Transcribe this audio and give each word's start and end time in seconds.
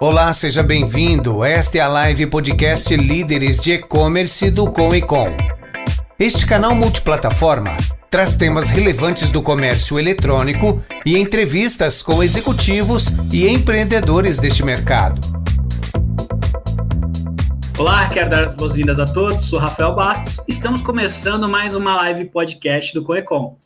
Olá, 0.00 0.32
seja 0.32 0.62
bem-vindo. 0.62 1.44
Esta 1.44 1.78
é 1.78 1.80
a 1.80 1.88
live 1.88 2.28
podcast 2.28 2.94
Líderes 2.96 3.60
de 3.60 3.72
E-Commerce 3.72 4.48
do 4.48 4.70
Com 4.70 4.94
e 4.94 5.02
Com. 5.02 5.26
Este 6.16 6.46
canal 6.46 6.72
multiplataforma 6.72 7.76
traz 8.08 8.36
temas 8.36 8.70
relevantes 8.70 9.32
do 9.32 9.42
comércio 9.42 9.98
eletrônico 9.98 10.80
e 11.04 11.18
entrevistas 11.18 12.00
com 12.00 12.22
executivos 12.22 13.08
e 13.32 13.48
empreendedores 13.48 14.38
deste 14.38 14.64
mercado. 14.64 15.20
Olá, 17.76 18.06
quero 18.06 18.30
dar 18.30 18.44
as 18.44 18.54
boas-vindas 18.54 19.00
a 19.00 19.04
todos. 19.04 19.46
Sou 19.46 19.58
Rafael 19.58 19.96
Bastos. 19.96 20.38
Estamos 20.46 20.80
começando 20.80 21.48
mais 21.48 21.74
uma 21.74 21.96
live 21.96 22.26
podcast 22.26 22.94
do 22.94 23.02
Coecom. 23.02 23.56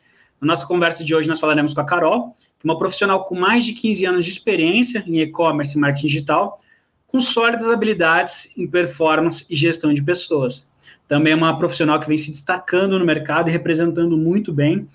Na 0.42 0.48
nossa 0.48 0.66
conversa 0.66 1.04
de 1.04 1.14
hoje, 1.14 1.28
nós 1.28 1.38
falaremos 1.38 1.72
com 1.72 1.80
a 1.80 1.84
Carol, 1.84 2.34
é 2.40 2.64
uma 2.64 2.76
profissional 2.76 3.22
com 3.22 3.38
mais 3.38 3.64
de 3.64 3.74
15 3.74 4.06
anos 4.06 4.24
de 4.24 4.32
experiência 4.32 5.04
em 5.06 5.20
e-commerce 5.20 5.78
e 5.78 5.80
marketing 5.80 6.08
digital, 6.08 6.58
com 7.06 7.20
sólidas 7.20 7.68
habilidades 7.68 8.50
em 8.56 8.66
performance 8.66 9.46
e 9.48 9.54
gestão 9.54 9.94
de 9.94 10.02
pessoas. 10.02 10.66
Também 11.06 11.32
é 11.32 11.36
uma 11.36 11.56
profissional 11.56 12.00
que 12.00 12.08
vem 12.08 12.18
se 12.18 12.32
destacando 12.32 12.98
no 12.98 13.04
mercado 13.06 13.48
e 13.48 13.52
representando 13.52 14.16
muito 14.16 14.52
bem 14.52 14.88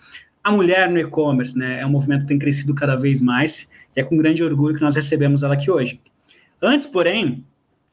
a 0.44 0.52
mulher 0.52 0.92
no 0.92 1.00
e-commerce, 1.00 1.58
né? 1.58 1.80
É 1.80 1.86
um 1.86 1.92
movimento 1.92 2.24
que 2.24 2.28
tem 2.28 2.40
crescido 2.40 2.76
cada 2.76 2.98
vez 2.98 3.22
mais 3.22 3.72
e 3.96 4.02
é 4.02 4.04
com 4.04 4.18
grande 4.18 4.44
orgulho 4.44 4.76
que 4.76 4.82
nós 4.82 4.98
recebemos 4.98 5.44
ela 5.44 5.54
aqui 5.54 5.72
hoje. 5.72 6.02
Antes, 6.62 6.86
porém, 6.86 7.46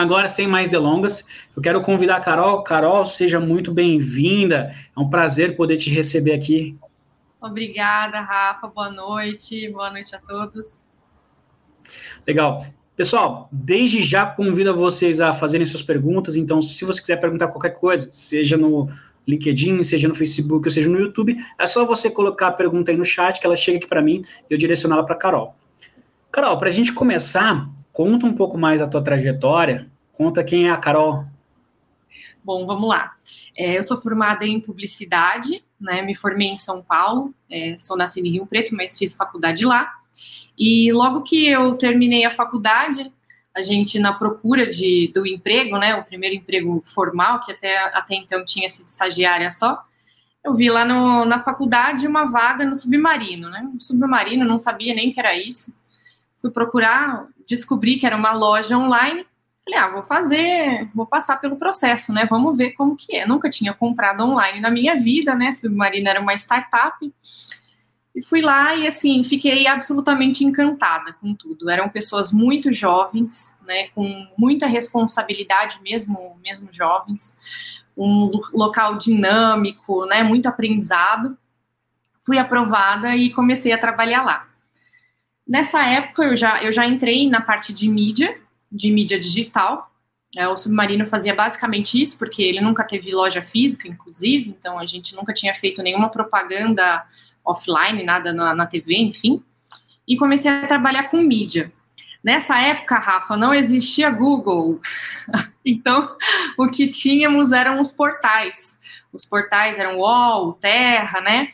Agora, 0.00 0.28
sem 0.28 0.46
mais 0.46 0.70
delongas, 0.70 1.22
eu 1.54 1.60
quero 1.60 1.78
convidar 1.82 2.16
a 2.16 2.20
Carol. 2.20 2.62
Carol, 2.62 3.04
seja 3.04 3.38
muito 3.38 3.70
bem-vinda. 3.70 4.74
É 4.96 4.98
um 4.98 5.10
prazer 5.10 5.54
poder 5.54 5.76
te 5.76 5.90
receber 5.90 6.32
aqui. 6.32 6.74
Obrigada, 7.38 8.18
Rafa. 8.22 8.66
Boa 8.66 8.90
noite. 8.90 9.68
Boa 9.68 9.90
noite 9.90 10.16
a 10.16 10.18
todos. 10.18 10.88
Legal. 12.26 12.64
Pessoal, 12.96 13.50
desde 13.52 14.02
já 14.02 14.24
convido 14.24 14.74
vocês 14.74 15.20
a 15.20 15.34
fazerem 15.34 15.66
suas 15.66 15.82
perguntas. 15.82 16.34
Então, 16.34 16.62
se 16.62 16.82
você 16.86 16.98
quiser 16.98 17.20
perguntar 17.20 17.48
qualquer 17.48 17.74
coisa, 17.74 18.08
seja 18.10 18.56
no 18.56 18.88
LinkedIn, 19.28 19.82
seja 19.82 20.08
no 20.08 20.14
Facebook, 20.14 20.66
ou 20.66 20.70
seja 20.70 20.88
no 20.88 20.98
YouTube, 20.98 21.36
é 21.58 21.66
só 21.66 21.84
você 21.84 22.08
colocar 22.08 22.46
a 22.46 22.52
pergunta 22.52 22.90
aí 22.90 22.96
no 22.96 23.04
chat 23.04 23.38
que 23.38 23.44
ela 23.44 23.54
chega 23.54 23.76
aqui 23.76 23.86
para 23.86 24.00
mim 24.00 24.22
e 24.48 24.54
eu 24.54 24.56
direciono 24.56 24.94
ela 24.94 25.04
para 25.04 25.14
Carol. 25.14 25.54
Carol, 26.32 26.58
para 26.58 26.70
a 26.70 26.72
gente 26.72 26.94
começar, 26.94 27.68
conta 27.92 28.24
um 28.24 28.32
pouco 28.32 28.56
mais 28.56 28.80
a 28.80 28.86
tua 28.86 29.02
trajetória, 29.02 29.90
Conta 30.20 30.44
quem 30.44 30.68
é 30.68 30.70
a 30.70 30.76
Carol. 30.76 31.24
Bom, 32.44 32.66
vamos 32.66 32.86
lá. 32.86 33.14
É, 33.56 33.78
eu 33.78 33.82
sou 33.82 33.98
formada 34.02 34.44
em 34.44 34.60
publicidade, 34.60 35.64
né? 35.80 36.02
Me 36.02 36.14
formei 36.14 36.48
em 36.48 36.58
São 36.58 36.82
Paulo, 36.82 37.34
é, 37.50 37.74
sou 37.78 37.96
nascida 37.96 38.28
em 38.28 38.32
Rio 38.32 38.44
Preto, 38.44 38.76
mas 38.76 38.98
fiz 38.98 39.14
faculdade 39.14 39.64
lá. 39.64 39.90
E 40.58 40.92
logo 40.92 41.22
que 41.22 41.48
eu 41.48 41.72
terminei 41.72 42.26
a 42.26 42.30
faculdade, 42.30 43.10
a 43.56 43.62
gente 43.62 43.98
na 43.98 44.12
procura 44.12 44.66
de, 44.66 45.10
do 45.14 45.26
emprego, 45.26 45.78
né? 45.78 45.96
O 45.96 46.04
primeiro 46.04 46.36
emprego 46.36 46.82
formal, 46.84 47.40
que 47.40 47.52
até, 47.52 47.78
até 47.78 48.14
então 48.14 48.44
tinha 48.44 48.68
sido 48.68 48.88
estagiária 48.88 49.50
só. 49.50 49.82
Eu 50.44 50.54
vi 50.54 50.68
lá 50.68 50.84
no, 50.84 51.24
na 51.24 51.38
faculdade 51.38 52.06
uma 52.06 52.26
vaga 52.26 52.66
no 52.66 52.74
submarino, 52.74 53.48
né? 53.48 53.66
Submarino, 53.78 54.44
não 54.44 54.58
sabia 54.58 54.94
nem 54.94 55.10
que 55.10 55.18
era 55.18 55.34
isso. 55.34 55.74
Fui 56.42 56.50
procurar, 56.50 57.26
descobri 57.48 57.96
que 57.96 58.04
era 58.04 58.18
uma 58.18 58.34
loja 58.34 58.76
online 58.76 59.24
Falei, 59.70 59.84
ah, 59.84 59.88
vou 59.88 60.02
fazer, 60.02 60.90
vou 60.92 61.06
passar 61.06 61.36
pelo 61.36 61.56
processo, 61.56 62.12
né? 62.12 62.26
Vamos 62.28 62.56
ver 62.56 62.72
como 62.72 62.96
que 62.96 63.16
é. 63.16 63.26
Nunca 63.26 63.48
tinha 63.48 63.72
comprado 63.72 64.24
online 64.24 64.58
na 64.60 64.68
minha 64.68 64.96
vida, 64.96 65.34
né? 65.36 65.52
Submarino 65.52 66.08
era 66.08 66.20
uma 66.20 66.34
startup. 66.34 67.14
E 68.12 68.22
fui 68.22 68.40
lá 68.40 68.74
e, 68.74 68.88
assim, 68.88 69.22
fiquei 69.22 69.68
absolutamente 69.68 70.44
encantada 70.44 71.12
com 71.12 71.32
tudo. 71.34 71.70
Eram 71.70 71.88
pessoas 71.88 72.32
muito 72.32 72.72
jovens, 72.72 73.56
né? 73.64 73.88
Com 73.94 74.26
muita 74.36 74.66
responsabilidade 74.66 75.78
mesmo, 75.82 76.36
mesmo 76.42 76.68
jovens. 76.72 77.38
Um 77.96 78.28
local 78.52 78.96
dinâmico, 78.96 80.04
né? 80.06 80.24
Muito 80.24 80.46
aprendizado. 80.46 81.38
Fui 82.26 82.38
aprovada 82.38 83.14
e 83.14 83.30
comecei 83.30 83.70
a 83.70 83.78
trabalhar 83.78 84.24
lá. 84.24 84.48
Nessa 85.46 85.84
época, 85.84 86.24
eu 86.24 86.36
já, 86.36 86.60
eu 86.60 86.72
já 86.72 86.84
entrei 86.86 87.28
na 87.28 87.40
parte 87.40 87.72
de 87.72 87.88
mídia, 87.88 88.36
de 88.70 88.90
mídia 88.92 89.18
digital. 89.18 89.90
É, 90.36 90.46
o 90.46 90.56
Submarino 90.56 91.06
fazia 91.06 91.34
basicamente 91.34 92.00
isso, 92.00 92.16
porque 92.16 92.42
ele 92.42 92.60
nunca 92.60 92.84
teve 92.84 93.10
loja 93.10 93.42
física, 93.42 93.88
inclusive, 93.88 94.50
então 94.50 94.78
a 94.78 94.86
gente 94.86 95.14
nunca 95.14 95.34
tinha 95.34 95.52
feito 95.54 95.82
nenhuma 95.82 96.08
propaganda 96.08 97.04
offline, 97.44 98.04
nada 98.04 98.32
na, 98.32 98.54
na 98.54 98.66
TV, 98.66 98.96
enfim. 98.96 99.42
E 100.06 100.16
comecei 100.16 100.50
a 100.50 100.66
trabalhar 100.66 101.04
com 101.04 101.16
mídia. 101.18 101.72
Nessa 102.22 102.58
época, 102.60 102.96
Rafa, 102.96 103.36
não 103.36 103.52
existia 103.52 104.10
Google. 104.10 104.80
então, 105.64 106.16
o 106.58 106.68
que 106.68 106.86
tínhamos 106.86 107.50
eram 107.50 107.80
os 107.80 107.90
portais. 107.90 108.78
Os 109.12 109.24
portais 109.24 109.78
eram 109.78 109.98
UOL, 109.98 110.52
Terra, 110.52 111.20
né? 111.20 111.48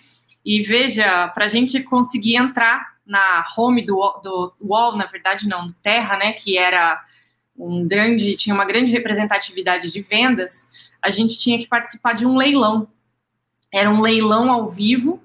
E 0.44 0.62
veja, 0.62 1.28
para 1.28 1.46
a 1.46 1.48
gente 1.48 1.82
conseguir 1.82 2.36
entrar 2.36 2.95
na 3.06 3.44
home 3.56 3.86
do, 3.86 3.96
do 4.22 4.52
UOL, 4.60 4.96
na 4.96 5.06
verdade 5.06 5.48
não, 5.48 5.66
do 5.66 5.72
Terra, 5.74 6.16
né, 6.16 6.32
que 6.32 6.58
era 6.58 7.02
um 7.56 7.86
grande, 7.86 8.36
tinha 8.36 8.54
uma 8.54 8.64
grande 8.64 8.90
representatividade 8.90 9.90
de 9.90 10.02
vendas, 10.02 10.68
a 11.00 11.10
gente 11.10 11.38
tinha 11.38 11.58
que 11.58 11.68
participar 11.68 12.12
de 12.14 12.26
um 12.26 12.36
leilão. 12.36 12.88
Era 13.72 13.90
um 13.90 14.00
leilão 14.00 14.50
ao 14.50 14.70
vivo 14.70 15.22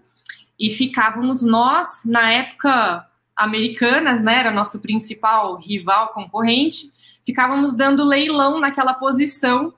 e 0.60 0.70
ficávamos 0.70 1.42
nós, 1.42 2.04
na 2.06 2.32
época, 2.32 3.08
americanas, 3.36 4.22
né, 4.22 4.40
era 4.40 4.52
nosso 4.52 4.82
principal 4.82 5.58
rival 5.58 6.10
concorrente, 6.10 6.92
ficávamos 7.26 7.76
dando 7.76 8.04
leilão 8.04 8.60
naquela 8.60 8.94
posição 8.94 9.74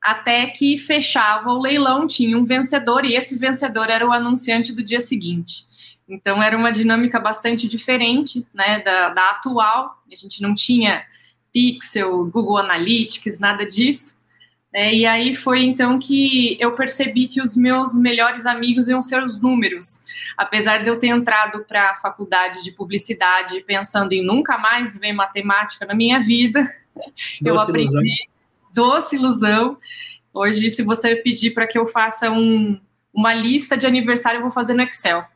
até 0.00 0.46
que 0.46 0.78
fechava 0.78 1.50
o 1.50 1.60
leilão, 1.60 2.06
tinha 2.06 2.38
um 2.38 2.44
vencedor 2.44 3.04
e 3.04 3.14
esse 3.14 3.36
vencedor 3.36 3.90
era 3.90 4.06
o 4.06 4.12
anunciante 4.12 4.72
do 4.72 4.82
dia 4.82 5.00
seguinte. 5.00 5.66
Então 6.08 6.42
era 6.42 6.56
uma 6.56 6.72
dinâmica 6.72 7.20
bastante 7.20 7.68
diferente 7.68 8.46
né, 8.54 8.80
da, 8.80 9.10
da 9.10 9.30
atual. 9.30 9.98
A 10.10 10.14
gente 10.14 10.40
não 10.40 10.54
tinha 10.54 11.04
Pixel, 11.52 12.24
Google 12.26 12.56
Analytics, 12.56 13.38
nada 13.38 13.66
disso. 13.66 14.16
Né, 14.72 14.94
e 14.94 15.06
aí 15.06 15.34
foi 15.34 15.62
então 15.62 15.98
que 15.98 16.56
eu 16.58 16.74
percebi 16.74 17.28
que 17.28 17.42
os 17.42 17.56
meus 17.56 17.94
melhores 17.98 18.46
amigos 18.46 18.88
iam 18.88 19.02
ser 19.02 19.22
os 19.22 19.40
números. 19.40 20.02
Apesar 20.36 20.82
de 20.82 20.88
eu 20.88 20.98
ter 20.98 21.08
entrado 21.08 21.64
para 21.64 21.90
a 21.90 21.96
faculdade 21.96 22.64
de 22.64 22.72
publicidade 22.72 23.60
pensando 23.66 24.12
em 24.12 24.24
nunca 24.24 24.56
mais 24.56 24.98
ver 24.98 25.12
matemática 25.12 25.84
na 25.84 25.94
minha 25.94 26.20
vida, 26.20 26.62
doce 27.40 27.44
eu 27.44 27.58
aprendi 27.58 27.90
ilusão. 27.90 28.02
doce 28.72 29.16
ilusão. 29.16 29.78
Hoje, 30.32 30.70
se 30.70 30.82
você 30.82 31.16
pedir 31.16 31.50
para 31.50 31.66
que 31.66 31.78
eu 31.78 31.86
faça 31.86 32.30
um, 32.30 32.80
uma 33.12 33.34
lista 33.34 33.76
de 33.76 33.86
aniversário, 33.86 34.38
eu 34.38 34.42
vou 34.42 34.52
fazer 34.52 34.72
no 34.72 34.82
Excel 34.82 35.26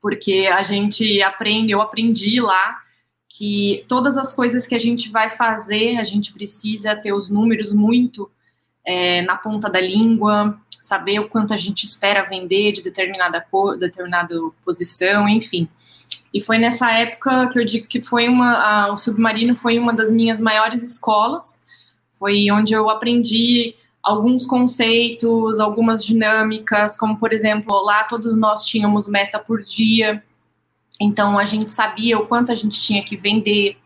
porque 0.00 0.48
a 0.52 0.62
gente 0.62 1.22
aprende, 1.22 1.72
eu 1.72 1.80
aprendi 1.80 2.40
lá 2.40 2.80
que 3.28 3.84
todas 3.86 4.18
as 4.18 4.32
coisas 4.32 4.66
que 4.66 4.74
a 4.74 4.78
gente 4.78 5.08
vai 5.08 5.30
fazer, 5.30 5.96
a 5.98 6.04
gente 6.04 6.32
precisa 6.32 6.96
ter 6.96 7.12
os 7.12 7.30
números 7.30 7.72
muito 7.72 8.30
é, 8.84 9.22
na 9.22 9.36
ponta 9.36 9.68
da 9.68 9.80
língua, 9.80 10.58
saber 10.80 11.20
o 11.20 11.28
quanto 11.28 11.54
a 11.54 11.56
gente 11.56 11.84
espera 11.84 12.28
vender 12.28 12.72
de 12.72 12.82
determinada 12.82 13.40
cor, 13.40 13.76
determinada 13.76 14.34
posição, 14.64 15.28
enfim. 15.28 15.68
E 16.32 16.40
foi 16.40 16.58
nessa 16.58 16.90
época 16.92 17.48
que 17.48 17.58
eu 17.58 17.64
digo 17.64 17.86
que 17.86 18.00
foi 18.00 18.28
uma, 18.28 18.52
a, 18.52 18.92
o 18.92 18.96
submarino 18.96 19.54
foi 19.54 19.78
uma 19.78 19.92
das 19.92 20.10
minhas 20.10 20.40
maiores 20.40 20.82
escolas, 20.82 21.60
foi 22.18 22.50
onde 22.50 22.72
eu 22.72 22.88
aprendi 22.88 23.74
alguns 24.02 24.46
conceitos, 24.46 25.60
algumas 25.60 26.04
dinâmicas, 26.04 26.96
como 26.96 27.18
por 27.18 27.32
exemplo, 27.32 27.82
lá 27.84 28.04
todos 28.04 28.36
nós 28.36 28.64
tínhamos 28.64 29.08
meta 29.08 29.38
por 29.38 29.62
dia, 29.62 30.22
então 31.00 31.38
a 31.38 31.44
gente 31.44 31.72
sabia 31.72 32.18
o 32.18 32.26
quanto 32.26 32.52
a 32.52 32.54
gente 32.54 32.80
tinha 32.80 33.02
que 33.02 33.16
vender, 33.16 33.76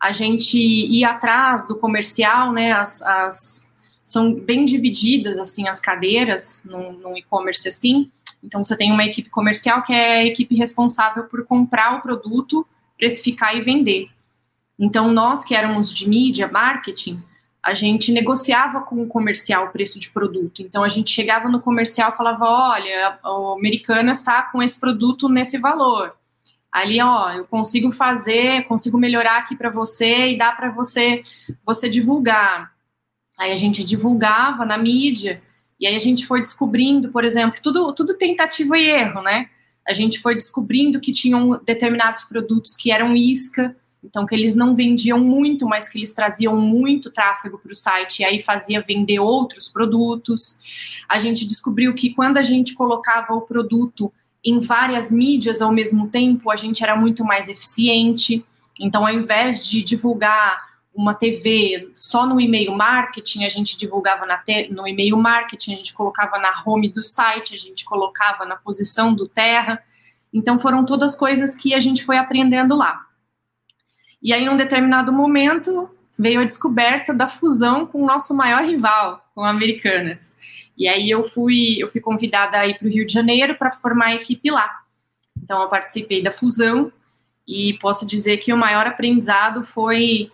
a 0.00 0.12
gente 0.12 0.58
ia 0.58 1.10
atrás 1.10 1.66
do 1.66 1.76
comercial, 1.76 2.52
né? 2.52 2.72
As, 2.72 3.02
as 3.02 3.68
são 4.08 4.32
bem 4.32 4.64
divididas 4.64 5.38
assim 5.38 5.68
as 5.68 5.78
cadeiras 5.78 6.62
no, 6.64 7.16
e-commerce 7.16 7.68
assim. 7.68 8.10
Então 8.42 8.64
você 8.64 8.76
tem 8.76 8.90
uma 8.90 9.04
equipe 9.04 9.28
comercial 9.28 9.82
que 9.82 9.92
é 9.92 10.20
a 10.20 10.26
equipe 10.26 10.54
responsável 10.54 11.24
por 11.24 11.44
comprar 11.44 11.96
o 11.96 12.00
produto, 12.00 12.66
precificar 12.96 13.54
e 13.54 13.60
vender. 13.60 14.08
Então 14.78 15.12
nós 15.12 15.44
que 15.44 15.54
éramos 15.54 15.92
de 15.92 16.08
mídia, 16.08 16.48
marketing, 16.48 17.22
a 17.62 17.74
gente 17.74 18.12
negociava 18.12 18.80
com 18.82 19.02
o 19.02 19.06
comercial 19.06 19.66
o 19.66 19.70
preço 19.70 19.98
de 19.98 20.10
produto. 20.10 20.62
Então 20.62 20.82
a 20.82 20.88
gente 20.88 21.10
chegava 21.10 21.48
no 21.48 21.60
comercial 21.60 22.10
e 22.10 22.16
falava: 22.16 22.44
olha, 22.44 23.18
o 23.24 23.52
Americana 23.52 24.12
está 24.12 24.42
com 24.42 24.62
esse 24.62 24.78
produto 24.78 25.28
nesse 25.28 25.58
valor. 25.58 26.14
Ali, 26.70 27.00
ó, 27.00 27.32
eu 27.32 27.46
consigo 27.46 27.90
fazer, 27.90 28.64
consigo 28.64 28.98
melhorar 28.98 29.38
aqui 29.38 29.56
para 29.56 29.70
você 29.70 30.28
e 30.32 30.38
dá 30.38 30.52
para 30.52 30.70
você 30.70 31.22
você 31.64 31.88
divulgar. 31.88 32.72
Aí 33.38 33.52
a 33.52 33.56
gente 33.56 33.82
divulgava 33.82 34.64
na 34.64 34.76
mídia 34.76 35.42
e 35.80 35.86
aí 35.86 35.94
a 35.94 36.00
gente 36.00 36.26
foi 36.26 36.40
descobrindo, 36.40 37.10
por 37.10 37.24
exemplo, 37.24 37.60
tudo 37.62 37.92
tudo 37.94 38.16
tentativa 38.16 38.78
e 38.78 38.88
erro, 38.88 39.22
né? 39.22 39.48
A 39.86 39.92
gente 39.94 40.20
foi 40.20 40.34
descobrindo 40.34 41.00
que 41.00 41.12
tinham 41.12 41.58
determinados 41.64 42.24
produtos 42.24 42.76
que 42.76 42.92
eram 42.92 43.16
isca, 43.16 43.74
então, 44.02 44.24
que 44.24 44.34
eles 44.34 44.54
não 44.54 44.74
vendiam 44.74 45.18
muito, 45.18 45.66
mas 45.66 45.88
que 45.88 45.98
eles 45.98 46.12
traziam 46.12 46.56
muito 46.56 47.10
tráfego 47.10 47.58
para 47.58 47.72
o 47.72 47.74
site 47.74 48.20
e 48.20 48.24
aí 48.24 48.40
fazia 48.40 48.80
vender 48.80 49.18
outros 49.18 49.68
produtos. 49.68 50.60
A 51.08 51.18
gente 51.18 51.46
descobriu 51.46 51.94
que 51.94 52.14
quando 52.14 52.36
a 52.36 52.42
gente 52.42 52.74
colocava 52.74 53.34
o 53.34 53.42
produto 53.42 54.12
em 54.44 54.60
várias 54.60 55.10
mídias 55.10 55.60
ao 55.60 55.72
mesmo 55.72 56.08
tempo, 56.08 56.50
a 56.50 56.56
gente 56.56 56.82
era 56.82 56.94
muito 56.94 57.24
mais 57.24 57.48
eficiente. 57.48 58.44
Então, 58.80 59.04
ao 59.04 59.12
invés 59.12 59.66
de 59.66 59.82
divulgar 59.82 60.68
uma 60.94 61.12
TV 61.12 61.90
só 61.94 62.24
no 62.24 62.40
e-mail 62.40 62.74
marketing, 62.74 63.44
a 63.44 63.48
gente 63.48 63.76
divulgava 63.76 64.26
no 64.70 64.86
e-mail 64.86 65.16
marketing, 65.16 65.74
a 65.74 65.76
gente 65.76 65.92
colocava 65.92 66.38
na 66.38 66.62
home 66.64 66.88
do 66.88 67.02
site, 67.02 67.54
a 67.54 67.58
gente 67.58 67.84
colocava 67.84 68.46
na 68.46 68.56
posição 68.56 69.12
do 69.12 69.28
terra. 69.28 69.82
Então, 70.32 70.58
foram 70.58 70.86
todas 70.86 71.16
coisas 71.16 71.56
que 71.56 71.74
a 71.74 71.80
gente 71.80 72.04
foi 72.04 72.16
aprendendo 72.16 72.76
lá. 72.76 73.07
E 74.22 74.32
aí, 74.32 74.44
em 74.44 74.48
um 74.48 74.56
determinado 74.56 75.12
momento, 75.12 75.90
veio 76.18 76.40
a 76.40 76.44
descoberta 76.44 77.14
da 77.14 77.28
fusão 77.28 77.86
com 77.86 78.02
o 78.02 78.06
nosso 78.06 78.34
maior 78.34 78.64
rival, 78.64 79.24
com 79.34 79.44
a 79.44 79.50
Americanas. 79.50 80.36
E 80.76 80.88
aí 80.88 81.08
eu 81.08 81.24
fui, 81.24 81.76
eu 81.80 81.88
fui 81.88 82.00
convidada 82.00 82.58
a 82.58 82.66
ir 82.66 82.78
para 82.78 82.88
o 82.88 82.90
Rio 82.90 83.06
de 83.06 83.12
Janeiro 83.12 83.54
para 83.56 83.72
formar 83.72 84.06
a 84.06 84.14
equipe 84.16 84.50
lá. 84.50 84.80
Então 85.42 85.62
eu 85.62 85.68
participei 85.68 86.22
da 86.22 86.32
fusão 86.32 86.92
e 87.46 87.78
posso 87.80 88.06
dizer 88.06 88.38
que 88.38 88.52
o 88.52 88.56
maior 88.56 88.86
aprendizado 88.86 89.62
foi 89.64 90.30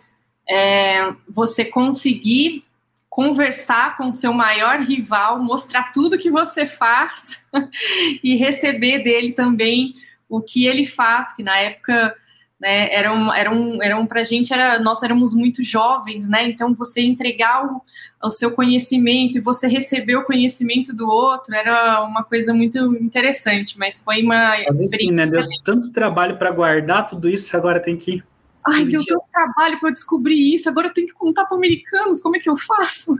é, 0.49 1.13
você 1.29 1.65
conseguir 1.65 2.65
conversar 3.09 3.97
com 3.97 4.13
seu 4.13 4.33
maior 4.33 4.81
rival, 4.81 5.39
mostrar 5.39 5.93
tudo 5.93 6.19
que 6.19 6.31
você 6.31 6.67
faz 6.67 7.47
e 8.25 8.37
receber 8.37 9.05
dele 9.05 9.33
também 9.33 9.95
o 10.29 10.41
que 10.41 10.67
ele 10.67 10.85
faz, 10.85 11.33
que 11.33 11.43
na 11.43 11.57
época 11.57 12.17
né? 12.65 12.91
Eram, 12.95 13.33
eram, 13.35 13.83
eram 13.83 14.07
para 14.07 14.21
a 14.21 14.25
gente, 14.25 14.55
era, 14.55 14.79
nós 14.79 15.03
éramos 15.03 15.35
muito 15.35 15.63
jovens, 15.63 16.27
né? 16.27 16.49
Então 16.49 16.73
você 16.73 17.03
entregar 17.03 17.67
o, 17.67 17.83
o 18.23 18.31
seu 18.31 18.53
conhecimento 18.53 19.37
e 19.37 19.41
você 19.43 19.69
receber 19.69 20.17
o 20.17 20.25
conhecimento 20.25 20.95
do 20.95 21.07
outro 21.07 21.55
era 21.55 22.03
uma 22.03 22.25
coisa 22.25 22.55
muito 22.55 22.79
interessante, 22.97 23.79
mas 23.79 24.03
foi 24.03 24.23
uma 24.23 24.55
Às 24.67 24.81
experiência. 24.81 25.11
Sim, 25.11 25.15
né? 25.15 25.27
Deu 25.27 25.47
tanto 25.63 25.93
trabalho 25.93 26.39
para 26.39 26.51
guardar 26.51 27.07
tudo 27.07 27.29
isso, 27.29 27.55
agora 27.55 27.79
tem 27.79 27.99
que 27.99 28.23
Ai, 28.67 28.87
deu 28.87 29.05
tanto 29.05 29.31
trabalho 29.31 29.79
para 29.79 29.91
eu 29.91 29.93
descobrir 29.93 30.55
isso, 30.55 30.71
agora 30.71 30.87
eu 30.87 30.95
tenho 30.95 31.07
que 31.07 31.13
contar 31.13 31.45
para 31.45 31.55
americanos, 31.55 32.23
como 32.23 32.37
é 32.37 32.39
que 32.39 32.49
eu 32.49 32.57
faço? 32.57 33.15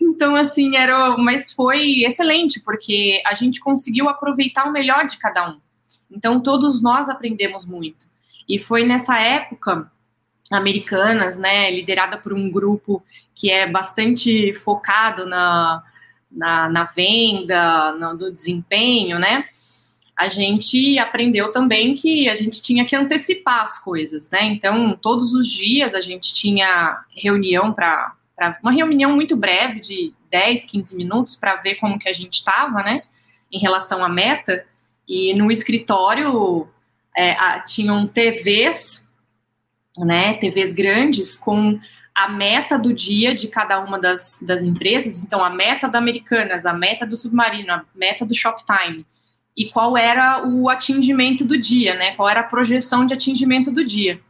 Então, 0.00 0.36
assim, 0.36 0.76
era. 0.76 1.16
Mas 1.16 1.52
foi 1.52 2.04
excelente, 2.04 2.62
porque 2.62 3.20
a 3.26 3.34
gente 3.34 3.58
conseguiu 3.58 4.08
aproveitar 4.08 4.66
o 4.68 4.72
melhor 4.72 5.04
de 5.04 5.18
cada 5.18 5.50
um. 5.50 5.58
Então, 6.08 6.40
todos 6.40 6.80
nós 6.80 7.08
aprendemos 7.08 7.66
muito. 7.66 8.06
E 8.48 8.58
foi 8.58 8.84
nessa 8.84 9.18
época, 9.18 9.90
Americanas, 10.50 11.38
né, 11.38 11.70
liderada 11.70 12.18
por 12.18 12.32
um 12.32 12.50
grupo 12.50 13.02
que 13.34 13.50
é 13.50 13.68
bastante 13.68 14.52
focado 14.52 15.26
na, 15.26 15.82
na, 16.30 16.68
na 16.68 16.84
venda, 16.84 17.92
no, 17.92 18.16
do 18.16 18.32
desempenho, 18.32 19.18
né, 19.18 19.48
a 20.16 20.28
gente 20.28 20.98
aprendeu 20.98 21.50
também 21.50 21.94
que 21.94 22.28
a 22.28 22.34
gente 22.34 22.62
tinha 22.62 22.84
que 22.84 22.94
antecipar 22.94 23.62
as 23.62 23.82
coisas, 23.82 24.30
né? 24.30 24.44
Então, 24.44 24.96
todos 25.00 25.34
os 25.34 25.50
dias 25.50 25.92
a 25.94 26.00
gente 26.00 26.32
tinha 26.32 27.02
reunião 27.10 27.72
para 27.72 28.14
uma 28.62 28.72
reunião 28.72 29.12
muito 29.12 29.36
breve 29.36 29.80
de 29.80 30.14
10, 30.30 30.66
15 30.66 30.96
minutos 30.96 31.34
para 31.34 31.56
ver 31.56 31.76
como 31.76 31.98
que 31.98 32.08
a 32.08 32.12
gente 32.12 32.34
estava, 32.34 32.82
né, 32.82 33.02
em 33.50 33.58
relação 33.58 34.04
à 34.04 34.08
meta. 34.08 34.64
E 35.06 35.34
no 35.34 35.50
escritório 35.50 36.68
é, 37.16 37.32
a, 37.32 37.60
tinham 37.60 38.06
TVs, 38.06 39.06
né, 39.96 40.34
TVs 40.34 40.72
grandes 40.72 41.36
com 41.36 41.78
a 42.14 42.28
meta 42.28 42.78
do 42.78 42.92
dia 42.92 43.34
de 43.34 43.48
cada 43.48 43.80
uma 43.80 43.98
das, 43.98 44.40
das 44.46 44.62
empresas, 44.62 45.22
então 45.22 45.44
a 45.44 45.50
meta 45.50 45.88
da 45.88 45.98
Americanas, 45.98 46.64
a 46.64 46.72
meta 46.72 47.04
do 47.04 47.16
Submarino, 47.16 47.72
a 47.72 47.84
meta 47.94 48.24
do 48.24 48.34
Shoptime, 48.34 49.04
e 49.56 49.66
qual 49.66 49.96
era 49.96 50.46
o 50.46 50.68
atingimento 50.68 51.44
do 51.44 51.58
dia, 51.58 51.94
né? 51.94 52.14
Qual 52.14 52.28
era 52.28 52.40
a 52.40 52.44
projeção 52.44 53.06
de 53.06 53.14
atingimento 53.14 53.70
do 53.70 53.84
dia. 53.84 54.20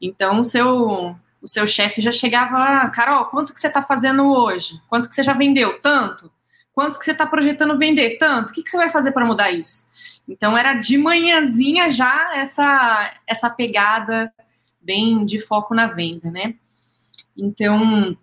Então 0.00 0.40
o 0.40 0.44
seu 0.44 1.16
o 1.40 1.46
seu 1.46 1.66
chefe 1.66 2.00
já 2.00 2.10
chegava, 2.10 2.88
Carol, 2.90 3.24
quanto 3.26 3.54
que 3.54 3.60
você 3.60 3.68
está 3.68 3.80
fazendo 3.80 4.26
hoje? 4.26 4.80
Quanto 4.88 5.08
que 5.08 5.14
você 5.14 5.22
já 5.22 5.32
vendeu? 5.32 5.80
Tanto. 5.80 6.30
Quanto 6.72 6.98
que 6.98 7.04
você 7.04 7.12
está 7.12 7.26
projetando 7.26 7.78
vender? 7.78 8.18
Tanto. 8.18 8.50
O 8.50 8.52
que, 8.52 8.62
que 8.62 8.70
você 8.70 8.76
vai 8.76 8.90
fazer 8.90 9.12
para 9.12 9.24
mudar 9.24 9.50
isso? 9.50 9.87
Então 10.28 10.56
era 10.56 10.74
de 10.74 10.98
manhãzinha 10.98 11.90
já 11.90 12.36
essa 12.36 13.14
essa 13.26 13.48
pegada 13.48 14.32
bem 14.80 15.24
de 15.24 15.38
foco 15.38 15.74
na 15.74 15.86
venda, 15.86 16.30
né? 16.30 16.54
Então, 17.36 18.16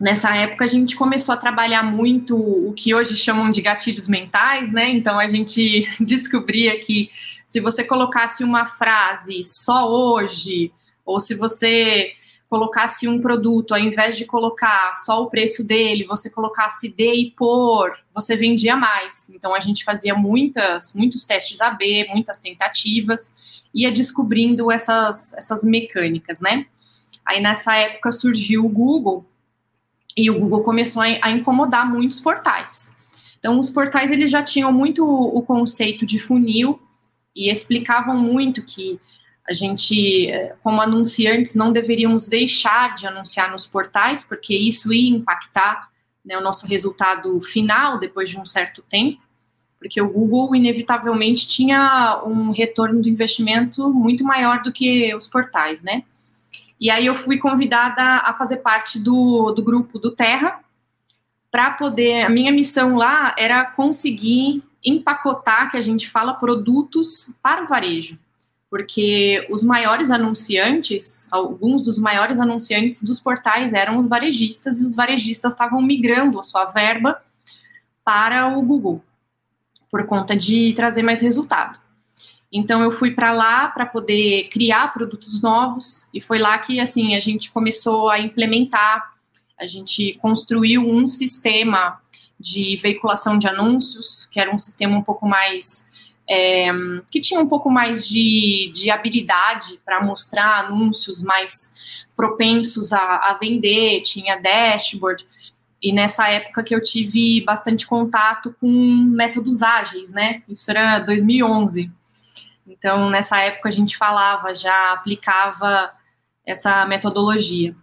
nessa 0.00 0.34
época 0.34 0.64
a 0.64 0.68
gente 0.68 0.96
começou 0.96 1.34
a 1.34 1.38
trabalhar 1.38 1.82
muito 1.82 2.36
o 2.36 2.72
que 2.72 2.94
hoje 2.94 3.16
chamam 3.16 3.50
de 3.50 3.60
gatilhos 3.60 4.08
mentais, 4.08 4.72
né? 4.72 4.90
Então 4.90 5.18
a 5.18 5.28
gente 5.28 5.86
descobria 6.00 6.78
que 6.80 7.10
se 7.46 7.60
você 7.60 7.84
colocasse 7.84 8.42
uma 8.42 8.66
frase 8.66 9.42
só 9.44 9.88
hoje, 9.88 10.72
ou 11.04 11.20
se 11.20 11.34
você 11.34 12.12
colocasse 12.54 13.08
um 13.08 13.20
produto, 13.20 13.74
ao 13.74 13.80
invés 13.80 14.16
de 14.16 14.24
colocar 14.24 14.94
só 14.94 15.20
o 15.20 15.28
preço 15.28 15.66
dele, 15.66 16.04
você 16.04 16.30
colocasse 16.30 16.88
D 16.88 17.12
e 17.12 17.30
por, 17.32 17.98
você 18.14 18.36
vendia 18.36 18.76
mais. 18.76 19.28
Então 19.30 19.52
a 19.56 19.58
gente 19.58 19.82
fazia 19.82 20.14
muitas, 20.14 20.94
muitos 20.94 21.24
testes 21.24 21.60
AB, 21.60 22.06
muitas 22.10 22.38
tentativas, 22.38 23.34
ia 23.74 23.90
descobrindo 23.90 24.70
essas, 24.70 25.34
essas 25.34 25.64
mecânicas, 25.64 26.40
né? 26.40 26.64
Aí 27.26 27.40
nessa 27.40 27.74
época 27.74 28.12
surgiu 28.12 28.64
o 28.64 28.68
Google 28.68 29.26
e 30.16 30.30
o 30.30 30.38
Google 30.38 30.62
começou 30.62 31.02
a, 31.02 31.06
a 31.22 31.30
incomodar 31.32 31.90
muitos 31.90 32.20
portais. 32.20 32.94
Então 33.40 33.58
os 33.58 33.68
portais 33.68 34.12
eles 34.12 34.30
já 34.30 34.44
tinham 34.44 34.72
muito 34.72 35.04
o, 35.04 35.38
o 35.38 35.42
conceito 35.42 36.06
de 36.06 36.20
funil 36.20 36.80
e 37.34 37.50
explicavam 37.50 38.16
muito 38.16 38.62
que 38.62 39.00
a 39.46 39.52
gente, 39.52 40.30
eh, 40.30 40.56
como 40.62 40.80
anunciantes, 40.80 41.54
não 41.54 41.70
deveríamos 41.70 42.26
deixar 42.26 42.94
de 42.94 43.06
anunciar 43.06 43.50
nos 43.50 43.66
portais, 43.66 44.22
porque 44.24 44.56
isso 44.56 44.92
ia 44.92 45.14
impactar 45.14 45.90
né, 46.24 46.36
o 46.38 46.40
nosso 46.40 46.66
resultado 46.66 47.38
final 47.42 47.98
depois 47.98 48.30
de 48.30 48.38
um 48.38 48.46
certo 48.46 48.82
tempo, 48.88 49.22
porque 49.78 50.00
o 50.00 50.08
Google, 50.08 50.56
inevitavelmente, 50.56 51.46
tinha 51.46 52.22
um 52.24 52.52
retorno 52.52 53.02
do 53.02 53.08
investimento 53.08 53.92
muito 53.92 54.24
maior 54.24 54.62
do 54.62 54.72
que 54.72 55.14
os 55.14 55.26
portais, 55.26 55.82
né? 55.82 56.04
E 56.80 56.90
aí 56.90 57.04
eu 57.04 57.14
fui 57.14 57.36
convidada 57.36 58.02
a 58.02 58.32
fazer 58.32 58.58
parte 58.58 58.98
do, 58.98 59.52
do 59.52 59.62
grupo 59.62 59.98
do 59.98 60.10
Terra, 60.10 60.60
para 61.50 61.70
poder. 61.72 62.22
A 62.22 62.30
minha 62.30 62.50
missão 62.50 62.96
lá 62.96 63.34
era 63.38 63.64
conseguir 63.64 64.62
empacotar, 64.82 65.70
que 65.70 65.76
a 65.76 65.82
gente 65.82 66.08
fala, 66.08 66.32
produtos 66.32 67.34
para 67.42 67.62
o 67.62 67.66
varejo 67.68 68.18
porque 68.74 69.46
os 69.48 69.62
maiores 69.62 70.10
anunciantes, 70.10 71.28
alguns 71.30 71.82
dos 71.82 71.96
maiores 71.96 72.40
anunciantes 72.40 73.04
dos 73.04 73.20
portais 73.20 73.72
eram 73.72 73.98
os 73.98 74.08
varejistas, 74.08 74.80
e 74.80 74.82
os 74.84 74.96
varejistas 74.96 75.52
estavam 75.52 75.80
migrando 75.80 76.40
a 76.40 76.42
sua 76.42 76.64
verba 76.64 77.22
para 78.04 78.48
o 78.48 78.60
Google, 78.60 79.00
por 79.88 80.04
conta 80.06 80.34
de 80.34 80.72
trazer 80.72 81.04
mais 81.04 81.22
resultado. 81.22 81.78
Então 82.50 82.82
eu 82.82 82.90
fui 82.90 83.12
para 83.12 83.32
lá 83.32 83.68
para 83.68 83.86
poder 83.86 84.48
criar 84.48 84.92
produtos 84.92 85.40
novos 85.40 86.08
e 86.12 86.20
foi 86.20 86.40
lá 86.40 86.58
que 86.58 86.80
assim 86.80 87.14
a 87.14 87.20
gente 87.20 87.52
começou 87.52 88.10
a 88.10 88.18
implementar 88.18 89.14
a 89.56 89.68
gente 89.68 90.14
construiu 90.14 90.82
um 90.82 91.06
sistema 91.06 92.00
de 92.40 92.76
veiculação 92.82 93.38
de 93.38 93.46
anúncios, 93.46 94.28
que 94.32 94.40
era 94.40 94.52
um 94.52 94.58
sistema 94.58 94.98
um 94.98 95.02
pouco 95.02 95.28
mais. 95.28 95.88
É, 96.28 96.70
que 97.10 97.20
tinha 97.20 97.38
um 97.38 97.46
pouco 97.46 97.70
mais 97.70 98.08
de, 98.08 98.72
de 98.74 98.90
habilidade 98.90 99.78
para 99.84 100.02
mostrar 100.02 100.64
anúncios 100.64 101.22
mais 101.22 101.74
propensos 102.16 102.92
a, 102.92 103.30
a 103.30 103.38
vender, 103.38 104.00
tinha 104.00 104.40
dashboard. 104.40 105.26
E 105.82 105.92
nessa 105.92 106.28
época 106.28 106.64
que 106.64 106.74
eu 106.74 106.82
tive 106.82 107.44
bastante 107.44 107.86
contato 107.86 108.56
com 108.58 108.68
métodos 108.68 109.62
ágeis, 109.62 110.14
né? 110.14 110.42
Isso 110.48 110.70
era 110.70 110.98
2011. 111.00 111.90
Então, 112.66 113.10
nessa 113.10 113.38
época 113.40 113.68
a 113.68 113.72
gente 113.72 113.96
falava, 113.96 114.54
já 114.54 114.92
aplicava 114.92 115.92
essa 116.46 116.86
metodologia. 116.86 117.76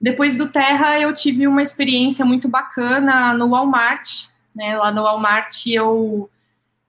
Depois 0.00 0.36
do 0.36 0.50
Terra, 0.50 1.00
eu 1.00 1.12
tive 1.12 1.48
uma 1.48 1.62
experiência 1.62 2.24
muito 2.24 2.48
bacana 2.48 3.34
no 3.34 3.50
Walmart. 3.50 4.26
Né? 4.54 4.76
Lá 4.76 4.92
no 4.92 5.02
Walmart, 5.02 5.66
eu, 5.66 6.30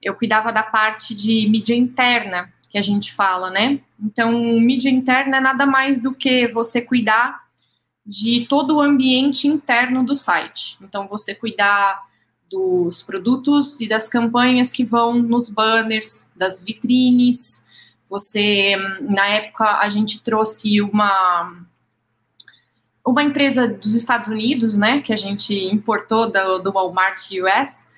eu 0.02 0.14
cuidava 0.14 0.52
da 0.52 0.62
parte 0.62 1.14
de 1.14 1.48
mídia 1.48 1.74
interna, 1.74 2.52
que 2.68 2.78
a 2.78 2.82
gente 2.82 3.12
fala, 3.12 3.50
né? 3.50 3.80
Então, 4.00 4.32
mídia 4.60 4.90
interna 4.90 5.38
é 5.38 5.40
nada 5.40 5.66
mais 5.66 6.00
do 6.00 6.14
que 6.14 6.46
você 6.48 6.80
cuidar 6.80 7.44
de 8.06 8.46
todo 8.48 8.76
o 8.76 8.80
ambiente 8.80 9.46
interno 9.46 10.04
do 10.04 10.16
site. 10.16 10.78
Então, 10.80 11.06
você 11.06 11.34
cuidar 11.34 11.98
dos 12.50 13.02
produtos 13.02 13.80
e 13.80 13.88
das 13.88 14.08
campanhas 14.08 14.72
que 14.72 14.84
vão 14.84 15.14
nos 15.14 15.48
banners, 15.48 16.32
das 16.36 16.64
vitrines. 16.64 17.66
Você, 18.08 18.76
na 19.00 19.26
época, 19.28 19.78
a 19.78 19.88
gente 19.88 20.22
trouxe 20.22 20.80
uma 20.80 21.66
uma 23.06 23.22
empresa 23.24 23.66
dos 23.66 23.94
Estados 23.94 24.28
Unidos, 24.28 24.76
né, 24.76 25.00
que 25.00 25.12
a 25.12 25.16
gente 25.16 25.54
importou 25.54 26.30
do, 26.30 26.58
do 26.58 26.70
Walmart 26.72 27.18
US. 27.32 27.89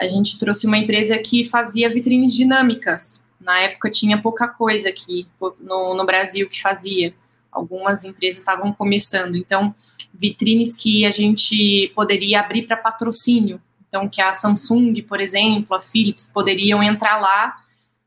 A 0.00 0.08
gente 0.08 0.38
trouxe 0.38 0.66
uma 0.66 0.78
empresa 0.78 1.18
que 1.18 1.44
fazia 1.44 1.90
vitrines 1.90 2.32
dinâmicas. 2.32 3.22
Na 3.38 3.60
época 3.60 3.90
tinha 3.90 4.16
pouca 4.16 4.48
coisa 4.48 4.88
aqui 4.88 5.26
no, 5.60 5.94
no 5.94 6.06
Brasil 6.06 6.48
que 6.48 6.60
fazia. 6.62 7.12
Algumas 7.52 8.02
empresas 8.02 8.38
estavam 8.38 8.72
começando. 8.72 9.36
Então, 9.36 9.74
vitrines 10.14 10.74
que 10.74 11.04
a 11.04 11.10
gente 11.10 11.92
poderia 11.94 12.40
abrir 12.40 12.62
para 12.62 12.78
patrocínio. 12.78 13.60
Então, 13.86 14.08
que 14.08 14.22
a 14.22 14.32
Samsung, 14.32 15.02
por 15.02 15.20
exemplo, 15.20 15.76
a 15.76 15.80
Philips 15.82 16.32
poderiam 16.32 16.82
entrar 16.82 17.20
lá 17.20 17.56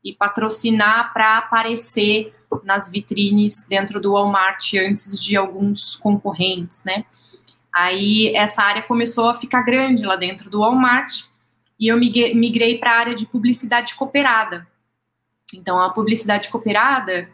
e 0.02 0.12
patrocinar 0.12 1.12
para 1.12 1.38
aparecer 1.38 2.34
nas 2.64 2.90
vitrines 2.90 3.68
dentro 3.68 4.00
do 4.00 4.14
Walmart 4.14 4.74
antes 4.74 5.20
de 5.22 5.36
alguns 5.36 5.94
concorrentes, 5.94 6.84
né? 6.84 7.04
Aí 7.72 8.34
essa 8.34 8.62
área 8.62 8.82
começou 8.82 9.28
a 9.28 9.34
ficar 9.34 9.62
grande 9.62 10.04
lá 10.04 10.16
dentro 10.16 10.50
do 10.50 10.60
Walmart 10.60 11.33
e 11.78 11.88
eu 11.88 11.96
migrei 11.98 12.78
para 12.78 12.92
a 12.92 12.98
área 12.98 13.14
de 13.14 13.26
publicidade 13.26 13.94
cooperada. 13.94 14.66
Então, 15.52 15.80
a 15.80 15.90
publicidade 15.90 16.48
cooperada, 16.48 17.28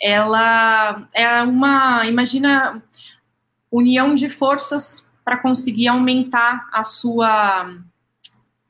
ela 0.00 1.08
é 1.14 1.42
uma, 1.42 2.06
imagina, 2.06 2.82
união 3.70 4.14
de 4.14 4.28
forças 4.28 5.06
para 5.24 5.36
conseguir 5.36 5.88
aumentar 5.88 6.68
a 6.72 6.84
sua 6.84 7.74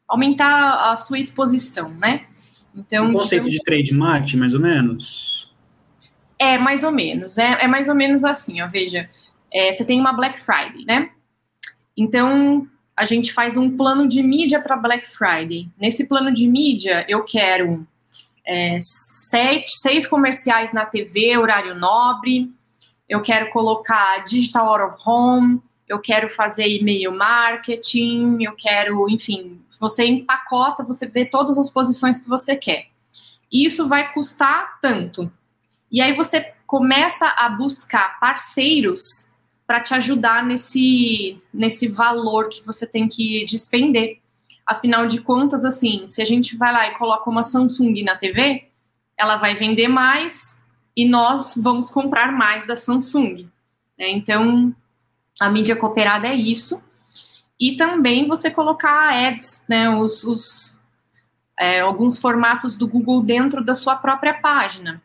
aumentar 0.08 0.92
a 0.92 0.96
sua 0.96 1.18
exposição, 1.18 1.90
né? 1.90 2.26
Então, 2.74 3.06
um 3.06 3.12
conceito 3.12 3.44
digamos, 3.44 3.56
de 3.56 3.64
trade 3.64 3.94
marketing, 3.94 4.36
mais 4.38 4.54
ou 4.54 4.60
menos? 4.60 5.52
É, 6.38 6.58
mais 6.58 6.84
ou 6.84 6.92
menos. 6.92 7.38
É, 7.38 7.64
é 7.64 7.68
mais 7.68 7.88
ou 7.88 7.94
menos 7.94 8.24
assim, 8.24 8.60
ó, 8.60 8.68
veja. 8.68 9.10
É, 9.52 9.72
você 9.72 9.84
tem 9.84 9.98
uma 9.98 10.12
Black 10.12 10.38
Friday, 10.38 10.84
né? 10.84 11.10
Então, 11.96 12.68
a 12.96 13.04
gente 13.04 13.32
faz 13.32 13.56
um 13.56 13.76
plano 13.76 14.08
de 14.08 14.22
mídia 14.22 14.60
para 14.60 14.76
Black 14.76 15.08
Friday. 15.08 15.68
Nesse 15.78 16.08
plano 16.08 16.32
de 16.32 16.48
mídia, 16.48 17.04
eu 17.08 17.24
quero 17.24 17.86
é, 18.46 18.78
sete, 18.80 19.70
seis 19.80 20.06
comerciais 20.06 20.72
na 20.72 20.86
TV, 20.86 21.36
horário 21.36 21.74
nobre. 21.74 22.50
Eu 23.08 23.20
quero 23.22 23.50
colocar 23.50 24.24
digital 24.24 24.68
out 24.68 24.94
of 24.94 25.02
home 25.04 25.60
eu 25.88 26.00
quero 26.00 26.28
fazer 26.28 26.68
e-mail 26.68 27.12
marketing, 27.12 28.38
eu 28.42 28.54
quero, 28.56 29.08
enfim, 29.08 29.60
você 29.78 30.04
empacota, 30.04 30.82
você 30.82 31.06
vê 31.06 31.24
todas 31.24 31.58
as 31.58 31.70
posições 31.70 32.18
que 32.18 32.28
você 32.28 32.56
quer. 32.56 32.86
Isso 33.52 33.88
vai 33.88 34.12
custar 34.12 34.80
tanto. 34.80 35.30
E 35.90 36.00
aí 36.00 36.14
você 36.14 36.52
começa 36.66 37.28
a 37.28 37.48
buscar 37.48 38.18
parceiros 38.18 39.30
para 39.66 39.80
te 39.80 39.94
ajudar 39.94 40.44
nesse, 40.44 41.38
nesse 41.52 41.88
valor 41.88 42.48
que 42.48 42.64
você 42.64 42.86
tem 42.86 43.08
que 43.08 43.44
despender. 43.46 44.20
Afinal 44.64 45.06
de 45.06 45.20
contas, 45.20 45.64
assim, 45.64 46.06
se 46.06 46.22
a 46.22 46.24
gente 46.24 46.56
vai 46.56 46.72
lá 46.72 46.88
e 46.88 46.94
coloca 46.94 47.28
uma 47.28 47.42
Samsung 47.42 48.02
na 48.02 48.16
TV, 48.16 48.68
ela 49.16 49.36
vai 49.36 49.54
vender 49.54 49.88
mais 49.88 50.64
e 50.96 51.06
nós 51.08 51.54
vamos 51.56 51.90
comprar 51.90 52.32
mais 52.32 52.66
da 52.66 52.76
Samsung. 52.76 53.48
Né? 53.98 54.10
Então, 54.10 54.74
a 55.40 55.50
mídia 55.50 55.76
cooperada 55.76 56.28
é 56.28 56.34
isso. 56.34 56.82
E 57.58 57.76
também 57.76 58.28
você 58.28 58.50
colocar 58.50 59.10
ads, 59.10 59.64
né, 59.68 59.88
os, 59.88 60.24
os 60.24 60.80
é, 61.58 61.80
alguns 61.80 62.18
formatos 62.18 62.76
do 62.76 62.86
Google 62.86 63.22
dentro 63.22 63.64
da 63.64 63.74
sua 63.74 63.96
própria 63.96 64.34
página. 64.34 65.02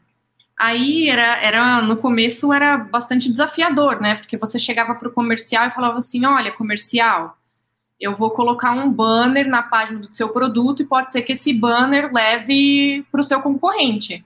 Aí 0.61 1.09
era, 1.09 1.43
era 1.43 1.81
no 1.81 1.97
começo 1.97 2.53
era 2.53 2.77
bastante 2.77 3.31
desafiador, 3.31 3.99
né? 3.99 4.13
Porque 4.13 4.37
você 4.37 4.59
chegava 4.59 4.93
para 4.93 5.07
o 5.07 5.11
comercial 5.11 5.65
e 5.65 5.71
falava 5.71 5.97
assim: 5.97 6.23
olha, 6.23 6.51
comercial, 6.51 7.35
eu 7.99 8.13
vou 8.13 8.29
colocar 8.29 8.69
um 8.69 8.87
banner 8.87 9.47
na 9.47 9.63
página 9.63 10.01
do 10.01 10.13
seu 10.13 10.29
produto 10.29 10.83
e 10.83 10.85
pode 10.85 11.11
ser 11.11 11.23
que 11.23 11.31
esse 11.31 11.51
banner 11.51 12.13
leve 12.13 13.03
para 13.11 13.21
o 13.21 13.23
seu 13.23 13.41
concorrente. 13.41 14.23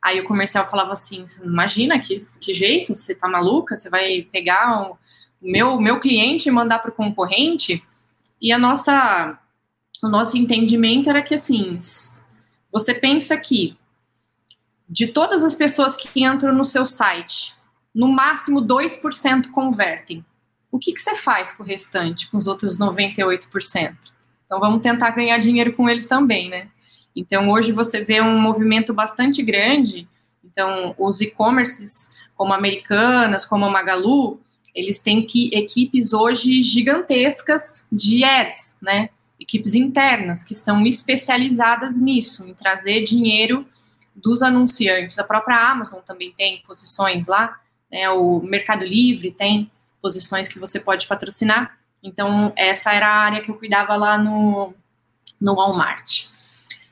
Aí 0.00 0.20
o 0.20 0.24
comercial 0.24 0.70
falava 0.70 0.92
assim: 0.92 1.24
imagina 1.42 1.98
que, 1.98 2.24
que 2.40 2.54
jeito, 2.54 2.94
você 2.94 3.12
tá 3.12 3.26
maluca? 3.26 3.74
Você 3.74 3.90
vai 3.90 4.22
pegar 4.30 4.80
um, 4.80 4.94
meu, 5.42 5.80
meu 5.80 5.98
cliente 5.98 6.48
mandar 6.48 6.78
para 6.78 6.92
o 6.92 6.94
concorrente, 6.94 7.82
e 8.40 8.52
a 8.52 8.58
nossa, 8.58 9.36
o 10.00 10.06
nosso 10.06 10.38
entendimento 10.38 11.10
era 11.10 11.22
que, 11.22 11.34
assim, 11.34 11.76
você 12.70 12.94
pensa 12.94 13.36
que 13.36 13.76
de 14.88 15.08
todas 15.08 15.42
as 15.42 15.54
pessoas 15.54 15.96
que 15.96 16.22
entram 16.22 16.54
no 16.54 16.64
seu 16.64 16.86
site, 16.86 17.54
no 17.94 18.08
máximo 18.08 18.60
2% 18.60 19.50
convertem. 19.50 20.24
O 20.70 20.78
que, 20.78 20.92
que 20.92 21.00
você 21.00 21.16
faz 21.16 21.52
com 21.52 21.62
o 21.62 21.66
restante, 21.66 22.30
com 22.30 22.36
os 22.36 22.46
outros 22.46 22.78
98%? 22.78 23.96
Então, 24.44 24.60
vamos 24.60 24.80
tentar 24.80 25.10
ganhar 25.10 25.38
dinheiro 25.38 25.72
com 25.72 25.88
eles 25.88 26.06
também, 26.06 26.48
né? 26.48 26.68
Então, 27.14 27.50
hoje 27.50 27.72
você 27.72 28.04
vê 28.04 28.20
um 28.20 28.38
movimento 28.38 28.92
bastante 28.92 29.42
grande. 29.42 30.06
Então, 30.44 30.94
os 30.98 31.20
e-commerces, 31.20 32.12
como 32.36 32.52
Americanas, 32.52 33.44
como 33.44 33.64
a 33.64 33.70
Magalu, 33.70 34.38
eles 34.74 35.00
têm 35.00 35.26
que, 35.26 35.48
equipes 35.54 36.12
hoje 36.12 36.62
gigantescas 36.62 37.86
de 37.90 38.22
ads, 38.22 38.76
né? 38.82 39.08
Equipes 39.40 39.74
internas 39.74 40.44
que 40.44 40.54
são 40.54 40.86
especializadas 40.86 42.00
nisso, 42.00 42.46
em 42.46 42.52
trazer 42.52 43.02
dinheiro 43.02 43.66
dos 44.16 44.42
anunciantes. 44.42 45.18
A 45.18 45.24
própria 45.24 45.56
Amazon 45.56 46.00
também 46.00 46.32
tem 46.32 46.62
posições 46.66 47.26
lá, 47.26 47.60
né? 47.90 48.08
O 48.10 48.40
Mercado 48.40 48.84
Livre 48.84 49.30
tem 49.30 49.70
posições 50.00 50.48
que 50.48 50.58
você 50.58 50.80
pode 50.80 51.06
patrocinar. 51.06 51.78
Então, 52.02 52.52
essa 52.56 52.92
era 52.92 53.06
a 53.06 53.16
área 53.16 53.42
que 53.42 53.50
eu 53.50 53.56
cuidava 53.56 53.94
lá 53.96 54.16
no, 54.16 54.72
no 55.40 55.54
Walmart. 55.54 56.28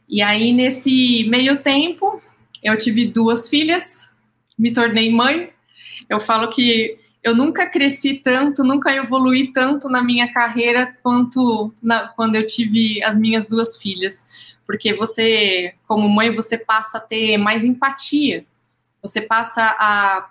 E 0.08 0.22
aí, 0.22 0.52
nesse 0.52 1.24
meio 1.28 1.62
tempo, 1.62 2.22
eu 2.62 2.76
tive 2.76 3.06
duas 3.06 3.48
filhas, 3.48 4.08
me 4.58 4.72
tornei 4.72 5.10
mãe. 5.10 5.52
Eu 6.08 6.20
falo 6.20 6.50
que 6.50 6.98
eu 7.24 7.34
nunca 7.34 7.66
cresci 7.66 8.20
tanto, 8.22 8.62
nunca 8.62 8.94
evolui 8.94 9.50
tanto 9.50 9.88
na 9.88 10.04
minha 10.04 10.30
carreira 10.30 10.94
quanto 11.02 11.72
na, 11.82 12.08
quando 12.08 12.34
eu 12.34 12.44
tive 12.44 13.02
as 13.02 13.16
minhas 13.18 13.48
duas 13.48 13.78
filhas. 13.78 14.28
Porque 14.66 14.92
você, 14.94 15.74
como 15.88 16.06
mãe, 16.06 16.34
você 16.34 16.58
passa 16.58 16.98
a 16.98 17.00
ter 17.00 17.38
mais 17.38 17.64
empatia, 17.64 18.44
você 19.00 19.22
passa 19.22 19.62
a, 19.78 20.28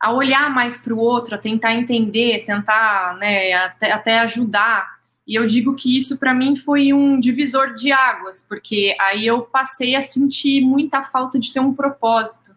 a 0.00 0.12
olhar 0.14 0.48
mais 0.48 0.78
para 0.78 0.94
o 0.94 0.98
outro, 0.98 1.34
a 1.34 1.38
tentar 1.38 1.74
entender, 1.74 2.44
tentar 2.46 3.18
né, 3.18 3.52
até, 3.52 3.92
até 3.92 4.18
ajudar. 4.20 4.96
E 5.26 5.34
eu 5.34 5.46
digo 5.46 5.74
que 5.74 5.98
isso 5.98 6.18
para 6.18 6.32
mim 6.32 6.56
foi 6.56 6.94
um 6.94 7.20
divisor 7.20 7.74
de 7.74 7.92
águas, 7.92 8.46
porque 8.48 8.96
aí 8.98 9.26
eu 9.26 9.42
passei 9.42 9.94
a 9.94 10.00
sentir 10.00 10.62
muita 10.62 11.02
falta 11.02 11.38
de 11.38 11.52
ter 11.52 11.60
um 11.60 11.74
propósito, 11.74 12.56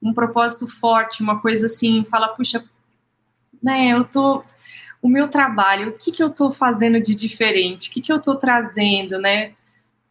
um 0.00 0.14
propósito 0.14 0.68
forte, 0.68 1.20
uma 1.20 1.40
coisa 1.40 1.66
assim, 1.66 2.04
fala, 2.04 2.28
puxa, 2.28 2.64
né, 3.62 3.88
eu 3.92 4.04
tô 4.04 4.42
o 5.06 5.08
meu 5.08 5.28
trabalho, 5.28 5.90
o 5.90 5.92
que 5.92 6.10
que 6.10 6.22
eu 6.22 6.30
tô 6.30 6.50
fazendo 6.50 7.00
de 7.00 7.14
diferente? 7.14 7.88
O 7.88 7.92
que 7.92 8.00
que 8.00 8.12
eu 8.12 8.20
tô 8.20 8.34
trazendo, 8.34 9.18
né? 9.18 9.52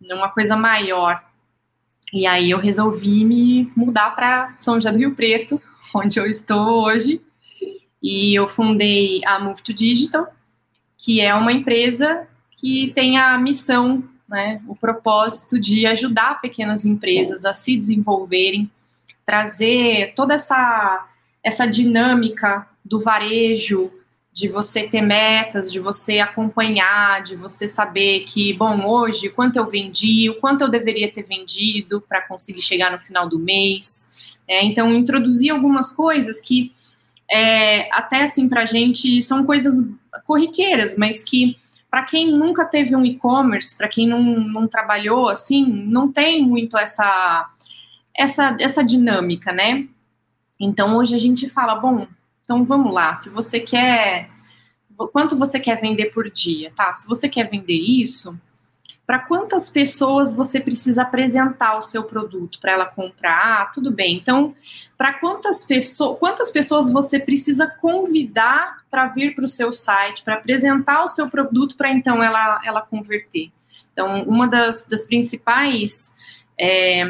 Uma 0.01 0.29
coisa 0.29 0.55
maior. 0.55 1.21
E 2.13 2.25
aí 2.25 2.51
eu 2.51 2.59
resolvi 2.59 3.25
me 3.25 3.71
mudar 3.75 4.15
para 4.15 4.55
São 4.55 4.75
José 4.75 4.91
do 4.91 4.97
Rio 4.97 5.15
Preto, 5.15 5.61
onde 5.93 6.17
eu 6.17 6.25
estou 6.25 6.83
hoje. 6.85 7.21
e 8.01 8.33
eu 8.33 8.47
fundei 8.47 9.21
a 9.25 9.39
Move 9.39 9.61
to 9.63 9.73
Digital, 9.73 10.33
que 10.97 11.19
é 11.19 11.33
uma 11.33 11.51
empresa 11.51 12.27
que 12.55 12.91
tem 12.95 13.17
a 13.17 13.37
missão, 13.37 14.03
né, 14.29 14.61
o 14.67 14.75
propósito 14.75 15.59
de 15.59 15.85
ajudar 15.85 16.39
pequenas 16.39 16.85
empresas 16.85 17.43
a 17.45 17.51
se 17.51 17.75
desenvolverem, 17.75 18.71
trazer 19.25 20.13
toda 20.15 20.35
essa, 20.35 21.07
essa 21.43 21.65
dinâmica 21.65 22.67
do 22.85 22.99
varejo, 22.99 23.91
de 24.35 24.49
você 24.49 24.83
ter 24.83 25.01
metas, 25.01 25.71
de 25.71 25.79
você 25.79 26.19
acompanhar, 26.19 27.23
de 27.23 27.37
você 27.37 27.69
saber 27.69 28.25
que, 28.25 28.53
bom, 28.53 28.85
hoje, 28.85 29.29
quanto 29.29 29.55
eu 29.55 29.65
vendi, 29.65 30.29
o 30.29 30.35
quanto 30.41 30.61
eu 30.61 30.69
deveria 30.69 31.09
ter 31.09 31.23
vendido 31.23 32.01
para 32.01 32.21
conseguir 32.21 32.61
chegar 32.61 32.91
no 32.91 32.99
final 32.99 33.29
do 33.29 33.39
mês. 33.39 34.11
É, 34.45 34.61
então, 34.61 34.93
introduzir 34.93 35.51
algumas 35.51 35.95
coisas 35.95 36.41
que, 36.41 36.73
é, 37.31 37.89
até 37.93 38.23
assim, 38.23 38.49
para 38.49 38.63
a 38.63 38.65
gente 38.65 39.21
são 39.21 39.45
coisas 39.45 39.75
corriqueiras, 40.25 40.97
mas 40.97 41.23
que, 41.23 41.57
para 41.89 42.03
quem 42.03 42.29
nunca 42.29 42.65
teve 42.65 42.93
um 42.93 43.05
e-commerce, 43.05 43.77
para 43.77 43.87
quem 43.87 44.05
não, 44.05 44.21
não 44.21 44.67
trabalhou 44.67 45.29
assim, 45.29 45.65
não 45.65 46.11
tem 46.11 46.43
muito 46.43 46.77
essa, 46.77 47.49
essa, 48.13 48.57
essa 48.59 48.83
dinâmica, 48.83 49.53
né? 49.53 49.87
Então, 50.59 50.97
hoje 50.97 51.15
a 51.15 51.19
gente 51.19 51.49
fala, 51.49 51.75
bom, 51.75 52.05
então 52.45 52.63
vamos 52.63 52.93
lá, 52.93 53.13
se 53.13 53.29
você 53.29 53.59
quer. 53.59 54.29
Quanto 55.11 55.37
você 55.37 55.59
quer 55.59 55.81
vender 55.81 56.13
por 56.13 56.31
dia, 56.31 56.71
tá? 56.73 56.93
Se 56.93 57.05
você 57.05 57.27
quer 57.27 57.49
vender 57.49 57.73
isso, 57.73 58.39
para 59.05 59.19
quantas 59.19 59.69
pessoas 59.69 60.33
você 60.33 60.59
precisa 60.59 61.01
apresentar 61.01 61.77
o 61.77 61.81
seu 61.81 62.03
produto 62.03 62.59
para 62.61 62.71
ela 62.71 62.85
comprar? 62.85 63.63
Ah, 63.63 63.65
tudo 63.65 63.91
bem. 63.91 64.15
Então, 64.15 64.55
para 64.97 65.13
quantas 65.13 65.65
pessoas, 65.65 66.17
quantas 66.17 66.49
pessoas 66.49 66.89
você 66.89 67.19
precisa 67.19 67.67
convidar 67.67 68.77
para 68.89 69.07
vir 69.07 69.35
para 69.35 69.43
o 69.43 69.49
seu 69.49 69.73
site, 69.73 70.23
para 70.23 70.35
apresentar 70.35 71.03
o 71.03 71.07
seu 71.09 71.29
produto 71.29 71.75
para 71.75 71.89
então 71.89 72.23
ela, 72.23 72.61
ela 72.63 72.81
converter? 72.81 73.51
Então, 73.91 74.23
uma 74.23 74.47
das, 74.47 74.87
das 74.87 75.05
principais 75.05 76.15
é, 76.57 77.03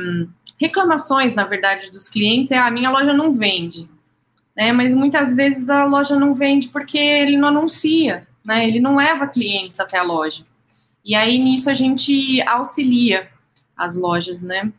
reclamações, 0.59 1.35
na 1.35 1.43
verdade, 1.43 1.91
dos 1.91 2.09
clientes 2.09 2.51
é: 2.51 2.57
ah, 2.57 2.65
a 2.65 2.71
minha 2.71 2.89
loja 2.89 3.13
não 3.13 3.31
vende 3.31 3.87
né? 4.55 4.71
Mas 4.71 4.93
muitas 4.93 5.35
vezes 5.35 5.69
a 5.69 5.83
loja 5.85 6.15
não 6.15 6.33
vende 6.33 6.69
porque 6.69 6.97
ele 6.97 7.37
não 7.37 7.49
anuncia, 7.49 8.27
né? 8.43 8.67
Ele 8.67 8.79
não 8.79 8.95
leva 8.95 9.27
clientes 9.27 9.79
até 9.79 9.97
a 9.97 10.03
loja. 10.03 10.45
E 11.03 11.13
aí 11.13 11.37
nisso 11.37 11.69
a 11.69 11.73
gente 11.73 12.41
auxilia 12.47 13.29
as 13.75 13.95
lojas, 13.95 14.41
né? 14.41 14.71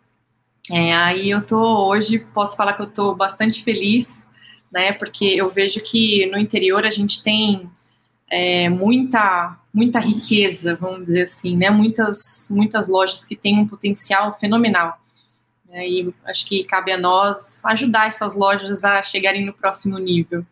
É, 0.70 0.92
aí 0.94 1.30
eu 1.30 1.44
tô 1.44 1.86
hoje 1.86 2.18
posso 2.34 2.56
falar 2.56 2.72
que 2.72 2.82
eu 2.82 2.90
tô 2.90 3.14
bastante 3.14 3.62
feliz, 3.62 4.24
né? 4.72 4.92
Porque 4.92 5.24
eu 5.24 5.48
vejo 5.50 5.80
que 5.82 6.26
no 6.26 6.38
interior 6.38 6.84
a 6.84 6.90
gente 6.90 7.22
tem 7.22 7.70
é, 8.28 8.68
muita 8.68 9.58
muita 9.72 10.00
riqueza, 10.00 10.76
vamos 10.80 11.04
dizer 11.04 11.24
assim, 11.24 11.56
né? 11.56 11.70
Muitas 11.70 12.48
muitas 12.50 12.88
lojas 12.88 13.24
que 13.24 13.36
têm 13.36 13.58
um 13.58 13.68
potencial 13.68 14.32
fenomenal. 14.32 14.98
Né? 15.68 15.88
E 15.88 16.14
acho 16.24 16.46
que 16.46 16.64
cabe 16.64 16.92
a 16.92 16.98
nós 16.98 17.64
ajudar 17.64 18.08
essas 18.08 18.34
lojas 18.34 18.84
a 18.84 19.02
chegarem 19.02 19.44
no 19.44 19.52
próximo 19.52 19.98
nível. 19.98 20.44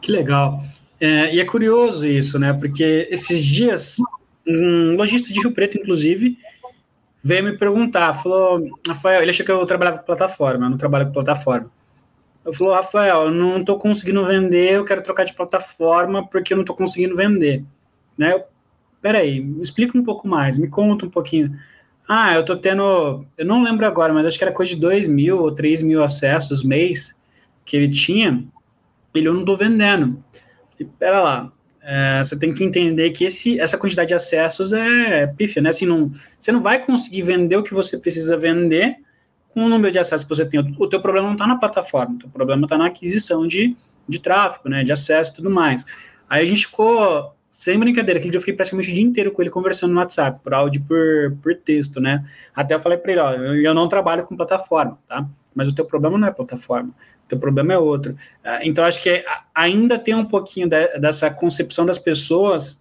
Que 0.00 0.10
legal. 0.10 0.62
É, 1.00 1.34
e 1.34 1.40
é 1.40 1.44
curioso 1.44 2.06
isso, 2.06 2.38
né? 2.38 2.52
Porque 2.52 3.08
esses 3.10 3.44
dias, 3.44 3.96
um 4.46 4.96
lojista 4.96 5.32
de 5.32 5.40
Rio 5.40 5.52
Preto, 5.52 5.78
inclusive, 5.78 6.38
veio 7.22 7.44
me 7.44 7.56
perguntar, 7.56 8.14
falou, 8.14 8.66
Rafael, 8.86 9.22
ele 9.22 9.30
achou 9.30 9.44
que 9.44 9.52
eu 9.52 9.64
trabalhava 9.66 9.98
com 9.98 10.04
plataforma, 10.04 10.66
eu 10.66 10.70
não 10.70 10.78
trabalho 10.78 11.06
com 11.06 11.12
plataforma. 11.12 11.70
Eu 12.44 12.52
falou, 12.52 12.74
Rafael, 12.74 13.24
eu 13.24 13.30
não 13.30 13.60
estou 13.60 13.78
conseguindo 13.78 14.24
vender, 14.24 14.72
eu 14.72 14.84
quero 14.84 15.02
trocar 15.02 15.24
de 15.24 15.34
plataforma 15.34 16.26
porque 16.26 16.52
eu 16.52 16.56
não 16.56 16.62
estou 16.62 16.76
conseguindo 16.76 17.14
vender. 17.14 17.64
Né? 18.16 18.32
Eu, 18.32 18.44
peraí, 19.00 19.40
me 19.40 19.62
explica 19.62 19.96
um 19.96 20.04
pouco 20.04 20.26
mais, 20.26 20.58
me 20.58 20.68
conta 20.68 21.06
um 21.06 21.10
pouquinho. 21.10 21.58
Ah, 22.12 22.34
eu 22.34 22.44
tô 22.44 22.56
tendo. 22.56 23.24
Eu 23.38 23.46
não 23.46 23.62
lembro 23.62 23.86
agora, 23.86 24.12
mas 24.12 24.26
acho 24.26 24.36
que 24.36 24.42
era 24.42 24.52
coisa 24.52 24.74
de 24.74 24.80
2 24.80 25.06
mil 25.06 25.38
ou 25.38 25.54
3 25.54 25.80
mil 25.80 26.02
acessos 26.02 26.64
mês 26.64 27.16
que 27.64 27.76
ele 27.76 27.88
tinha. 27.88 28.44
Ele 29.14 29.28
eu 29.28 29.32
não 29.32 29.44
tô 29.44 29.56
vendendo. 29.56 30.18
E 30.76 30.84
pera 30.84 31.22
lá. 31.22 31.52
É, 31.80 32.18
você 32.18 32.36
tem 32.36 32.52
que 32.52 32.64
entender 32.64 33.10
que 33.10 33.22
esse, 33.24 33.60
essa 33.60 33.78
quantidade 33.78 34.08
de 34.08 34.14
acessos 34.14 34.72
é 34.72 35.28
pífia, 35.28 35.62
né? 35.62 35.70
Assim, 35.70 35.86
não, 35.86 36.10
você 36.36 36.50
não 36.50 36.60
vai 36.60 36.84
conseguir 36.84 37.22
vender 37.22 37.56
o 37.56 37.62
que 37.62 37.72
você 37.72 37.96
precisa 37.96 38.36
vender 38.36 38.96
com 39.50 39.66
o 39.66 39.68
número 39.68 39.92
de 39.92 40.00
acessos 40.00 40.24
que 40.24 40.34
você 40.34 40.44
tem. 40.44 40.58
O 40.80 40.88
teu 40.88 41.00
problema 41.00 41.28
não 41.28 41.34
está 41.34 41.46
na 41.46 41.58
plataforma, 41.58 42.16
o 42.16 42.18
teu 42.18 42.28
problema 42.28 42.66
está 42.66 42.76
na 42.76 42.86
aquisição 42.86 43.46
de, 43.46 43.76
de 44.08 44.18
tráfego, 44.18 44.68
né? 44.68 44.82
De 44.82 44.90
acesso 44.90 45.30
e 45.30 45.36
tudo 45.36 45.48
mais. 45.48 45.86
Aí 46.28 46.42
a 46.42 46.46
gente 46.46 46.66
ficou 46.66 47.36
sem 47.50 47.78
brincadeira, 47.78 48.18
aquele 48.18 48.30
dia 48.30 48.38
eu 48.38 48.40
fiquei 48.40 48.54
praticamente 48.54 48.92
o 48.92 48.94
dia 48.94 49.02
inteiro 49.02 49.32
com 49.32 49.42
ele 49.42 49.50
conversando 49.50 49.92
no 49.92 49.98
WhatsApp, 49.98 50.38
por 50.42 50.54
áudio 50.54 50.82
por, 50.86 51.36
por 51.42 51.54
texto, 51.56 52.00
né? 52.00 52.24
Até 52.54 52.74
eu 52.74 52.80
falei 52.80 52.96
para 52.96 53.10
ele, 53.10 53.20
ó, 53.20 53.32
eu 53.32 53.74
não 53.74 53.88
trabalho 53.88 54.24
com 54.24 54.36
plataforma, 54.36 54.96
tá? 55.08 55.26
Mas 55.52 55.66
o 55.66 55.74
teu 55.74 55.84
problema 55.84 56.16
não 56.16 56.28
é 56.28 56.30
plataforma, 56.30 56.90
o 57.24 57.28
teu 57.28 57.38
problema 57.38 57.72
é 57.72 57.78
outro. 57.78 58.16
Ah, 58.44 58.60
então, 58.62 58.84
acho 58.84 59.02
que 59.02 59.24
ainda 59.52 59.98
tem 59.98 60.14
um 60.14 60.24
pouquinho 60.24 60.68
de, 60.68 60.98
dessa 60.98 61.28
concepção 61.28 61.84
das 61.84 61.98
pessoas 61.98 62.80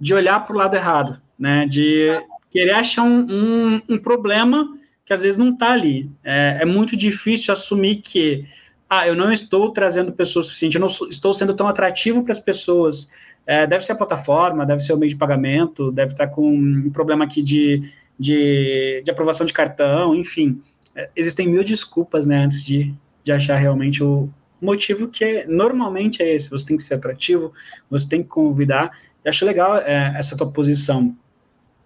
de 0.00 0.14
olhar 0.14 0.46
para 0.46 0.56
o 0.56 0.58
lado 0.58 0.74
errado, 0.74 1.20
né? 1.38 1.66
De 1.66 2.08
querer 2.50 2.72
achar 2.72 3.02
um, 3.02 3.26
um, 3.30 3.82
um 3.86 3.98
problema 3.98 4.78
que 5.04 5.12
às 5.12 5.20
vezes 5.20 5.36
não 5.36 5.50
está 5.50 5.72
ali. 5.72 6.10
É, 6.24 6.58
é 6.62 6.64
muito 6.64 6.96
difícil 6.96 7.52
assumir 7.52 7.96
que, 7.96 8.46
ah, 8.88 9.06
eu 9.06 9.14
não 9.14 9.30
estou 9.30 9.70
trazendo 9.72 10.10
pessoas 10.12 10.46
suficientes, 10.46 10.76
eu 10.76 10.80
não 10.80 11.10
estou 11.10 11.34
sendo 11.34 11.52
tão 11.52 11.68
atrativo 11.68 12.22
para 12.22 12.32
as 12.32 12.40
pessoas, 12.40 13.08
é, 13.46 13.66
deve 13.66 13.84
ser 13.84 13.92
a 13.92 13.96
plataforma, 13.96 14.64
deve 14.64 14.80
ser 14.80 14.92
o 14.92 14.96
meio 14.96 15.10
de 15.10 15.16
pagamento, 15.16 15.92
deve 15.92 16.12
estar 16.12 16.28
com 16.28 16.50
um 16.50 16.90
problema 16.90 17.24
aqui 17.24 17.42
de, 17.42 17.90
de, 18.18 19.02
de 19.04 19.10
aprovação 19.10 19.44
de 19.44 19.52
cartão, 19.52 20.14
enfim. 20.14 20.62
É, 20.94 21.10
existem 21.14 21.48
mil 21.48 21.64
desculpas, 21.64 22.26
né, 22.26 22.44
antes 22.44 22.64
de, 22.64 22.94
de 23.22 23.32
achar 23.32 23.56
realmente 23.56 24.02
o 24.02 24.28
motivo 24.60 25.08
que 25.08 25.24
é, 25.24 25.46
normalmente 25.46 26.22
é 26.22 26.34
esse. 26.34 26.50
Você 26.50 26.66
tem 26.66 26.76
que 26.76 26.82
ser 26.82 26.94
atrativo, 26.94 27.52
você 27.90 28.08
tem 28.08 28.22
que 28.22 28.28
convidar. 28.28 28.96
Eu 29.24 29.30
acho 29.30 29.44
legal 29.44 29.76
é, 29.78 30.14
essa 30.16 30.36
tua 30.36 30.50
posição. 30.50 31.14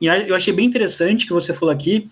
E 0.00 0.06
eu 0.06 0.34
achei 0.34 0.52
bem 0.52 0.66
interessante 0.66 1.26
que 1.26 1.32
você 1.32 1.52
falou 1.52 1.74
aqui 1.74 2.08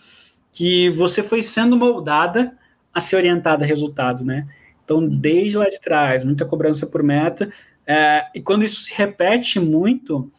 que 0.52 0.88
você 0.90 1.22
foi 1.22 1.42
sendo 1.42 1.76
moldada 1.76 2.56
a 2.92 2.98
ser 2.98 3.16
orientada 3.16 3.62
a 3.62 3.66
resultado, 3.66 4.24
né? 4.24 4.48
Então, 4.82 5.06
desde 5.06 5.58
lá 5.58 5.68
de 5.68 5.78
trás, 5.78 6.24
muita 6.24 6.46
cobrança 6.46 6.86
por 6.86 7.02
meta, 7.02 7.52
é, 7.86 8.26
e 8.34 8.40
quando 8.40 8.64
isso 8.64 8.80
se 8.80 8.94
repete 8.94 9.60
muito, 9.60 10.30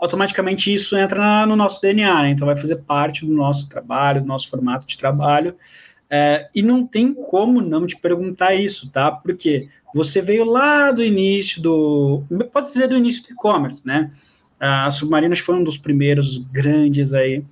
automaticamente 0.00 0.72
isso 0.72 0.96
entra 0.96 1.18
na, 1.18 1.46
no 1.46 1.56
nosso 1.56 1.80
DNA, 1.80 2.22
né? 2.22 2.30
então 2.30 2.46
vai 2.46 2.56
fazer 2.56 2.76
parte 2.76 3.24
do 3.24 3.32
nosso 3.32 3.68
trabalho, 3.68 4.20
do 4.20 4.26
nosso 4.26 4.48
formato 4.48 4.86
de 4.86 4.98
trabalho. 4.98 5.54
É, 6.10 6.48
e 6.54 6.62
não 6.62 6.86
tem 6.86 7.12
como 7.12 7.60
não 7.60 7.86
te 7.86 7.94
perguntar 7.96 8.54
isso, 8.54 8.90
tá? 8.90 9.12
Porque 9.12 9.68
você 9.94 10.22
veio 10.22 10.44
lá 10.44 10.90
do 10.90 11.04
início 11.04 11.60
do. 11.60 12.22
Pode 12.50 12.68
dizer 12.68 12.88
do 12.88 12.96
início 12.96 13.22
do 13.24 13.32
e-commerce, 13.32 13.82
né? 13.84 14.10
A 14.58 14.90
Submarinas 14.90 15.38
foi 15.38 15.56
um 15.56 15.62
dos 15.62 15.76
primeiros 15.76 16.38
grandes 16.38 17.12
aí. 17.12 17.44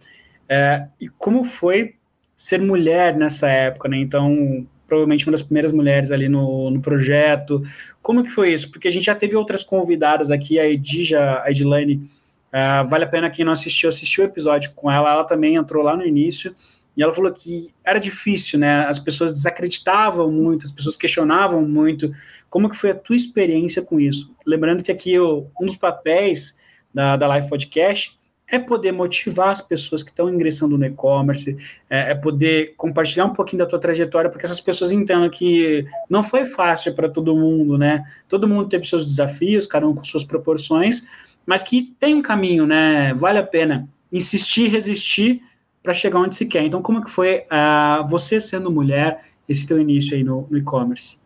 É, 0.48 0.86
e 0.98 1.08
como 1.10 1.44
foi 1.44 1.96
ser 2.34 2.60
mulher 2.60 3.14
nessa 3.14 3.48
época, 3.50 3.90
né? 3.90 3.98
Então, 3.98 4.66
provavelmente 4.86 5.26
uma 5.26 5.32
das 5.32 5.42
primeiras 5.42 5.72
mulheres 5.72 6.10
ali 6.10 6.28
no, 6.28 6.70
no 6.70 6.80
projeto. 6.80 7.62
Como 8.00 8.22
que 8.22 8.30
foi 8.30 8.52
isso? 8.52 8.70
Porque 8.70 8.88
a 8.88 8.90
gente 8.90 9.04
já 9.04 9.14
teve 9.14 9.34
outras 9.36 9.64
convidadas 9.64 10.30
aqui, 10.30 10.58
a 10.58 10.68
Edija, 10.68 11.42
a 11.42 11.50
Edilane, 11.50 12.08
uh, 12.52 12.86
vale 12.88 13.04
a 13.04 13.08
pena 13.08 13.30
quem 13.30 13.44
não 13.44 13.52
assistiu, 13.52 13.88
assistiu 13.88 14.24
o 14.24 14.26
episódio 14.26 14.72
com 14.74 14.90
ela, 14.90 15.10
ela 15.10 15.24
também 15.24 15.56
entrou 15.56 15.82
lá 15.82 15.96
no 15.96 16.06
início, 16.06 16.54
e 16.96 17.02
ela 17.02 17.12
falou 17.12 17.30
que 17.30 17.70
era 17.84 17.98
difícil, 17.98 18.58
né, 18.58 18.86
as 18.86 18.98
pessoas 18.98 19.32
desacreditavam 19.32 20.32
muito, 20.32 20.64
as 20.64 20.72
pessoas 20.72 20.96
questionavam 20.96 21.60
muito, 21.60 22.10
como 22.48 22.70
que 22.70 22.76
foi 22.76 22.90
a 22.90 22.94
tua 22.94 23.16
experiência 23.16 23.82
com 23.82 24.00
isso? 24.00 24.34
Lembrando 24.46 24.82
que 24.82 24.90
aqui 24.90 25.20
um 25.20 25.46
dos 25.60 25.76
papéis 25.76 26.56
da, 26.94 27.16
da 27.16 27.26
Live 27.26 27.50
Podcast 27.50 28.16
é 28.48 28.58
poder 28.58 28.92
motivar 28.92 29.48
as 29.48 29.60
pessoas 29.60 30.02
que 30.02 30.10
estão 30.10 30.32
ingressando 30.32 30.78
no 30.78 30.86
e-commerce, 30.86 31.56
é, 31.90 32.12
é, 32.12 32.14
poder 32.14 32.74
compartilhar 32.76 33.24
um 33.24 33.32
pouquinho 33.32 33.58
da 33.58 33.66
tua 33.66 33.80
trajetória, 33.80 34.30
porque 34.30 34.46
essas 34.46 34.60
pessoas 34.60 34.92
entendam 34.92 35.28
que 35.28 35.84
não 36.08 36.22
foi 36.22 36.46
fácil 36.46 36.94
para 36.94 37.08
todo 37.08 37.34
mundo, 37.34 37.76
né? 37.76 38.04
Todo 38.28 38.46
mundo 38.46 38.68
teve 38.68 38.86
seus 38.86 39.04
desafios, 39.04 39.66
cada 39.66 39.86
um 39.86 39.94
com 39.94 40.04
suas 40.04 40.24
proporções, 40.24 41.06
mas 41.44 41.62
que 41.62 41.94
tem 41.98 42.14
um 42.14 42.22
caminho, 42.22 42.66
né? 42.66 43.12
Vale 43.14 43.38
a 43.38 43.42
pena 43.42 43.88
insistir, 44.12 44.68
resistir 44.68 45.42
para 45.82 45.92
chegar 45.92 46.20
onde 46.20 46.36
se 46.36 46.46
quer. 46.46 46.62
Então, 46.64 46.80
como 46.80 47.04
que 47.04 47.10
foi 47.10 47.40
uh, 47.40 48.06
você 48.06 48.40
sendo 48.40 48.70
mulher, 48.70 49.24
esse 49.48 49.66
teu 49.66 49.80
início 49.80 50.16
aí 50.16 50.22
no, 50.22 50.46
no 50.48 50.56
e-commerce? 50.56 51.18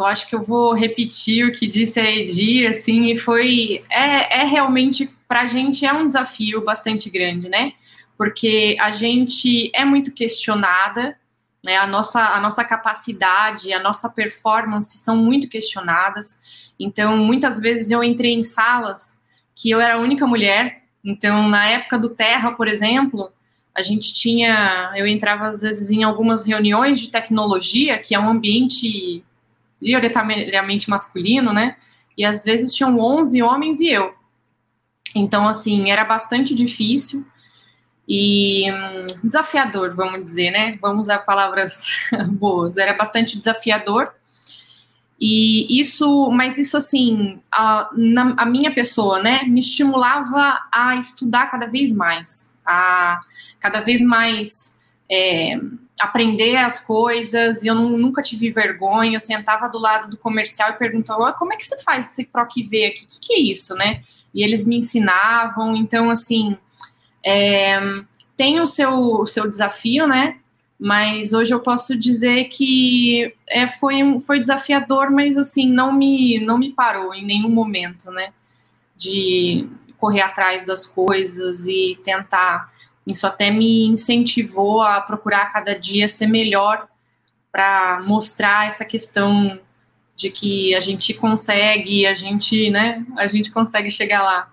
Eu 0.00 0.06
acho 0.06 0.28
que 0.28 0.34
eu 0.34 0.42
vou 0.42 0.74
repetir 0.74 1.46
o 1.46 1.52
que 1.52 1.66
disse 1.66 2.00
a 2.00 2.10
Edi, 2.10 2.66
assim, 2.66 3.06
e 3.06 3.16
foi. 3.16 3.84
É, 3.90 4.40
é 4.40 4.44
realmente, 4.44 5.08
para 5.28 5.42
a 5.42 5.46
gente, 5.46 5.84
é 5.84 5.92
um 5.92 6.06
desafio 6.06 6.64
bastante 6.64 7.10
grande, 7.10 7.48
né? 7.48 7.72
Porque 8.16 8.76
a 8.80 8.90
gente 8.90 9.70
é 9.74 9.84
muito 9.84 10.12
questionada, 10.12 11.16
né? 11.64 11.76
A 11.76 11.86
nossa, 11.86 12.20
a 12.20 12.40
nossa 12.40 12.64
capacidade, 12.64 13.72
a 13.72 13.80
nossa 13.82 14.08
performance 14.08 14.98
são 14.98 15.16
muito 15.16 15.48
questionadas. 15.48 16.40
Então, 16.78 17.16
muitas 17.16 17.60
vezes 17.60 17.90
eu 17.90 18.02
entrei 18.02 18.32
em 18.32 18.42
salas 18.42 19.20
que 19.54 19.70
eu 19.70 19.80
era 19.80 19.94
a 19.94 19.98
única 19.98 20.26
mulher. 20.26 20.82
Então, 21.04 21.48
na 21.48 21.66
época 21.66 21.98
do 21.98 22.08
Terra, 22.08 22.52
por 22.52 22.68
exemplo, 22.68 23.30
a 23.74 23.82
gente 23.82 24.12
tinha, 24.12 24.92
eu 24.96 25.06
entrava 25.06 25.48
às 25.48 25.60
vezes 25.60 25.90
em 25.90 26.02
algumas 26.02 26.44
reuniões 26.44 26.98
de 27.00 27.10
tecnologia, 27.10 27.98
que 27.98 28.14
é 28.14 28.18
um 28.18 28.28
ambiente 28.28 29.22
prioritariamente 29.80 30.88
masculino, 30.88 31.52
né? 31.52 31.76
E 32.16 32.24
às 32.24 32.44
vezes 32.44 32.74
tinham 32.74 32.98
11 32.98 33.42
homens 33.42 33.80
e 33.80 33.88
eu. 33.88 34.14
Então, 35.14 35.48
assim, 35.48 35.90
era 35.90 36.04
bastante 36.04 36.54
difícil 36.54 37.26
e 38.06 38.70
hum, 38.70 39.06
desafiador, 39.24 39.94
vamos 39.96 40.22
dizer, 40.22 40.50
né? 40.50 40.78
Vamos 40.80 41.06
usar 41.06 41.20
palavras 41.20 41.86
boas. 42.28 42.76
Era 42.76 42.92
bastante 42.92 43.38
desafiador. 43.38 44.12
E 45.20 45.80
isso, 45.80 46.30
mas 46.30 46.56
isso 46.56 46.78
assim, 46.78 47.40
a, 47.52 47.90
na, 47.92 48.34
a 48.38 48.46
minha 48.46 48.72
pessoa, 48.72 49.22
né, 49.22 49.42
me 49.42 49.60
estimulava 49.60 50.58
a 50.72 50.96
estudar 50.96 51.50
cada 51.50 51.66
vez 51.66 51.92
mais, 51.92 52.58
a 52.64 53.20
cada 53.60 53.80
vez 53.80 54.00
mais 54.00 54.79
é, 55.10 55.58
aprender 56.00 56.56
as 56.56 56.78
coisas. 56.80 57.62
E 57.62 57.68
eu 57.68 57.74
não, 57.74 57.90
nunca 57.90 58.22
tive 58.22 58.50
vergonha. 58.50 59.16
Eu 59.16 59.20
sentava 59.20 59.68
do 59.68 59.78
lado 59.78 60.08
do 60.08 60.16
comercial 60.16 60.70
e 60.70 60.74
perguntava: 60.74 61.32
como 61.32 61.52
é 61.52 61.56
que 61.56 61.64
você 61.64 61.82
faz 61.82 62.10
esse 62.10 62.26
PROC 62.26 62.62
V 62.62 62.86
aqui? 62.86 63.04
O 63.04 63.08
que, 63.08 63.20
que 63.20 63.34
é 63.34 63.40
isso, 63.40 63.74
né? 63.74 64.02
E 64.34 64.42
eles 64.44 64.66
me 64.66 64.76
ensinavam. 64.76 65.76
Então, 65.76 66.10
assim, 66.10 66.56
é, 67.24 67.80
tem 68.36 68.60
o 68.60 68.66
seu, 68.66 69.20
o 69.20 69.26
seu 69.26 69.50
desafio, 69.50 70.06
né? 70.06 70.36
Mas 70.78 71.34
hoje 71.34 71.52
eu 71.52 71.60
posso 71.60 71.94
dizer 71.94 72.44
que 72.44 73.34
é, 73.46 73.68
foi, 73.68 74.18
foi 74.20 74.40
desafiador, 74.40 75.10
mas 75.10 75.36
assim, 75.36 75.70
não 75.70 75.92
me, 75.92 76.40
não 76.40 76.56
me 76.56 76.72
parou 76.72 77.12
em 77.12 77.22
nenhum 77.22 77.50
momento, 77.50 78.10
né? 78.10 78.32
De 78.96 79.68
correr 79.98 80.22
atrás 80.22 80.64
das 80.64 80.86
coisas 80.86 81.66
e 81.66 81.98
tentar. 82.02 82.72
Isso 83.06 83.26
até 83.26 83.50
me 83.50 83.86
incentivou 83.86 84.82
a 84.82 85.00
procurar 85.00 85.46
cada 85.46 85.78
dia 85.78 86.06
ser 86.06 86.26
melhor 86.26 86.86
para 87.50 88.00
mostrar 88.06 88.68
essa 88.68 88.84
questão 88.84 89.58
de 90.14 90.30
que 90.30 90.74
a 90.74 90.80
gente 90.80 91.14
consegue, 91.14 92.06
a 92.06 92.14
gente, 92.14 92.70
né, 92.70 93.04
a 93.16 93.26
gente 93.26 93.50
consegue 93.50 93.90
chegar 93.90 94.22
lá. 94.22 94.52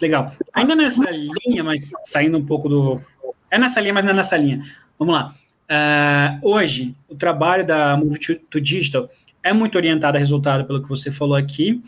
Legal. 0.00 0.34
Ainda 0.52 0.74
nessa 0.74 1.08
linha, 1.10 1.62
mas 1.62 1.92
saindo 2.04 2.36
um 2.36 2.44
pouco 2.44 2.68
do, 2.68 3.00
é 3.48 3.58
nessa 3.58 3.80
linha, 3.80 3.94
mas 3.94 4.04
não 4.04 4.10
é 4.10 4.14
nessa 4.14 4.36
linha. 4.36 4.64
Vamos 4.98 5.14
lá. 5.14 5.34
Uh, 5.70 6.48
hoje, 6.48 6.96
o 7.08 7.14
trabalho 7.14 7.66
da 7.66 7.96
Move 7.96 8.18
to, 8.18 8.34
to, 8.34 8.60
Digital 8.60 9.08
é 9.42 9.52
muito 9.52 9.76
orientado 9.76 10.16
a 10.16 10.20
resultado, 10.20 10.64
pelo 10.64 10.82
que 10.82 10.88
você 10.88 11.12
falou 11.12 11.36
aqui. 11.36 11.80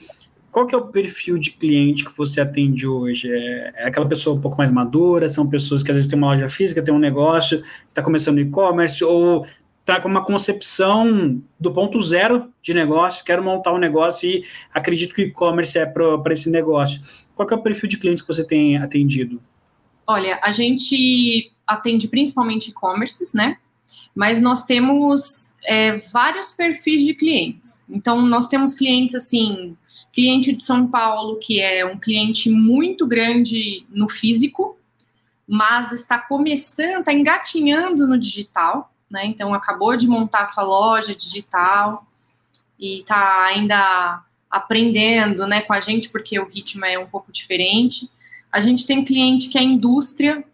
Qual 0.54 0.68
que 0.68 0.74
é 0.74 0.78
o 0.78 0.86
perfil 0.86 1.36
de 1.36 1.50
cliente 1.50 2.04
que 2.04 2.16
você 2.16 2.40
atende 2.40 2.86
hoje? 2.86 3.28
É, 3.28 3.72
é 3.74 3.88
aquela 3.88 4.06
pessoa 4.06 4.36
um 4.36 4.40
pouco 4.40 4.56
mais 4.56 4.70
madura? 4.70 5.28
São 5.28 5.48
pessoas 5.48 5.82
que 5.82 5.90
às 5.90 5.96
vezes 5.96 6.08
têm 6.08 6.16
uma 6.16 6.28
loja 6.28 6.48
física, 6.48 6.80
tem 6.80 6.94
um 6.94 6.98
negócio, 6.98 7.60
está 7.88 8.00
começando 8.00 8.38
e-commerce, 8.38 9.02
ou 9.02 9.44
está 9.80 10.00
com 10.00 10.08
uma 10.08 10.24
concepção 10.24 11.42
do 11.58 11.72
ponto 11.72 12.00
zero 12.00 12.52
de 12.62 12.72
negócio, 12.72 13.24
quero 13.24 13.42
montar 13.42 13.72
um 13.72 13.78
negócio 13.78 14.30
e 14.30 14.44
acredito 14.72 15.12
que 15.12 15.22
o 15.22 15.26
e-commerce 15.26 15.76
é 15.76 15.84
para 15.84 16.32
esse 16.32 16.48
negócio. 16.48 17.00
Qual 17.34 17.48
que 17.48 17.52
é 17.52 17.56
o 17.56 17.60
perfil 17.60 17.88
de 17.88 17.98
clientes 17.98 18.22
que 18.22 18.28
você 18.28 18.44
tem 18.44 18.76
atendido? 18.76 19.42
Olha, 20.06 20.38
a 20.40 20.52
gente 20.52 21.50
atende 21.66 22.06
principalmente 22.06 22.70
e-commerces, 22.70 23.34
né? 23.34 23.56
Mas 24.14 24.40
nós 24.40 24.64
temos 24.64 25.56
é, 25.64 25.96
vários 26.12 26.52
perfis 26.52 27.04
de 27.04 27.12
clientes. 27.12 27.90
Então, 27.90 28.22
nós 28.22 28.46
temos 28.46 28.72
clientes 28.72 29.16
assim, 29.16 29.76
cliente 30.14 30.54
de 30.54 30.62
São 30.62 30.86
Paulo, 30.86 31.36
que 31.36 31.60
é 31.60 31.84
um 31.84 31.98
cliente 31.98 32.48
muito 32.48 33.06
grande 33.06 33.84
no 33.90 34.08
físico, 34.08 34.78
mas 35.46 35.92
está 35.92 36.18
começando, 36.18 37.00
está 37.00 37.12
engatinhando 37.12 38.06
no 38.06 38.18
digital, 38.18 38.92
né? 39.10 39.26
Então, 39.26 39.52
acabou 39.52 39.96
de 39.96 40.06
montar 40.06 40.46
sua 40.46 40.62
loja 40.62 41.14
digital 41.14 42.06
e 42.78 43.00
está 43.00 43.44
ainda 43.44 44.22
aprendendo, 44.50 45.46
né, 45.46 45.62
com 45.62 45.72
a 45.72 45.80
gente, 45.80 46.08
porque 46.08 46.38
o 46.38 46.46
ritmo 46.46 46.84
é 46.84 46.98
um 46.98 47.06
pouco 47.06 47.32
diferente. 47.32 48.08
A 48.52 48.60
gente 48.60 48.86
tem 48.86 49.04
cliente 49.04 49.48
que 49.48 49.58
é 49.58 49.62
indústria, 49.62 50.44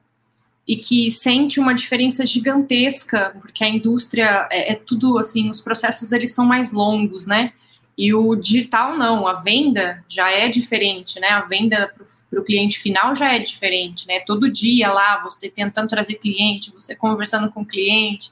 e 0.70 0.76
que 0.76 1.10
sente 1.10 1.58
uma 1.58 1.74
diferença 1.74 2.24
gigantesca, 2.24 3.34
porque 3.40 3.64
a 3.64 3.68
indústria 3.68 4.46
é, 4.52 4.70
é, 4.70 4.74
tudo 4.76 5.18
assim, 5.18 5.50
os 5.50 5.60
processos 5.60 6.12
eles 6.12 6.32
são 6.32 6.46
mais 6.46 6.72
longos, 6.72 7.26
né? 7.26 7.52
E 8.00 8.14
o 8.14 8.34
digital 8.34 8.96
não, 8.96 9.26
a 9.26 9.34
venda 9.34 10.02
já 10.08 10.30
é 10.30 10.48
diferente, 10.48 11.20
né? 11.20 11.28
A 11.28 11.42
venda 11.42 11.92
para 12.30 12.40
o 12.40 12.42
cliente 12.42 12.78
final 12.78 13.14
já 13.14 13.34
é 13.34 13.38
diferente, 13.38 14.06
né? 14.06 14.20
Todo 14.20 14.50
dia 14.50 14.90
lá, 14.90 15.22
você 15.22 15.50
tentando 15.50 15.86
trazer 15.86 16.14
cliente, 16.14 16.72
você 16.72 16.96
conversando 16.96 17.50
com 17.50 17.60
o 17.60 17.66
cliente, 17.66 18.30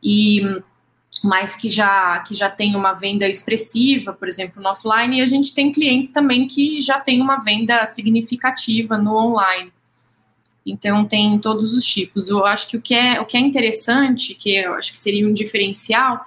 e 0.00 0.40
mas 1.24 1.56
que 1.56 1.68
já 1.68 2.20
que 2.20 2.36
já 2.36 2.48
tem 2.48 2.76
uma 2.76 2.92
venda 2.92 3.26
expressiva, 3.28 4.12
por 4.12 4.28
exemplo, 4.28 4.62
no 4.62 4.68
offline, 4.68 5.18
e 5.18 5.22
a 5.22 5.26
gente 5.26 5.52
tem 5.52 5.72
clientes 5.72 6.12
também 6.12 6.46
que 6.46 6.80
já 6.80 7.00
tem 7.00 7.20
uma 7.20 7.38
venda 7.38 7.84
significativa 7.86 8.96
no 8.96 9.16
online. 9.16 9.72
Então 10.64 11.04
tem 11.04 11.36
todos 11.40 11.74
os 11.74 11.84
tipos. 11.84 12.28
Eu 12.28 12.46
acho 12.46 12.68
que 12.68 12.76
o 12.76 12.80
que 12.80 12.94
é, 12.94 13.20
o 13.20 13.26
que 13.26 13.36
é 13.36 13.40
interessante, 13.40 14.36
que 14.36 14.54
eu 14.54 14.74
acho 14.74 14.92
que 14.92 15.00
seria 15.00 15.26
um 15.26 15.34
diferencial, 15.34 16.24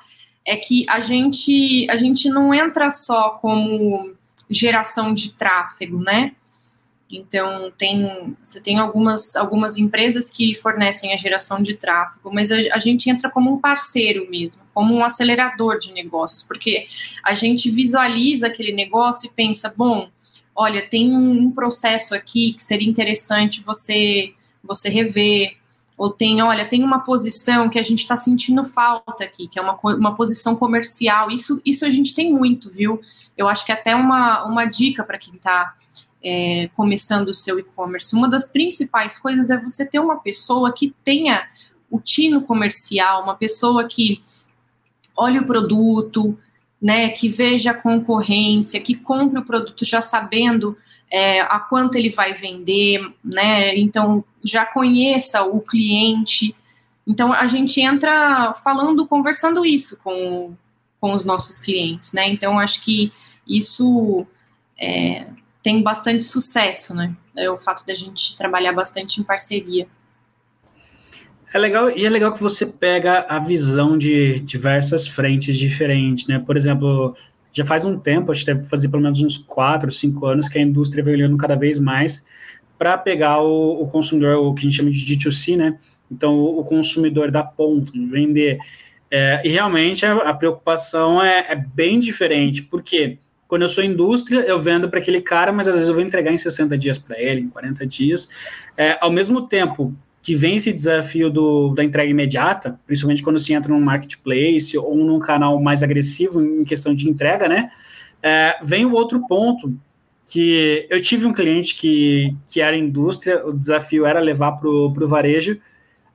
é 0.47 0.55
que 0.55 0.85
a 0.89 1.01
gente 1.01 1.85
a 1.91 1.97
gente 1.97 2.29
não 2.29 2.53
entra 2.53 2.89
só 2.89 3.31
como 3.31 4.15
geração 4.49 5.13
de 5.13 5.33
tráfego, 5.33 5.99
né? 5.99 6.31
Então 7.11 7.71
tem 7.77 8.35
você 8.41 8.61
tem 8.61 8.79
algumas 8.79 9.35
algumas 9.35 9.77
empresas 9.77 10.29
que 10.29 10.55
fornecem 10.55 11.13
a 11.13 11.17
geração 11.17 11.61
de 11.61 11.75
tráfego, 11.75 12.33
mas 12.33 12.49
a, 12.49 12.55
a 12.71 12.79
gente 12.79 13.09
entra 13.09 13.29
como 13.29 13.53
um 13.53 13.59
parceiro 13.59 14.29
mesmo, 14.29 14.63
como 14.73 14.95
um 14.95 15.03
acelerador 15.03 15.79
de 15.79 15.91
negócios, 15.93 16.43
porque 16.43 16.87
a 17.23 17.33
gente 17.33 17.69
visualiza 17.69 18.47
aquele 18.47 18.71
negócio 18.71 19.29
e 19.29 19.33
pensa, 19.33 19.73
bom, 19.75 20.09
olha, 20.55 20.87
tem 20.87 21.13
um 21.13 21.51
processo 21.51 22.15
aqui 22.15 22.53
que 22.53 22.63
seria 22.63 22.89
interessante 22.89 23.61
você 23.61 24.33
você 24.63 24.87
rever, 24.89 25.56
ou 25.97 26.11
tem, 26.11 26.41
olha, 26.43 26.63
tem 26.63 26.83
uma 26.83 26.99
posição 26.99 27.67
que 27.69 27.79
a 27.79 27.83
gente 27.83 27.99
está 27.99 28.15
sentindo 28.15 28.63
falta 28.63 29.23
aqui, 29.23 29.47
que 29.47 29.57
é 29.57 29.61
uma, 29.61 29.77
uma 29.81 30.15
posição 30.15 30.55
comercial. 30.55 31.31
Isso, 31.31 31.59
isso 31.65 31.83
a 31.83 31.89
gente 31.89 32.13
tem 32.13 32.31
muito, 32.31 32.69
viu? 32.69 33.01
Eu 33.35 33.47
acho 33.47 33.65
que 33.65 33.71
é 33.71 33.75
até 33.75 33.95
uma, 33.95 34.45
uma 34.45 34.65
dica 34.65 35.03
para 35.03 35.17
quem 35.17 35.35
está 35.35 35.73
é, 36.23 36.69
começando 36.75 37.29
o 37.29 37.33
seu 37.33 37.57
e-commerce. 37.57 38.15
Uma 38.15 38.29
das 38.29 38.51
principais 38.51 39.17
coisas 39.17 39.49
é 39.49 39.57
você 39.57 39.85
ter 39.85 39.99
uma 39.99 40.17
pessoa 40.17 40.71
que 40.71 40.93
tenha 41.03 41.47
o 41.89 41.99
tino 41.99 42.41
comercial, 42.41 43.23
uma 43.23 43.35
pessoa 43.35 43.83
que 43.85 44.21
olhe 45.15 45.39
o 45.39 45.45
produto, 45.45 46.37
né, 46.81 47.09
que 47.09 47.27
veja 47.27 47.71
a 47.71 47.73
concorrência, 47.73 48.79
que 48.79 48.95
compre 48.95 49.39
o 49.39 49.45
produto 49.45 49.83
já 49.83 50.01
sabendo 50.01 50.77
é, 51.11 51.41
a 51.41 51.59
quanto 51.59 51.95
ele 51.95 52.09
vai 52.09 52.33
vender, 52.33 53.01
né, 53.23 53.75
então 53.75 54.23
já 54.43 54.65
conheça 54.65 55.43
o 55.43 55.59
cliente. 55.59 56.55
Então 57.05 57.33
a 57.33 57.47
gente 57.47 57.81
entra 57.81 58.53
falando, 58.53 59.07
conversando 59.07 59.65
isso 59.65 59.99
com, 60.03 60.53
com 60.99 61.13
os 61.13 61.25
nossos 61.25 61.59
clientes, 61.59 62.13
né, 62.13 62.27
então 62.29 62.59
acho 62.59 62.83
que 62.83 63.11
isso 63.47 64.25
é, 64.79 65.27
tem 65.63 65.81
bastante 65.81 66.23
sucesso, 66.23 66.93
né, 66.93 67.15
é 67.35 67.49
o 67.49 67.57
fato 67.57 67.85
da 67.85 67.93
gente 67.93 68.37
trabalhar 68.37 68.73
bastante 68.73 69.19
em 69.19 69.23
parceria. 69.23 69.87
É 71.53 71.57
legal, 71.57 71.89
e 71.89 72.05
é 72.05 72.09
legal 72.09 72.33
que 72.33 72.41
você 72.41 72.65
pega 72.65 73.25
a 73.29 73.39
visão 73.39 73.97
de 73.97 74.39
diversas 74.41 75.07
frentes 75.07 75.57
diferentes, 75.57 76.27
né? 76.27 76.39
Por 76.39 76.57
exemplo, 76.57 77.15
já 77.53 77.63
faz 77.63 77.85
um 77.85 77.97
tempo, 77.97 78.31
acho 78.31 78.41
que 78.41 78.53
deve 78.53 78.67
fazer 78.67 78.89
pelo 78.89 79.01
menos 79.01 79.21
uns 79.21 79.37
4, 79.37 79.89
5 79.89 80.25
anos 80.25 80.49
que 80.49 80.57
a 80.59 80.61
indústria 80.61 81.03
vem 81.03 81.15
olhando 81.15 81.37
cada 81.37 81.55
vez 81.55 81.79
mais 81.79 82.25
para 82.77 82.97
pegar 82.97 83.41
o, 83.41 83.81
o, 83.81 83.87
consumidor, 83.87 84.35
o 84.37 84.53
que 84.53 84.59
a 84.59 84.63
gente 84.63 84.75
chama 84.75 84.91
de 84.91 85.17
D2C, 85.17 85.55
né? 85.55 85.77
Então, 86.11 86.35
o, 86.35 86.59
o 86.59 86.65
consumidor 86.65 87.31
da 87.31 87.43
ponta, 87.43 87.91
vender. 87.93 88.59
É, 89.09 89.41
e 89.43 89.49
realmente 89.49 90.05
a, 90.05 90.13
a 90.17 90.33
preocupação 90.33 91.23
é, 91.23 91.45
é, 91.49 91.55
bem 91.55 91.99
diferente, 91.99 92.61
porque 92.61 93.17
quando 93.47 93.61
eu 93.61 93.69
sou 93.69 93.83
indústria, 93.83 94.41
eu 94.41 94.59
vendo 94.59 94.89
para 94.89 94.99
aquele 94.99 95.21
cara, 95.21 95.53
mas 95.53 95.67
às 95.67 95.75
vezes 95.75 95.89
eu 95.89 95.95
vou 95.95 96.03
entregar 96.03 96.33
em 96.33 96.37
60 96.37 96.77
dias 96.77 96.99
para 96.99 97.19
ele, 97.19 97.41
em 97.41 97.49
40 97.49 97.87
dias. 97.87 98.29
É, 98.75 98.97
ao 98.99 99.09
mesmo 99.09 99.47
tempo, 99.47 99.95
que 100.27 100.35
vem 100.35 100.57
esse 100.57 100.73
desafio 100.73 101.29
do, 101.29 101.73
da 101.73 101.83
entrega 101.85 102.11
imediata, 102.11 102.77
principalmente 102.85 103.23
quando 103.23 103.39
se 103.39 103.53
entra 103.53 103.71
num 103.71 103.79
marketplace 103.79 104.77
ou 104.77 104.97
num 104.97 105.19
canal 105.19 105.57
mais 105.61 105.81
agressivo 105.83 106.41
em 106.41 106.65
questão 106.65 106.93
de 106.93 107.09
entrega, 107.09 107.47
né? 107.47 107.71
É, 108.21 108.57
vem 108.61 108.85
o 108.85 108.91
outro 108.91 109.25
ponto 109.25 109.73
que 110.27 110.85
eu 110.89 111.01
tive 111.01 111.25
um 111.25 111.31
cliente 111.31 111.75
que, 111.75 112.35
que 112.45 112.59
era 112.59 112.75
indústria, 112.75 113.45
o 113.47 113.53
desafio 113.53 114.05
era 114.05 114.19
levar 114.19 114.53
para 114.53 114.67
o 114.67 115.07
varejo, 115.07 115.61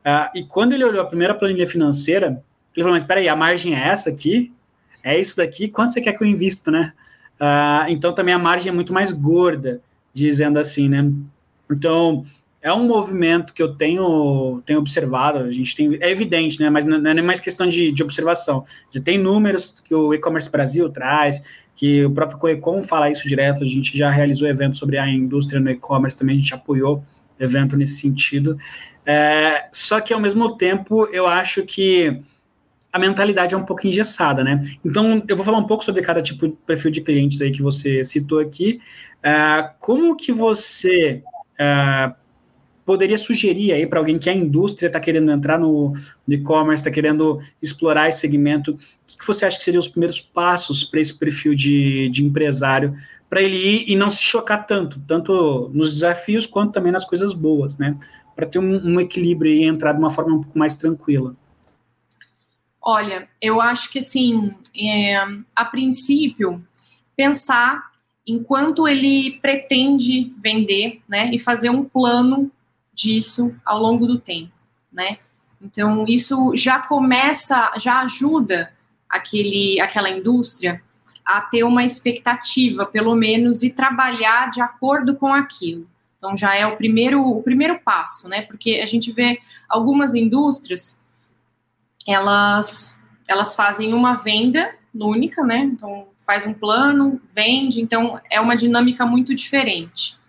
Uh, 0.03 0.27
e 0.35 0.45
quando 0.45 0.73
ele 0.73 0.85
olhou 0.85 1.01
a 1.01 1.07
primeira 1.07 1.33
planilha 1.33 1.67
financeira, 1.67 2.43
ele 2.75 2.83
falou, 2.83 2.93
mas 2.93 3.03
espera 3.03 3.21
aí, 3.21 3.29
a 3.29 3.37
margem 3.37 3.75
é 3.75 3.89
essa 3.89 4.11
aqui? 4.11 4.53
É 5.03 5.19
isso 5.19 5.37
daqui? 5.37 5.69
Quanto 5.69 5.93
você 5.93 6.01
quer 6.01 6.13
que 6.13 6.23
eu 6.23 6.27
invista, 6.27 6.71
né? 6.71 6.93
Uh, 7.41 7.89
então, 7.89 8.13
também 8.13 8.35
a 8.35 8.39
margem 8.39 8.71
é 8.71 8.75
muito 8.75 8.93
mais 8.93 9.13
gorda, 9.13 9.81
dizendo 10.13 10.59
assim, 10.59 10.89
né? 10.89 11.09
Então, 11.71 12.25
é 12.63 12.73
um 12.73 12.87
movimento 12.87 13.53
que 13.53 13.61
eu 13.61 13.75
tenho, 13.75 14.63
tenho 14.65 14.79
observado, 14.79 15.39
a 15.39 15.51
gente 15.51 15.75
tem, 15.75 15.99
é 16.01 16.11
evidente, 16.11 16.61
né? 16.61 16.71
Mas 16.71 16.85
não 16.85 17.11
é 17.11 17.13
nem 17.13 17.25
mais 17.25 17.41
questão 17.41 17.67
de, 17.67 17.91
de 17.91 18.03
observação. 18.05 18.65
Já 18.93 19.01
tem 19.01 19.19
números 19.19 19.81
que 19.81 19.93
o 19.93 20.15
e-commerce 20.15 20.49
Brasil 20.49 20.89
traz, 20.89 21.43
que 21.75 22.05
o 22.05 22.11
próprio 22.13 22.39
Coecom 22.39 22.81
fala 22.81 23.11
isso 23.11 23.29
direto, 23.29 23.65
a 23.65 23.69
gente 23.69 23.99
já 23.99 24.11
realizou 24.11 24.49
evento 24.49 24.77
sobre 24.77 24.97
a 24.97 25.09
indústria 25.09 25.59
no 25.59 25.71
e-commerce, 25.71 26.17
também 26.17 26.37
a 26.37 26.41
gente 26.41 26.55
apoiou 26.55 27.05
evento 27.41 27.77
nesse 27.77 28.01
sentido. 28.01 28.57
É, 29.05 29.67
só 29.73 30.01
que 30.01 30.15
ao 30.15 30.21
mesmo 30.21 30.57
tempo 30.57 31.07
eu 31.07 31.27
acho 31.27 31.67
que 31.67 32.23
a 32.93 32.99
mentalidade 32.99 33.55
é 33.55 33.59
um 33.59 33.65
pouco 33.65 33.89
engessada, 33.89 34.45
né? 34.45 34.61
Então 34.85 35.21
eu 35.27 35.35
vou 35.35 35.45
falar 35.45 35.59
um 35.59 35.67
pouco 35.67 35.85
sobre 35.85 36.03
cada 36.03 36.23
tipo 36.23 36.47
de 36.47 36.55
perfil 36.65 36.93
de 36.93 37.01
clientes 37.01 37.41
aí 37.41 37.51
que 37.51 37.63
você 37.63 38.05
citou 38.05 38.39
aqui. 38.39 38.81
É, 39.21 39.69
como 39.81 40.15
que 40.15 40.31
você 40.31 41.25
é, 41.59 42.13
poderia 42.93 43.17
sugerir 43.17 43.73
aí 43.73 43.87
para 43.87 43.99
alguém 43.99 44.19
que 44.19 44.29
a 44.29 44.35
indústria 44.35 44.89
está 44.89 45.01
querendo 45.01 45.33
entrar 45.33 45.59
no, 45.59 45.95
no 46.27 46.35
e-commerce, 46.35 46.83
está 46.83 46.91
querendo 46.91 47.41
explorar 47.63 48.11
esse 48.11 48.21
segmento? 48.21 48.73
O 48.73 48.77
que, 49.07 49.17
que, 49.17 49.27
você 49.27 49.47
acha 49.47 49.57
que 49.57 49.65
seriam 49.65 49.81
os 49.81 49.89
primeiros 49.89 50.21
passos 50.21 50.85
para 50.85 51.01
esse 51.01 51.19
perfil 51.19 51.55
de, 51.55 52.11
de 52.11 52.23
empresário, 52.23 52.95
para 53.31 53.41
ele 53.41 53.57
ir 53.57 53.91
e 53.91 53.97
não 53.97 54.11
se 54.11 54.23
chocar 54.23 54.67
tanto, 54.67 55.01
tanto 55.09 55.71
nos 55.73 55.91
desafios 55.91 56.45
quanto 56.45 56.75
também 56.75 56.93
nas 56.93 57.07
coisas 57.07 57.33
boas, 57.33 57.79
né? 57.79 57.97
Para 58.37 58.45
ter 58.45 58.59
um, 58.59 58.87
um, 58.87 59.01
equilíbrio 59.01 59.51
e 59.51 59.65
entrar 59.65 59.95
de 59.95 59.99
uma 59.99 60.11
forma 60.11 60.35
um 60.35 60.43
pouco 60.43 60.59
mais 60.59 60.77
tranquila. 60.77 61.35
Olha, 62.79 63.27
eu 63.41 63.59
acho 63.59 63.91
que 63.91 64.01
assim, 64.01 64.53
é, 64.77 65.17
a 65.57 65.65
princípio, 65.65 66.63
pensar 67.17 67.91
enquanto 68.27 68.87
ele 68.87 69.39
pretende 69.41 70.31
vender, 70.43 71.01
né, 71.09 71.31
e 71.33 71.39
fazer 71.39 71.71
um 71.71 71.85
plano 71.85 72.51
disso 72.93 73.55
ao 73.65 73.81
longo 73.81 74.07
do 74.07 74.19
tempo, 74.19 74.53
né? 74.93 75.19
Então 75.61 76.05
isso 76.07 76.55
já 76.57 76.81
começa, 76.81 77.73
já 77.79 78.01
ajuda 78.01 78.73
aquele, 79.09 79.81
aquela 79.81 80.11
indústria 80.11 80.83
a 81.25 81.41
ter 81.41 81.63
uma 81.63 81.85
expectativa, 81.85 82.85
pelo 82.85 83.15
menos, 83.15 83.63
e 83.63 83.73
trabalhar 83.73 84.51
de 84.51 84.61
acordo 84.61 85.15
com 85.15 85.33
aquilo. 85.33 85.89
Então 86.17 86.37
já 86.37 86.55
é 86.55 86.67
o 86.67 86.77
primeiro, 86.77 87.25
o 87.25 87.43
primeiro 87.43 87.79
passo, 87.81 88.29
né? 88.29 88.43
Porque 88.43 88.81
a 88.83 88.87
gente 88.87 89.13
vê 89.13 89.41
algumas 89.69 90.15
indústrias, 90.15 91.01
elas, 92.07 93.01
elas 93.29 93.55
fazem 93.55 93.95
uma 93.95 94.15
venda 94.15 94.75
única, 94.95 95.45
né? 95.45 95.59
Então 95.59 96.09
faz 96.21 96.47
um 96.47 96.55
plano, 96.55 97.21
vende, 97.33 97.81
então 97.81 98.21
é 98.31 98.41
uma 98.41 98.57
dinâmica 98.57 99.07
muito 99.07 99.35
diferente 99.35 100.22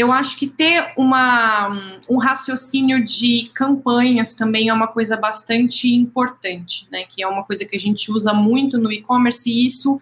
eu 0.00 0.10
acho 0.10 0.38
que 0.38 0.46
ter 0.46 0.92
uma, 0.96 1.68
um 2.08 2.16
raciocínio 2.16 3.04
de 3.04 3.50
campanhas 3.54 4.32
também 4.32 4.70
é 4.70 4.72
uma 4.72 4.86
coisa 4.86 5.14
bastante 5.14 5.94
importante, 5.94 6.88
né? 6.90 7.04
Que 7.04 7.22
é 7.22 7.28
uma 7.28 7.44
coisa 7.44 7.66
que 7.66 7.76
a 7.76 7.78
gente 7.78 8.10
usa 8.10 8.32
muito 8.32 8.78
no 8.78 8.90
e-commerce 8.90 9.50
e 9.50 9.66
isso 9.66 10.00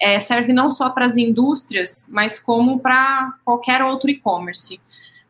é, 0.00 0.18
serve 0.18 0.52
não 0.52 0.68
só 0.68 0.90
para 0.90 1.06
as 1.06 1.16
indústrias, 1.16 2.10
mas 2.10 2.40
como 2.40 2.80
para 2.80 3.34
qualquer 3.44 3.84
outro 3.84 4.10
e-commerce. 4.10 4.80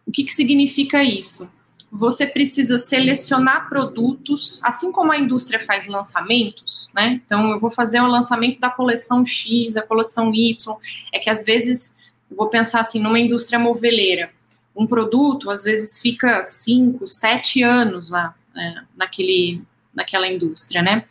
O 0.07 0.11
que, 0.11 0.25
que 0.25 0.33
significa 0.33 1.03
isso? 1.03 1.51
Você 1.93 2.27
precisa 2.27 2.79
selecionar 2.79 3.69
produtos, 3.69 4.61
assim 4.65 4.91
como 4.91 5.13
a 5.13 5.19
indústria 5.19 5.61
faz 5.61 5.87
lançamentos, 5.87 6.89
né? 6.95 7.21
Então, 7.25 7.51
eu 7.51 7.61
vou 7.61 7.71
fazer 7.71 8.01
o 8.01 8.07
lançamento 8.07 8.59
da 8.61 8.71
coleção 8.71 9.27
X, 9.27 9.75
da 9.75 9.83
coleção 9.83 10.33
Y. 10.35 10.77
É 11.13 11.19
que 11.19 11.29
às 11.29 11.45
vezes 11.45 11.96
vou 12.31 12.49
pensar 12.49 12.81
assim, 12.81 13.01
numa 13.01 13.19
indústria 13.19 13.59
moveleira, 13.59 14.31
um 14.75 14.87
produto 14.87 15.51
às 15.51 15.63
vezes 15.63 16.01
fica 16.01 16.43
cinco, 16.43 17.07
sete 17.07 17.63
anos 17.63 18.11
lá 18.11 18.35
né, 18.55 18.85
naquele, 18.97 19.63
naquela 19.95 20.29
indústria, 20.29 20.83
né? 20.83 21.05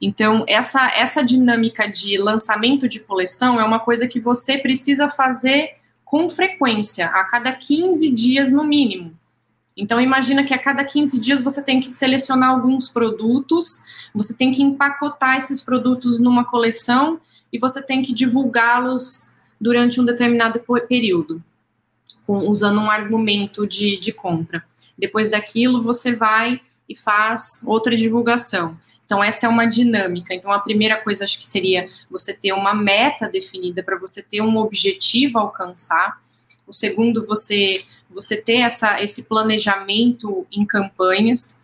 Então, 0.00 0.44
essa, 0.46 0.90
essa 0.94 1.24
dinâmica 1.24 1.86
de 1.88 2.18
lançamento 2.18 2.86
de 2.86 3.00
coleção 3.00 3.58
é 3.58 3.64
uma 3.64 3.80
coisa 3.80 4.06
que 4.06 4.20
você 4.20 4.58
precisa 4.58 5.08
fazer 5.08 5.76
com 6.04 6.28
frequência, 6.28 7.06
a 7.06 7.24
cada 7.24 7.52
15 7.52 8.10
dias 8.10 8.52
no 8.52 8.62
mínimo. 8.62 9.16
Então, 9.76 10.00
imagina 10.00 10.44
que 10.44 10.54
a 10.54 10.58
cada 10.58 10.84
15 10.84 11.20
dias 11.20 11.42
você 11.42 11.62
tem 11.62 11.80
que 11.80 11.90
selecionar 11.90 12.50
alguns 12.50 12.88
produtos, 12.88 13.84
você 14.14 14.36
tem 14.36 14.52
que 14.52 14.62
empacotar 14.62 15.36
esses 15.36 15.60
produtos 15.62 16.20
numa 16.20 16.44
coleção 16.44 17.20
e 17.52 17.58
você 17.58 17.82
tem 17.82 18.02
que 18.02 18.14
divulgá-los 18.14 19.35
durante 19.60 20.00
um 20.00 20.04
determinado 20.04 20.60
período, 20.88 21.42
com, 22.26 22.48
usando 22.48 22.80
um 22.80 22.90
argumento 22.90 23.66
de, 23.66 23.98
de 23.98 24.12
compra. 24.12 24.64
Depois 24.98 25.30
daquilo, 25.30 25.82
você 25.82 26.14
vai 26.14 26.60
e 26.88 26.96
faz 26.96 27.62
outra 27.66 27.96
divulgação. 27.96 28.78
Então, 29.04 29.22
essa 29.22 29.46
é 29.46 29.48
uma 29.48 29.66
dinâmica. 29.66 30.34
Então, 30.34 30.50
a 30.52 30.58
primeira 30.58 30.96
coisa 30.96 31.24
acho 31.24 31.38
que 31.38 31.46
seria 31.46 31.88
você 32.10 32.34
ter 32.34 32.52
uma 32.52 32.74
meta 32.74 33.28
definida 33.28 33.82
para 33.82 33.96
você 33.96 34.22
ter 34.22 34.40
um 34.40 34.56
objetivo 34.56 35.38
a 35.38 35.42
alcançar. 35.42 36.20
O 36.66 36.72
segundo, 36.72 37.24
você, 37.24 37.74
você 38.10 38.36
ter 38.36 38.58
essa, 38.58 39.00
esse 39.00 39.22
planejamento 39.24 40.44
em 40.50 40.64
campanhas. 40.64 41.62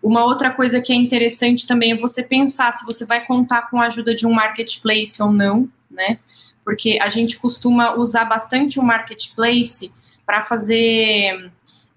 Uma 0.00 0.24
outra 0.24 0.52
coisa 0.52 0.80
que 0.80 0.92
é 0.92 0.96
interessante 0.96 1.66
também 1.66 1.92
é 1.92 1.96
você 1.96 2.22
pensar 2.22 2.72
se 2.72 2.84
você 2.84 3.04
vai 3.04 3.26
contar 3.26 3.68
com 3.70 3.80
a 3.80 3.86
ajuda 3.86 4.14
de 4.14 4.24
um 4.24 4.32
marketplace 4.32 5.20
ou 5.20 5.32
não, 5.32 5.68
né? 5.90 6.20
Porque 6.64 6.98
a 7.00 7.08
gente 7.08 7.38
costuma 7.38 7.94
usar 7.94 8.24
bastante 8.24 8.78
o 8.78 8.82
marketplace 8.82 9.92
para 10.24 10.42
fazer 10.44 11.50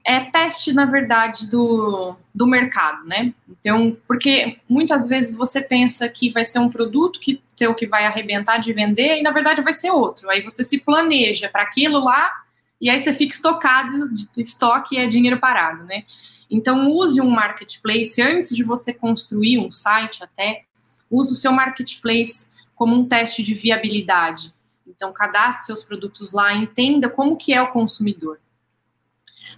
é, 0.06 0.22
teste, 0.22 0.74
na 0.74 0.86
verdade, 0.86 1.50
do, 1.50 2.16
do 2.34 2.48
mercado, 2.48 3.06
né? 3.06 3.34
Então, 3.50 3.98
porque 4.08 4.58
muitas 4.68 5.08
vezes 5.08 5.38
você 5.38 5.62
pensa 5.62 6.08
que 6.08 6.32
vai 6.32 6.46
ser 6.46 6.60
um 6.60 6.70
produto 6.70 7.20
que 7.20 7.42
teu 7.56 7.74
que 7.74 7.88
vai 7.88 8.06
arrebentar 8.06 8.58
de 8.58 8.72
vender 8.72 9.18
e 9.18 9.24
na 9.24 9.32
verdade 9.32 9.62
vai 9.62 9.74
ser 9.74 9.92
outro. 9.92 10.30
Aí 10.30 10.42
você 10.42 10.64
se 10.64 10.80
planeja 10.80 11.50
para 11.50 11.64
aquilo 11.64 12.04
lá 12.04 12.30
e 12.80 12.90
aí 12.90 13.00
você 13.00 13.12
fica 13.12 13.34
estocado, 13.34 13.92
estoque 14.38 14.98
é 14.98 15.08
dinheiro 15.08 15.40
parado, 15.40 15.84
né? 15.84 16.04
Então, 16.50 16.90
use 16.90 17.20
um 17.20 17.30
marketplace 17.30 18.22
antes 18.22 18.56
de 18.56 18.64
você 18.64 18.94
construir 18.94 19.60
um 19.60 19.70
site 19.70 20.24
até, 20.24 20.64
use 21.12 21.34
o 21.34 21.36
seu 21.36 21.52
marketplace 21.52 22.52
como 22.74 22.96
um 22.96 23.06
teste 23.06 23.44
de 23.44 23.54
viabilidade. 23.54 24.54
Então, 24.98 25.14
cadastre 25.14 25.68
seus 25.68 25.84
produtos 25.84 26.34
lá, 26.34 26.54
entenda 26.54 27.08
como 27.08 27.38
que 27.38 27.54
é 27.54 27.62
o 27.62 27.72
consumidor. 27.72 28.40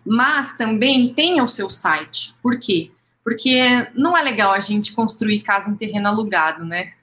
Mas 0.06 0.58
também 0.58 1.13
tenha 1.13 1.41
o 1.41 1.47
seu 1.47 1.69
site. 1.69 2.36
Por 2.43 2.60
quê? 2.60 2.91
Porque 3.23 3.89
não 3.95 4.17
é 4.17 4.21
legal 4.21 4.52
a 4.52 4.60
gente 4.60 4.91
construir 4.91 5.39
casa 5.39 5.71
em 5.71 5.75
terreno 5.75 6.10
alugado, 6.10 6.65
né? 6.65 6.93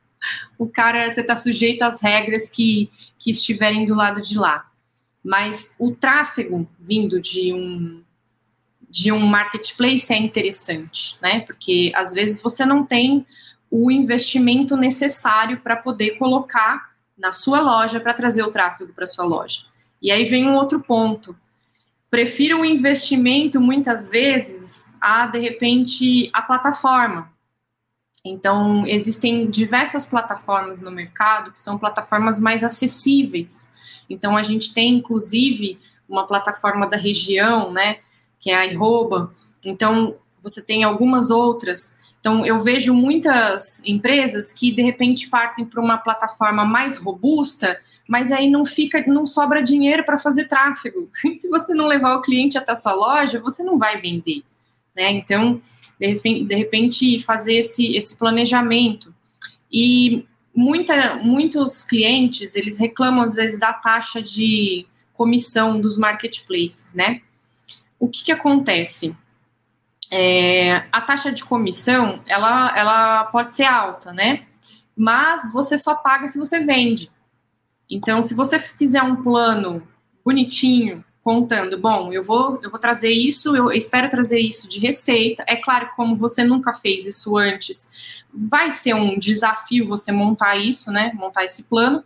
O 0.58 0.68
cara, 0.68 1.12
você 1.12 1.22
está 1.22 1.34
sujeito 1.34 1.82
às 1.82 2.02
regras 2.02 2.50
que, 2.50 2.90
que 3.18 3.30
estiverem 3.30 3.86
do 3.86 3.94
lado 3.94 4.20
de 4.20 4.38
lá. 4.38 4.66
Mas 5.24 5.74
o 5.78 5.92
tráfego 5.92 6.68
vindo 6.78 7.20
de 7.20 7.52
um 7.52 8.02
de 8.88 9.10
um 9.12 9.26
marketplace 9.26 10.12
é 10.12 10.16
interessante, 10.16 11.18
né? 11.20 11.40
Porque 11.40 11.92
às 11.94 12.12
vezes 12.12 12.40
você 12.40 12.64
não 12.64 12.84
tem 12.84 13.26
o 13.70 13.90
investimento 13.90 14.76
necessário 14.76 15.60
para 15.60 15.76
poder 15.76 16.12
colocar 16.12 16.95
na 17.16 17.32
sua 17.32 17.60
loja 17.60 18.00
para 18.00 18.14
trazer 18.14 18.42
o 18.42 18.50
tráfego 18.50 18.92
para 18.92 19.06
sua 19.06 19.24
loja. 19.24 19.62
E 20.00 20.10
aí 20.10 20.24
vem 20.24 20.46
um 20.48 20.54
outro 20.54 20.80
ponto. 20.80 21.36
Prefiro 22.10 22.58
um 22.58 22.64
investimento 22.64 23.60
muitas 23.60 24.08
vezes 24.08 24.96
a 25.00 25.26
de 25.26 25.38
repente 25.38 26.30
a 26.32 26.42
plataforma. 26.42 27.32
Então, 28.24 28.86
existem 28.86 29.48
diversas 29.48 30.06
plataformas 30.06 30.80
no 30.80 30.90
mercado 30.90 31.52
que 31.52 31.60
são 31.60 31.78
plataformas 31.78 32.40
mais 32.40 32.64
acessíveis. 32.64 33.74
Então, 34.10 34.36
a 34.36 34.42
gente 34.42 34.74
tem 34.74 34.96
inclusive 34.96 35.78
uma 36.08 36.26
plataforma 36.26 36.86
da 36.86 36.96
região, 36.96 37.72
né, 37.72 37.98
que 38.38 38.50
é 38.50 38.54
a 38.54 38.66
Iroba. 38.66 39.32
Então, 39.64 40.16
você 40.42 40.62
tem 40.62 40.84
algumas 40.84 41.30
outras 41.30 41.98
então, 42.26 42.44
eu 42.44 42.60
vejo 42.60 42.92
muitas 42.92 43.84
empresas 43.86 44.52
que 44.52 44.72
de 44.72 44.82
repente 44.82 45.30
partem 45.30 45.64
para 45.64 45.80
uma 45.80 45.96
plataforma 45.96 46.64
mais 46.64 46.98
robusta, 46.98 47.80
mas 48.04 48.32
aí 48.32 48.50
não 48.50 48.66
fica, 48.66 49.00
não 49.06 49.24
sobra 49.24 49.62
dinheiro 49.62 50.02
para 50.02 50.18
fazer 50.18 50.48
tráfego. 50.48 51.08
Se 51.36 51.48
você 51.48 51.72
não 51.72 51.86
levar 51.86 52.16
o 52.16 52.22
cliente 52.22 52.58
até 52.58 52.72
a 52.72 52.76
sua 52.76 52.94
loja, 52.94 53.38
você 53.38 53.62
não 53.62 53.78
vai 53.78 54.00
vender, 54.00 54.42
né? 54.96 55.12
Então, 55.12 55.60
de 56.00 56.56
repente, 56.56 57.22
fazer 57.22 57.58
esse, 57.58 57.96
esse 57.96 58.16
planejamento. 58.16 59.14
E 59.70 60.26
muita, 60.52 61.14
muitos 61.22 61.84
clientes, 61.84 62.56
eles 62.56 62.76
reclamam 62.76 63.22
às 63.22 63.34
vezes 63.34 63.60
da 63.60 63.72
taxa 63.72 64.20
de 64.20 64.84
comissão 65.14 65.80
dos 65.80 65.96
marketplaces, 65.96 66.92
né? 66.92 67.20
O 68.00 68.08
que 68.08 68.24
que 68.24 68.32
acontece? 68.32 69.14
É, 70.10 70.84
a 70.92 71.00
taxa 71.00 71.32
de 71.32 71.44
comissão, 71.44 72.22
ela, 72.26 72.76
ela 72.76 73.24
pode 73.24 73.54
ser 73.54 73.64
alta, 73.64 74.12
né? 74.12 74.46
Mas 74.96 75.52
você 75.52 75.76
só 75.76 75.94
paga 75.94 76.28
se 76.28 76.38
você 76.38 76.60
vende. 76.60 77.10
Então, 77.90 78.22
se 78.22 78.34
você 78.34 78.58
fizer 78.58 79.02
um 79.02 79.22
plano 79.22 79.86
bonitinho, 80.24 81.04
contando, 81.22 81.76
bom, 81.76 82.12
eu 82.12 82.22
vou, 82.22 82.60
eu 82.62 82.70
vou 82.70 82.78
trazer 82.78 83.10
isso, 83.10 83.56
eu 83.56 83.72
espero 83.72 84.08
trazer 84.08 84.38
isso 84.38 84.68
de 84.68 84.78
receita. 84.78 85.44
É 85.48 85.56
claro, 85.56 85.90
como 85.96 86.14
você 86.14 86.44
nunca 86.44 86.72
fez 86.72 87.04
isso 87.04 87.36
antes, 87.36 87.90
vai 88.32 88.70
ser 88.70 88.94
um 88.94 89.18
desafio 89.18 89.88
você 89.88 90.12
montar 90.12 90.56
isso, 90.56 90.92
né? 90.92 91.10
Montar 91.14 91.44
esse 91.44 91.64
plano, 91.64 92.04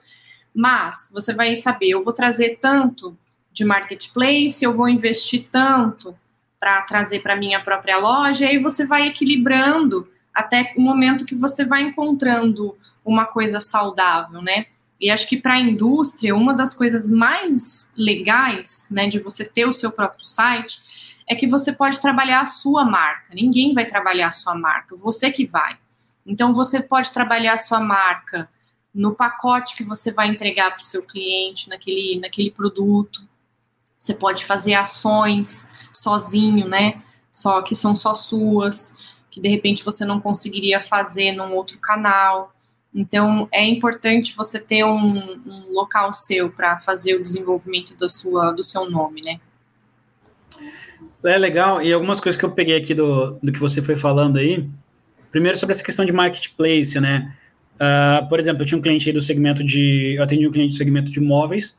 mas 0.55 1.11
você 1.13 1.35
vai 1.35 1.55
saber, 1.55 1.91
eu 1.91 2.03
vou 2.03 2.15
trazer 2.15 2.59
tanto 2.61 3.15
de 3.53 3.63
marketplace, 3.63 4.65
eu 4.65 4.75
vou 4.75 4.89
investir 4.89 5.49
tanto 5.51 6.17
para 6.61 6.83
trazer 6.83 7.20
para 7.20 7.35
minha 7.35 7.59
própria 7.59 7.96
loja, 7.96 8.44
e 8.44 8.49
aí 8.49 8.59
você 8.59 8.87
vai 8.87 9.09
equilibrando 9.09 10.07
até 10.33 10.75
o 10.77 10.81
momento 10.81 11.25
que 11.25 11.35
você 11.35 11.64
vai 11.64 11.83
encontrando 11.83 12.77
uma 13.05 13.25
coisa 13.25 13.59
saudável, 13.59 14.42
né? 14.42 14.66
E 15.01 15.11
acho 15.11 15.27
que 15.27 15.38
para 15.38 15.55
a 15.55 15.59
indústria, 15.59 16.37
uma 16.37 16.53
das 16.53 16.75
coisas 16.75 17.09
mais 17.09 17.90
legais, 17.96 18.88
né, 18.90 19.07
de 19.07 19.18
você 19.18 19.46
ter 19.46 19.64
o 19.64 19.73
seu 19.73 19.90
próprio 19.90 20.27
site, 20.27 20.79
é 21.27 21.35
que 21.35 21.46
você 21.46 21.73
pode 21.73 21.99
trabalhar 22.01 22.42
a 22.42 22.46
sua 22.46 22.85
marca. 22.85 23.35
Ninguém 23.35 23.73
vai 23.73 23.87
trabalhar 23.87 24.29
a 24.29 24.33
sua 24.33 24.55
marca, 24.55 24.94
você 24.96 25.31
que 25.31 25.46
vai. 25.46 25.79
Então 26.27 26.53
você 26.53 26.83
pode 26.83 27.11
trabalhar 27.12 27.55
a 27.55 27.59
sua 27.59 27.81
marca 27.81 28.49
no 28.94 29.14
pacote 29.14 29.77
que 29.77 29.85
você 29.85 30.12
vai 30.12 30.29
entregar 30.29 30.73
para 30.73 30.81
o 30.81 30.85
seu 30.85 31.03
cliente, 31.03 31.68
naquele, 31.68 32.20
naquele 32.20 32.51
produto. 32.51 33.23
Você 34.01 34.15
pode 34.15 34.47
fazer 34.47 34.73
ações 34.73 35.75
sozinho, 35.93 36.67
né? 36.67 37.03
Só 37.31 37.61
que 37.61 37.75
são 37.75 37.95
só 37.95 38.15
suas, 38.15 38.97
que 39.31 39.39
de 39.39 39.49
repente 39.49 39.85
você 39.85 40.07
não 40.07 40.19
conseguiria 40.19 40.81
fazer 40.81 41.33
num 41.33 41.53
outro 41.53 41.79
canal. 41.79 42.53
Então 42.95 43.47
é 43.53 43.63
importante 43.63 44.35
você 44.35 44.59
ter 44.59 44.85
um, 44.85 45.39
um 45.47 45.73
local 45.73 46.15
seu 46.15 46.51
para 46.51 46.81
fazer 46.81 47.15
o 47.15 47.23
desenvolvimento 47.23 47.95
da 47.95 48.09
sua, 48.09 48.53
do 48.53 48.63
seu 48.63 48.91
nome, 48.91 49.21
né? 49.21 49.39
É 51.23 51.37
legal, 51.37 51.83
e 51.83 51.93
algumas 51.93 52.19
coisas 52.21 52.39
que 52.39 52.45
eu 52.45 52.51
peguei 52.51 52.77
aqui 52.77 52.95
do, 52.95 53.39
do 53.43 53.53
que 53.53 53.59
você 53.59 53.83
foi 53.83 53.97
falando 53.97 54.39
aí. 54.39 54.67
Primeiro, 55.31 55.59
sobre 55.59 55.75
essa 55.75 55.85
questão 55.85 56.07
de 56.07 56.13
marketplace, 56.13 56.99
né? 56.99 57.37
Uh, 57.77 58.27
por 58.29 58.39
exemplo, 58.39 58.63
eu 58.63 58.67
tinha 58.67 58.79
um 58.79 58.83
cliente 58.83 59.09
aí 59.09 59.13
do 59.13 59.21
segmento 59.21 59.63
de. 59.63 60.15
Eu 60.17 60.23
atendi 60.23 60.49
um 60.49 60.51
cliente 60.51 60.73
do 60.73 60.79
segmento 60.79 61.11
de 61.11 61.19
imóveis, 61.19 61.79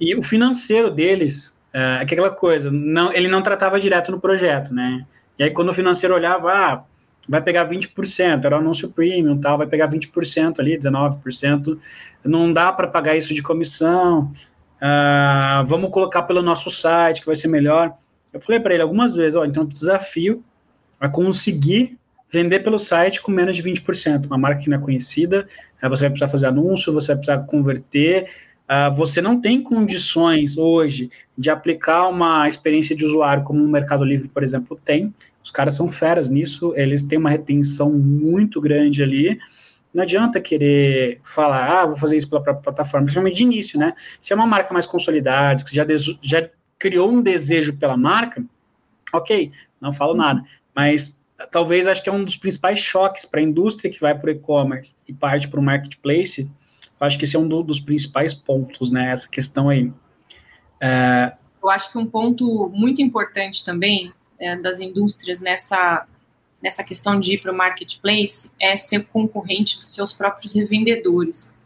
e 0.00 0.14
o 0.14 0.22
financeiro 0.22 0.90
deles 0.90 1.58
é, 1.72 1.80
é 1.80 2.02
aquela 2.02 2.30
coisa, 2.30 2.70
não, 2.70 3.12
ele 3.12 3.28
não 3.28 3.42
tratava 3.42 3.78
direto 3.80 4.10
no 4.10 4.20
projeto, 4.20 4.74
né? 4.74 5.04
E 5.38 5.44
aí, 5.44 5.50
quando 5.50 5.70
o 5.70 5.74
financeiro 5.74 6.14
olhava, 6.14 6.52
ah, 6.52 6.84
vai 7.28 7.40
pegar 7.40 7.68
20%, 7.68 8.44
era 8.44 8.56
o 8.56 8.58
anúncio 8.58 8.90
premium, 8.90 9.40
tal, 9.40 9.56
vai 9.56 9.66
pegar 9.66 9.88
20% 9.88 10.58
ali, 10.58 10.78
19%, 10.78 11.78
não 12.24 12.52
dá 12.52 12.72
para 12.72 12.88
pagar 12.88 13.16
isso 13.16 13.32
de 13.32 13.42
comissão, 13.42 14.32
uh, 14.82 15.64
vamos 15.64 15.90
colocar 15.90 16.22
pelo 16.22 16.42
nosso 16.42 16.70
site, 16.70 17.20
que 17.20 17.26
vai 17.26 17.36
ser 17.36 17.48
melhor. 17.48 17.94
Eu 18.32 18.40
falei 18.40 18.60
para 18.60 18.74
ele 18.74 18.82
algumas 18.82 19.14
vezes, 19.14 19.36
ó, 19.36 19.44
então 19.44 19.64
desafio 19.64 20.44
a 20.98 21.08
conseguir 21.08 21.96
vender 22.28 22.60
pelo 22.60 22.78
site 22.78 23.20
com 23.22 23.30
menos 23.30 23.56
de 23.56 23.62
20%, 23.62 24.26
uma 24.26 24.38
marca 24.38 24.62
que 24.62 24.70
não 24.70 24.78
é 24.78 24.80
conhecida, 24.80 25.48
você 25.82 26.02
vai 26.02 26.10
precisar 26.10 26.28
fazer 26.28 26.46
anúncio, 26.46 26.92
você 26.92 27.08
vai 27.08 27.16
precisar 27.16 27.38
converter, 27.46 28.28
Uh, 28.70 28.94
você 28.94 29.20
não 29.20 29.40
tem 29.40 29.60
condições 29.60 30.56
hoje 30.56 31.10
de 31.36 31.50
aplicar 31.50 32.06
uma 32.06 32.46
experiência 32.46 32.94
de 32.94 33.04
usuário 33.04 33.42
como 33.42 33.64
o 33.64 33.68
Mercado 33.68 34.04
Livre, 34.04 34.28
por 34.28 34.44
exemplo, 34.44 34.80
tem. 34.84 35.12
Os 35.42 35.50
caras 35.50 35.74
são 35.74 35.88
feras 35.88 36.30
nisso, 36.30 36.72
eles 36.76 37.02
têm 37.02 37.18
uma 37.18 37.30
retenção 37.30 37.90
muito 37.90 38.60
grande 38.60 39.02
ali. 39.02 39.40
Não 39.92 40.04
adianta 40.04 40.40
querer 40.40 41.20
falar, 41.24 41.80
ah, 41.80 41.86
vou 41.86 41.96
fazer 41.96 42.16
isso 42.16 42.30
pela 42.30 42.42
plataforma, 42.42 43.06
principalmente 43.06 43.38
de 43.38 43.42
início, 43.42 43.76
né? 43.76 43.92
Se 44.20 44.32
é 44.32 44.36
uma 44.36 44.46
marca 44.46 44.72
mais 44.72 44.86
consolidada, 44.86 45.64
que 45.64 45.74
já, 45.74 45.84
já 46.22 46.48
criou 46.78 47.10
um 47.10 47.20
desejo 47.20 47.76
pela 47.76 47.96
marca, 47.96 48.44
ok, 49.12 49.50
não 49.80 49.92
falo 49.92 50.14
nada. 50.14 50.44
Mas 50.72 51.18
talvez 51.50 51.88
acho 51.88 52.04
que 52.04 52.08
é 52.08 52.12
um 52.12 52.22
dos 52.22 52.36
principais 52.36 52.78
choques 52.78 53.24
para 53.24 53.40
a 53.40 53.42
indústria 53.42 53.90
que 53.90 54.00
vai 54.00 54.16
para 54.16 54.28
o 54.28 54.30
e-commerce 54.30 54.94
e 55.08 55.12
parte 55.12 55.48
para 55.48 55.58
o 55.58 55.62
marketplace 55.62 56.48
eu 57.00 57.06
acho 57.06 57.18
que 57.18 57.24
esse 57.24 57.34
é 57.34 57.38
um 57.38 57.48
do, 57.48 57.62
dos 57.62 57.80
principais 57.80 58.34
pontos, 58.34 58.90
né? 58.90 59.10
Essa 59.10 59.28
questão 59.28 59.68
aí. 59.68 59.90
É... 60.80 61.32
Eu 61.62 61.70
acho 61.70 61.90
que 61.90 61.98
um 61.98 62.06
ponto 62.06 62.70
muito 62.74 63.00
importante 63.00 63.64
também 63.64 64.12
é, 64.38 64.56
das 64.56 64.80
indústrias 64.80 65.40
nessa, 65.40 66.06
nessa 66.62 66.84
questão 66.84 67.18
de 67.18 67.34
ir 67.34 67.38
para 67.38 67.52
o 67.52 67.56
marketplace 67.56 68.50
é 68.58 68.76
ser 68.76 69.04
concorrente 69.06 69.76
dos 69.76 69.94
seus 69.94 70.12
próprios 70.12 70.54
revendedores. 70.54 71.58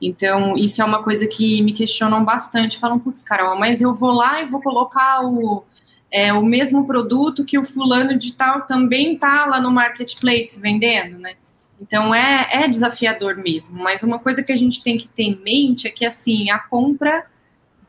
Então, 0.00 0.54
isso 0.56 0.82
é 0.82 0.84
uma 0.84 1.02
coisa 1.02 1.26
que 1.26 1.62
me 1.62 1.72
questionam 1.72 2.24
bastante. 2.24 2.78
Falam, 2.78 2.98
putz, 2.98 3.22
Carol, 3.22 3.58
mas 3.58 3.80
eu 3.80 3.94
vou 3.94 4.12
lá 4.12 4.42
e 4.42 4.46
vou 4.46 4.60
colocar 4.60 5.24
o, 5.24 5.64
é, 6.10 6.32
o 6.32 6.44
mesmo 6.44 6.86
produto 6.86 7.44
que 7.44 7.58
o 7.58 7.64
fulano 7.64 8.18
de 8.18 8.34
tal 8.34 8.62
também 8.62 9.14
está 9.14 9.46
lá 9.46 9.60
no 9.60 9.70
marketplace 9.70 10.60
vendendo, 10.60 11.18
né? 11.18 11.34
Então 11.80 12.14
é, 12.14 12.48
é 12.50 12.68
desafiador 12.68 13.36
mesmo, 13.36 13.82
mas 13.82 14.02
uma 14.02 14.18
coisa 14.18 14.42
que 14.42 14.52
a 14.52 14.56
gente 14.56 14.82
tem 14.82 14.96
que 14.96 15.08
ter 15.08 15.24
em 15.24 15.40
mente 15.40 15.86
é 15.86 15.90
que 15.90 16.04
assim 16.04 16.50
a 16.50 16.58
compra 16.58 17.26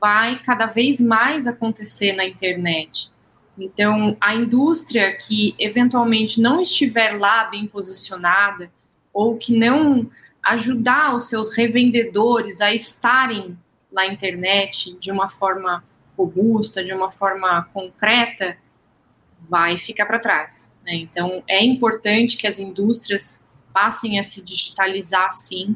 vai 0.02 0.40
cada 0.40 0.66
vez 0.66 1.00
mais 1.00 1.48
acontecer 1.48 2.14
na 2.14 2.26
internet. 2.26 3.12
Então 3.58 4.18
a 4.20 4.34
indústria 4.34 5.16
que 5.16 5.56
eventualmente 5.58 6.42
não 6.42 6.60
estiver 6.60 7.18
lá 7.18 7.46
bem 7.46 7.68
posicionada 7.68 8.72
ou 9.14 9.38
que 9.38 9.58
não 9.58 10.10
ajudar 10.44 11.16
os 11.16 11.30
seus 11.30 11.56
revendedores 11.56 12.62
a 12.62 12.74
estarem 12.74 13.58
na 13.92 14.06
internet 14.06 14.96
de 15.00 15.12
uma 15.12 15.30
forma 15.30 15.84
robusta, 16.18 16.84
de 16.84 16.94
uma 16.94 17.10
forma 17.10 17.64
concreta, 17.74 18.58
vai 19.50 19.78
ficar 19.78 20.06
para 20.06 20.20
trás. 20.20 20.76
Né? 20.84 20.96
Então 20.96 21.44
é 21.48 21.64
importante 21.64 22.38
que 22.38 22.48
as 22.48 22.60
indústrias 22.60 23.48
passem 23.76 24.18
a 24.18 24.24
se 24.24 24.42
digitalizar 24.42 25.30
sim, 25.32 25.76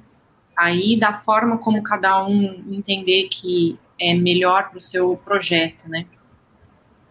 aí 0.57 0.97
da 0.97 1.11
forma 1.11 1.57
como 1.57 1.83
cada 1.83 2.25
um 2.25 2.63
entender 2.71 3.27
que 3.27 3.77
é 3.99 4.13
melhor 4.13 4.69
para 4.69 4.77
o 4.77 4.81
seu 4.81 5.17
projeto, 5.17 5.89
né? 5.89 6.05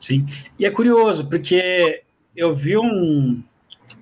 Sim, 0.00 0.24
e 0.58 0.64
é 0.64 0.70
curioso, 0.70 1.28
porque 1.28 2.04
eu 2.34 2.54
vi 2.54 2.78
um, 2.78 3.42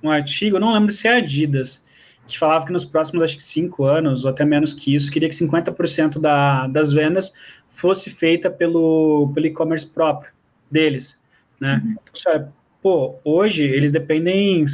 um 0.00 0.08
artigo, 0.08 0.60
não 0.60 0.72
lembro 0.72 0.92
se 0.92 1.08
é 1.08 1.16
Adidas, 1.16 1.84
que 2.28 2.38
falava 2.38 2.64
que 2.64 2.72
nos 2.72 2.84
próximos, 2.84 3.24
acho 3.24 3.36
que 3.36 3.42
cinco 3.42 3.84
anos, 3.84 4.24
ou 4.24 4.30
até 4.30 4.44
menos 4.44 4.72
que 4.72 4.94
isso, 4.94 5.10
queria 5.10 5.28
que 5.28 5.34
50% 5.34 6.20
da, 6.20 6.68
das 6.68 6.92
vendas 6.92 7.32
fosse 7.68 8.10
feita 8.10 8.48
pelo, 8.48 9.32
pelo 9.34 9.46
e-commerce 9.46 9.90
próprio 9.90 10.30
deles, 10.70 11.18
né? 11.60 11.82
Uhum. 11.84 11.96
Então, 12.12 12.52
pô, 12.80 13.16
hoje 13.24 13.64
eles 13.64 13.90
dependem 13.90 14.64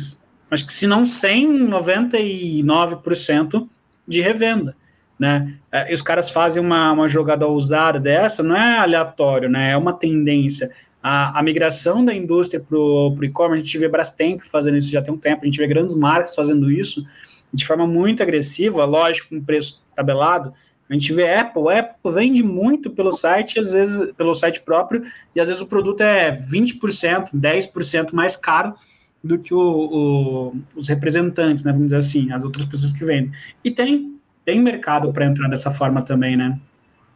acho 0.53 0.67
que 0.67 0.73
se 0.73 0.87
não 0.87 1.07
100, 1.07 1.69
99% 1.69 3.69
de 4.07 4.21
revenda, 4.21 4.77
né? 5.19 5.55
É, 5.71 5.91
e 5.91 5.95
os 5.95 6.03
caras 6.03 6.31
fazem 6.31 6.63
uma, 6.63 6.93
uma 6.93 7.09
jogada 7.09 7.47
ousada 7.47 7.99
dessa, 7.99 8.43
não 8.43 8.57
é 8.57 8.79
aleatório, 8.79 9.49
né? 9.49 9.71
É 9.71 9.77
uma 9.77 9.93
tendência. 9.93 10.71
A, 11.03 11.39
a 11.39 11.43
migração 11.43 12.05
da 12.05 12.15
indústria 12.15 12.61
para 12.61 12.79
o 12.79 13.17
e-commerce, 13.23 13.63
a 13.63 13.67
gente 13.67 13.79
vê 13.79 13.89
Brastemp 13.89 14.43
fazendo 14.43 14.77
isso 14.77 14.91
já 14.91 15.01
tem 15.01 15.13
um 15.13 15.19
tempo, 15.19 15.43
a 15.43 15.47
gente 15.47 15.59
vê 15.59 15.67
grandes 15.67 15.95
marcas 15.95 16.35
fazendo 16.35 16.71
isso 16.71 17.05
de 17.53 17.67
forma 17.67 17.87
muito 17.87 18.23
agressiva, 18.23 18.85
lógico, 18.85 19.31
com 19.31 19.43
preço 19.43 19.83
tabelado, 19.95 20.55
a 20.89 20.95
gente 20.95 21.13
vê 21.13 21.35
Apple, 21.35 21.71
Apple 21.71 22.13
vende 22.13 22.43
muito 22.43 22.91
pelo 22.91 23.13
site, 23.13 23.59
às 23.59 23.71
vezes 23.71 24.13
pelo 24.13 24.35
site 24.35 24.61
próprio, 24.61 25.03
e 25.35 25.41
às 25.41 25.49
vezes 25.49 25.63
o 25.63 25.67
produto 25.67 26.03
é 26.03 26.33
20%, 26.33 27.31
10% 27.35 28.13
mais 28.13 28.37
caro 28.37 28.75
do 29.23 29.39
que 29.39 29.55
o, 29.55 29.61
o, 29.61 30.57
os 30.75 30.89
representantes, 30.89 31.63
né, 31.63 31.73
vamos 31.73 31.87
dizer 31.87 31.99
assim, 31.99 32.33
as 32.33 32.43
outras 32.45 32.67
pessoas 32.67 32.93
que 32.93 33.05
vendem. 33.05 33.33
E 33.63 33.71
tem, 33.71 34.19
tem 34.45 34.61
mercado 34.61 35.13
para 35.13 35.27
entrar 35.27 35.49
dessa 35.49 35.71
forma 35.71 36.03
também, 36.03 36.37
né? 36.37 36.59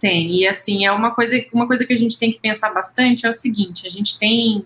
Tem, 0.00 0.32
e 0.36 0.46
assim, 0.46 0.84
é 0.84 0.92
uma 0.92 1.10
coisa, 1.10 1.42
uma 1.52 1.66
coisa 1.66 1.84
que 1.84 1.92
a 1.92 1.96
gente 1.96 2.18
tem 2.18 2.30
que 2.30 2.38
pensar 2.38 2.72
bastante 2.72 3.26
é 3.26 3.30
o 3.30 3.32
seguinte, 3.32 3.86
a 3.86 3.90
gente 3.90 4.18
tem 4.18 4.64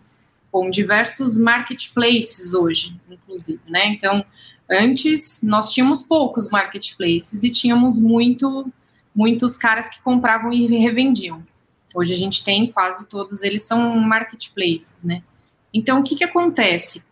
bom, 0.52 0.70
diversos 0.70 1.38
marketplaces 1.38 2.52
hoje, 2.52 2.94
inclusive, 3.08 3.60
né? 3.68 3.86
Então, 3.86 4.24
antes 4.68 5.40
nós 5.42 5.70
tínhamos 5.70 6.02
poucos 6.02 6.50
marketplaces 6.50 7.42
e 7.42 7.50
tínhamos 7.50 8.02
muito, 8.02 8.70
muitos 9.14 9.56
caras 9.56 9.88
que 9.88 10.02
compravam 10.02 10.52
e 10.52 10.66
revendiam. 10.76 11.42
Hoje 11.94 12.12
a 12.12 12.16
gente 12.16 12.44
tem 12.44 12.70
quase 12.70 13.08
todos 13.08 13.42
eles 13.42 13.64
são 13.64 13.96
marketplaces, 13.98 15.04
né? 15.04 15.22
Então, 15.72 16.00
o 16.00 16.02
que, 16.02 16.16
que 16.16 16.24
acontece? 16.24 17.04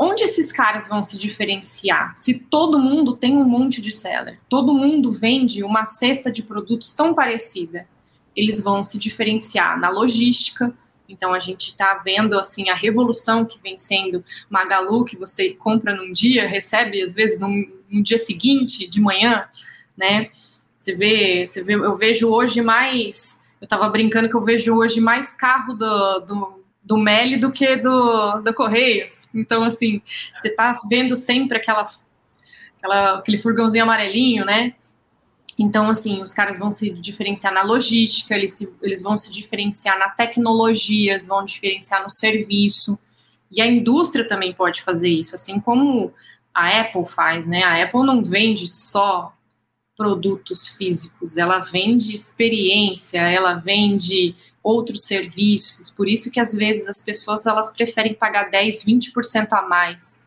Onde 0.00 0.24
esses 0.24 0.50
caras 0.50 0.88
vão 0.88 1.02
se 1.02 1.18
diferenciar? 1.18 2.16
Se 2.16 2.38
todo 2.38 2.78
mundo 2.78 3.14
tem 3.14 3.36
um 3.36 3.44
monte 3.44 3.82
de 3.82 3.92
seller, 3.92 4.40
todo 4.48 4.72
mundo 4.72 5.12
vende 5.12 5.62
uma 5.62 5.84
cesta 5.84 6.32
de 6.32 6.42
produtos 6.42 6.94
tão 6.94 7.12
parecida, 7.12 7.86
eles 8.34 8.62
vão 8.62 8.82
se 8.82 8.98
diferenciar 8.98 9.78
na 9.78 9.90
logística, 9.90 10.72
Então 11.06 11.34
a 11.34 11.40
gente 11.40 11.70
está 11.70 11.94
vendo 11.94 12.38
assim 12.38 12.70
a 12.70 12.74
revolução 12.74 13.44
que 13.44 13.58
vem 13.58 13.76
sendo 13.76 14.24
Magalu, 14.48 15.04
que 15.04 15.16
você 15.16 15.50
compra 15.50 15.92
num 15.92 16.12
dia, 16.12 16.48
recebe 16.48 17.02
às 17.02 17.12
vezes 17.12 17.40
num, 17.40 17.68
no 17.90 18.00
dia 18.00 18.16
seguinte, 18.16 18.86
de 18.86 19.00
manhã, 19.00 19.44
né? 19.96 20.30
Você 20.78 20.94
vê, 20.94 21.44
você 21.44 21.64
vê, 21.64 21.74
eu 21.74 21.96
vejo 21.96 22.30
hoje 22.30 22.62
mais, 22.62 23.42
eu 23.60 23.64
estava 23.64 23.88
brincando 23.88 24.28
que 24.30 24.36
eu 24.36 24.40
vejo 24.40 24.72
hoje 24.72 25.00
mais 25.00 25.34
carro 25.34 25.74
do, 25.74 26.20
do, 26.20 26.59
do 26.90 26.98
Meli 26.98 27.36
do 27.36 27.52
que 27.52 27.76
do, 27.76 28.40
do 28.40 28.52
Correios. 28.52 29.28
Então, 29.32 29.62
assim, 29.62 30.02
você 30.36 30.48
está 30.48 30.72
vendo 30.90 31.14
sempre 31.14 31.56
aquela, 31.56 31.88
aquela, 32.76 33.18
aquele 33.18 33.38
furgãozinho 33.38 33.84
amarelinho, 33.84 34.44
né? 34.44 34.74
Então, 35.56 35.88
assim, 35.88 36.20
os 36.20 36.34
caras 36.34 36.58
vão 36.58 36.72
se 36.72 36.90
diferenciar 36.90 37.54
na 37.54 37.62
logística, 37.62 38.34
eles, 38.34 38.54
se, 38.54 38.74
eles 38.82 39.02
vão 39.02 39.16
se 39.16 39.30
diferenciar 39.30 39.96
na 40.00 40.08
tecnologia, 40.08 41.12
eles 41.12 41.28
vão 41.28 41.44
diferenciar 41.44 42.02
no 42.02 42.10
serviço. 42.10 42.98
E 43.52 43.62
a 43.62 43.66
indústria 43.68 44.26
também 44.26 44.52
pode 44.52 44.82
fazer 44.82 45.10
isso, 45.10 45.36
assim 45.36 45.60
como 45.60 46.12
a 46.52 46.80
Apple 46.80 47.06
faz, 47.06 47.46
né? 47.46 47.62
A 47.62 47.84
Apple 47.84 48.04
não 48.04 48.20
vende 48.20 48.66
só 48.66 49.32
produtos 49.96 50.66
físicos, 50.66 51.36
ela 51.36 51.60
vende 51.60 52.14
experiência, 52.14 53.20
ela 53.20 53.54
vende 53.54 54.34
outros 54.62 55.04
serviços. 55.06 55.90
Por 55.90 56.08
isso 56.08 56.30
que 56.30 56.40
às 56.40 56.54
vezes 56.54 56.88
as 56.88 57.00
pessoas 57.02 57.46
elas 57.46 57.72
preferem 57.72 58.14
pagar 58.14 58.50
10, 58.50 58.84
20% 58.84 59.48
a 59.52 59.62
mais. 59.62 60.22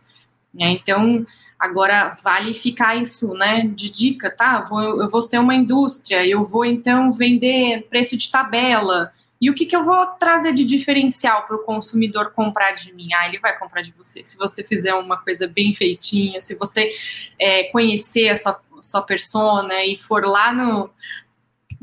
Né? 0.53 0.71
Então, 0.71 1.25
Agora, 1.63 2.13
vale 2.21 2.53
ficar 2.53 2.97
isso, 2.97 3.33
né, 3.35 3.65
de 3.73 3.89
dica, 3.89 4.29
tá? 4.29 4.59
Vou, 4.59 5.01
eu 5.01 5.09
vou 5.09 5.21
ser 5.21 5.39
uma 5.39 5.55
indústria, 5.55 6.27
eu 6.27 6.43
vou 6.43 6.65
então 6.65 7.09
vender 7.09 7.87
preço 7.89 8.17
de 8.17 8.29
tabela. 8.29 9.13
E 9.39 9.49
o 9.49 9.55
que, 9.55 9.65
que 9.65 9.73
eu 9.73 9.85
vou 9.85 10.05
trazer 10.19 10.53
de 10.53 10.65
diferencial 10.65 11.43
para 11.47 11.55
o 11.55 11.63
consumidor 11.63 12.31
comprar 12.31 12.71
de 12.73 12.93
mim? 12.93 13.13
Ah, 13.13 13.29
ele 13.29 13.39
vai 13.39 13.57
comprar 13.57 13.81
de 13.81 13.93
você. 13.93 14.25
Se 14.25 14.35
você 14.35 14.61
fizer 14.61 14.93
uma 14.93 15.15
coisa 15.15 15.47
bem 15.47 15.73
feitinha, 15.73 16.41
se 16.41 16.53
você 16.55 16.93
é, 17.39 17.63
conhecer 17.71 18.27
a 18.27 18.35
sua, 18.35 18.59
sua 18.81 19.01
persona 19.01 19.85
e 19.85 19.97
for 19.97 20.25
lá 20.25 20.51
no, 20.51 20.89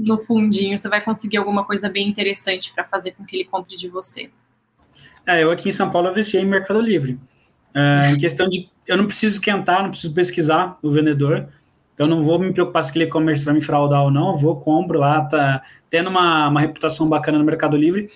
no 0.07 0.19
fundinho, 0.19 0.77
você 0.77 0.89
vai 0.89 1.03
conseguir 1.03 1.37
alguma 1.37 1.65
coisa 1.65 1.89
bem 1.89 2.09
interessante 2.09 2.73
para 2.73 2.85
fazer 2.85 3.13
com 3.13 3.25
que 3.25 3.37
ele 3.37 3.45
compre 3.45 3.77
de 3.77 3.89
você. 3.89 4.31
É, 5.27 5.43
eu 5.43 5.51
aqui 5.51 5.69
em 5.69 5.73
São 5.73 5.91
Paulo 5.91 6.09
eu 6.09 6.41
em 6.41 6.47
Mercado 6.47 6.81
Livre. 6.81 7.19
É, 7.75 8.11
em 8.11 8.19
questão 8.19 8.49
de 8.49 8.69
eu 8.87 8.97
não 8.97 9.07
preciso 9.07 9.37
esquentar, 9.37 9.83
não 9.83 9.91
preciso 9.91 10.13
pesquisar 10.13 10.79
o 10.83 10.91
vendedor. 10.91 11.49
Então 11.95 12.09
não 12.09 12.23
vou 12.23 12.39
me 12.39 12.53
preocupar 12.53 12.83
se 12.83 12.91
aquele 12.91 13.05
e-commerce 13.05 13.45
vai 13.45 13.55
me 13.55 13.61
fraudar 13.61 14.03
ou 14.03 14.11
não. 14.11 14.31
Eu 14.31 14.37
vou, 14.37 14.57
compro 14.57 14.99
lá, 14.99 15.23
tá 15.23 15.63
tendo 15.91 16.09
uma, 16.09 16.49
uma 16.49 16.61
reputação 16.61 17.09
bacana 17.09 17.39
no 17.39 17.45
Mercado 17.45 17.77
Livre. 17.77 18.11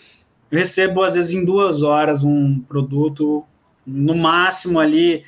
Eu 0.51 0.59
recebo, 0.59 1.03
às 1.03 1.15
vezes, 1.15 1.35
em 1.35 1.45
duas 1.45 1.83
horas 1.83 2.25
um 2.25 2.61
produto, 2.61 3.45
no 3.87 4.15
máximo 4.15 4.81
ali. 4.81 5.25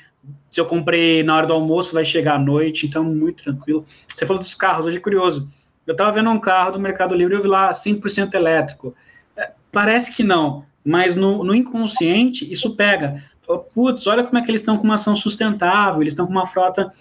Se 0.49 0.59
eu 0.59 0.65
comprei 0.65 1.23
na 1.23 1.35
hora 1.35 1.45
do 1.47 1.53
almoço, 1.53 1.93
vai 1.93 2.03
chegar 2.03 2.35
à 2.35 2.39
noite, 2.39 2.87
então 2.87 3.03
muito 3.03 3.43
tranquilo. 3.43 3.85
Você 4.13 4.25
falou 4.25 4.41
dos 4.41 4.55
carros, 4.55 4.85
hoje 4.85 4.97
é 4.97 4.99
curioso. 4.99 5.47
Eu 5.87 5.93
estava 5.93 6.11
vendo 6.11 6.29
um 6.29 6.39
carro 6.39 6.73
do 6.73 6.79
Mercado 6.79 7.15
Livre 7.15 7.33
e 7.33 7.37
eu 7.37 7.41
vi 7.41 7.47
lá 7.47 7.71
100% 7.71 8.35
elétrico. 8.35 8.93
É, 9.35 9.51
parece 9.71 10.13
que 10.13 10.23
não, 10.23 10.65
mas 10.83 11.15
no, 11.15 11.43
no 11.43 11.55
inconsciente 11.55 12.49
isso 12.51 12.75
pega 12.75 13.23
putz, 13.73 14.05
olha 14.07 14.23
como 14.23 14.37
é 14.37 14.41
que 14.41 14.51
eles 14.51 14.61
estão 14.61 14.77
com 14.77 14.83
uma 14.83 14.95
ação 14.95 15.15
sustentável, 15.15 16.01
eles 16.01 16.11
estão 16.11 16.25
com 16.25 16.31
uma 16.31 16.45
frota 16.45 16.91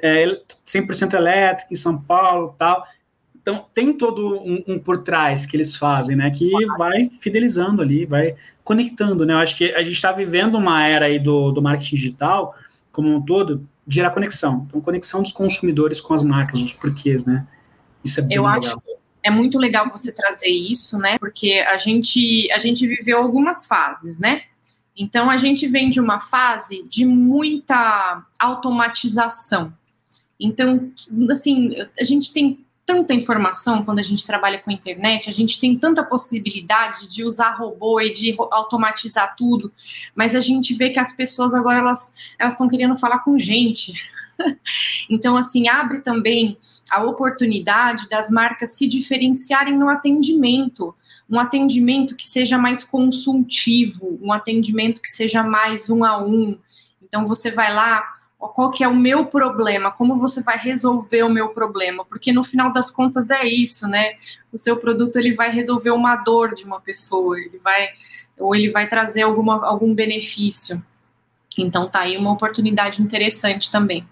é, 0.00 0.40
100% 0.64 1.14
elétrica 1.14 1.72
em 1.72 1.76
São 1.76 2.00
Paulo 2.00 2.54
tal. 2.56 2.86
Então, 3.34 3.64
tem 3.74 3.92
todo 3.92 4.40
um, 4.40 4.62
um, 4.66 4.78
por 4.78 5.02
trás 5.02 5.46
que 5.46 5.56
eles 5.56 5.76
fazem, 5.76 6.16
né, 6.16 6.30
que 6.30 6.50
vai 6.76 7.10
fidelizando 7.20 7.80
ali, 7.80 8.04
vai 8.04 8.34
conectando, 8.64 9.24
né, 9.24 9.34
eu 9.34 9.38
acho 9.38 9.56
que 9.56 9.72
a 9.72 9.82
gente 9.84 9.92
está 9.92 10.10
vivendo 10.10 10.56
uma 10.56 10.84
era 10.84 11.06
aí 11.06 11.18
do, 11.18 11.52
do 11.52 11.62
marketing 11.62 11.94
digital, 11.94 12.54
como 12.90 13.14
um 13.14 13.22
todo, 13.22 13.64
de 13.86 13.94
gerar 13.94 14.10
conexão, 14.10 14.66
então, 14.68 14.80
conexão 14.80 15.22
dos 15.22 15.32
consumidores 15.32 16.00
com 16.00 16.12
as 16.12 16.22
marcas, 16.22 16.60
os 16.60 16.72
porquês, 16.72 17.24
né, 17.24 17.46
isso 18.06 18.20
é 18.20 18.22
bem 18.22 18.36
eu 18.36 18.44
legal. 18.44 18.60
acho 18.60 18.76
é 19.22 19.30
muito 19.30 19.58
legal 19.58 19.90
você 19.90 20.12
trazer 20.12 20.50
isso, 20.50 20.98
né, 20.98 21.18
porque 21.18 21.64
a 21.68 21.76
gente, 21.76 22.48
a 22.52 22.58
gente 22.58 22.86
viveu 22.86 23.18
algumas 23.18 23.66
fases, 23.66 24.20
né, 24.20 24.42
então, 24.96 25.28
a 25.28 25.36
gente 25.36 25.66
vem 25.66 25.90
de 25.90 26.00
uma 26.00 26.20
fase 26.20 26.82
de 26.88 27.04
muita 27.04 28.24
automatização. 28.38 29.72
Então, 30.40 30.90
assim, 31.30 31.76
a 32.00 32.04
gente 32.04 32.32
tem 32.32 32.64
tanta 32.86 33.12
informação 33.12 33.84
quando 33.84 33.98
a 33.98 34.02
gente 34.02 34.24
trabalha 34.24 34.58
com 34.58 34.70
a 34.70 34.72
internet, 34.72 35.28
a 35.28 35.32
gente 35.32 35.60
tem 35.60 35.76
tanta 35.76 36.04
possibilidade 36.04 37.08
de 37.08 37.24
usar 37.24 37.50
robô 37.56 38.00
e 38.00 38.12
de 38.12 38.34
automatizar 38.50 39.34
tudo, 39.36 39.72
mas 40.14 40.34
a 40.34 40.40
gente 40.40 40.72
vê 40.72 40.90
que 40.90 41.00
as 41.00 41.12
pessoas 41.14 41.52
agora 41.52 41.80
elas 41.80 42.14
elas 42.38 42.52
estão 42.52 42.68
querendo 42.68 42.96
falar 42.96 43.18
com 43.18 43.36
gente. 43.36 43.92
então 45.10 45.36
assim, 45.36 45.68
abre 45.68 46.00
também 46.00 46.58
a 46.90 47.02
oportunidade 47.02 48.08
das 48.08 48.30
marcas 48.30 48.72
se 48.72 48.86
diferenciarem 48.86 49.76
no 49.76 49.88
atendimento 49.88 50.94
um 51.28 51.40
atendimento 51.40 52.14
que 52.14 52.26
seja 52.26 52.56
mais 52.56 52.84
consultivo, 52.84 54.18
um 54.22 54.32
atendimento 54.32 55.02
que 55.02 55.10
seja 55.10 55.42
mais 55.42 55.90
um 55.90 56.04
a 56.04 56.22
um. 56.24 56.58
Então 57.02 57.26
você 57.26 57.50
vai 57.50 57.72
lá, 57.74 58.02
qual 58.38 58.70
que 58.70 58.84
é 58.84 58.88
o 58.88 58.94
meu 58.94 59.26
problema, 59.26 59.90
como 59.90 60.18
você 60.18 60.42
vai 60.42 60.56
resolver 60.56 61.24
o 61.24 61.28
meu 61.28 61.48
problema, 61.48 62.04
porque 62.04 62.32
no 62.32 62.44
final 62.44 62.72
das 62.72 62.90
contas 62.90 63.30
é 63.30 63.44
isso, 63.44 63.88
né? 63.88 64.14
O 64.52 64.58
seu 64.58 64.76
produto 64.76 65.16
ele 65.16 65.34
vai 65.34 65.50
resolver 65.50 65.90
uma 65.90 66.16
dor 66.16 66.54
de 66.54 66.64
uma 66.64 66.80
pessoa, 66.80 67.38
ele 67.38 67.58
vai 67.58 67.88
ou 68.38 68.54
ele 68.54 68.70
vai 68.70 68.88
trazer 68.88 69.22
alguma, 69.22 69.66
algum 69.66 69.94
benefício. 69.94 70.84
Então 71.58 71.88
tá 71.88 72.00
aí 72.00 72.16
uma 72.16 72.32
oportunidade 72.32 73.02
interessante 73.02 73.72
também. 73.72 74.06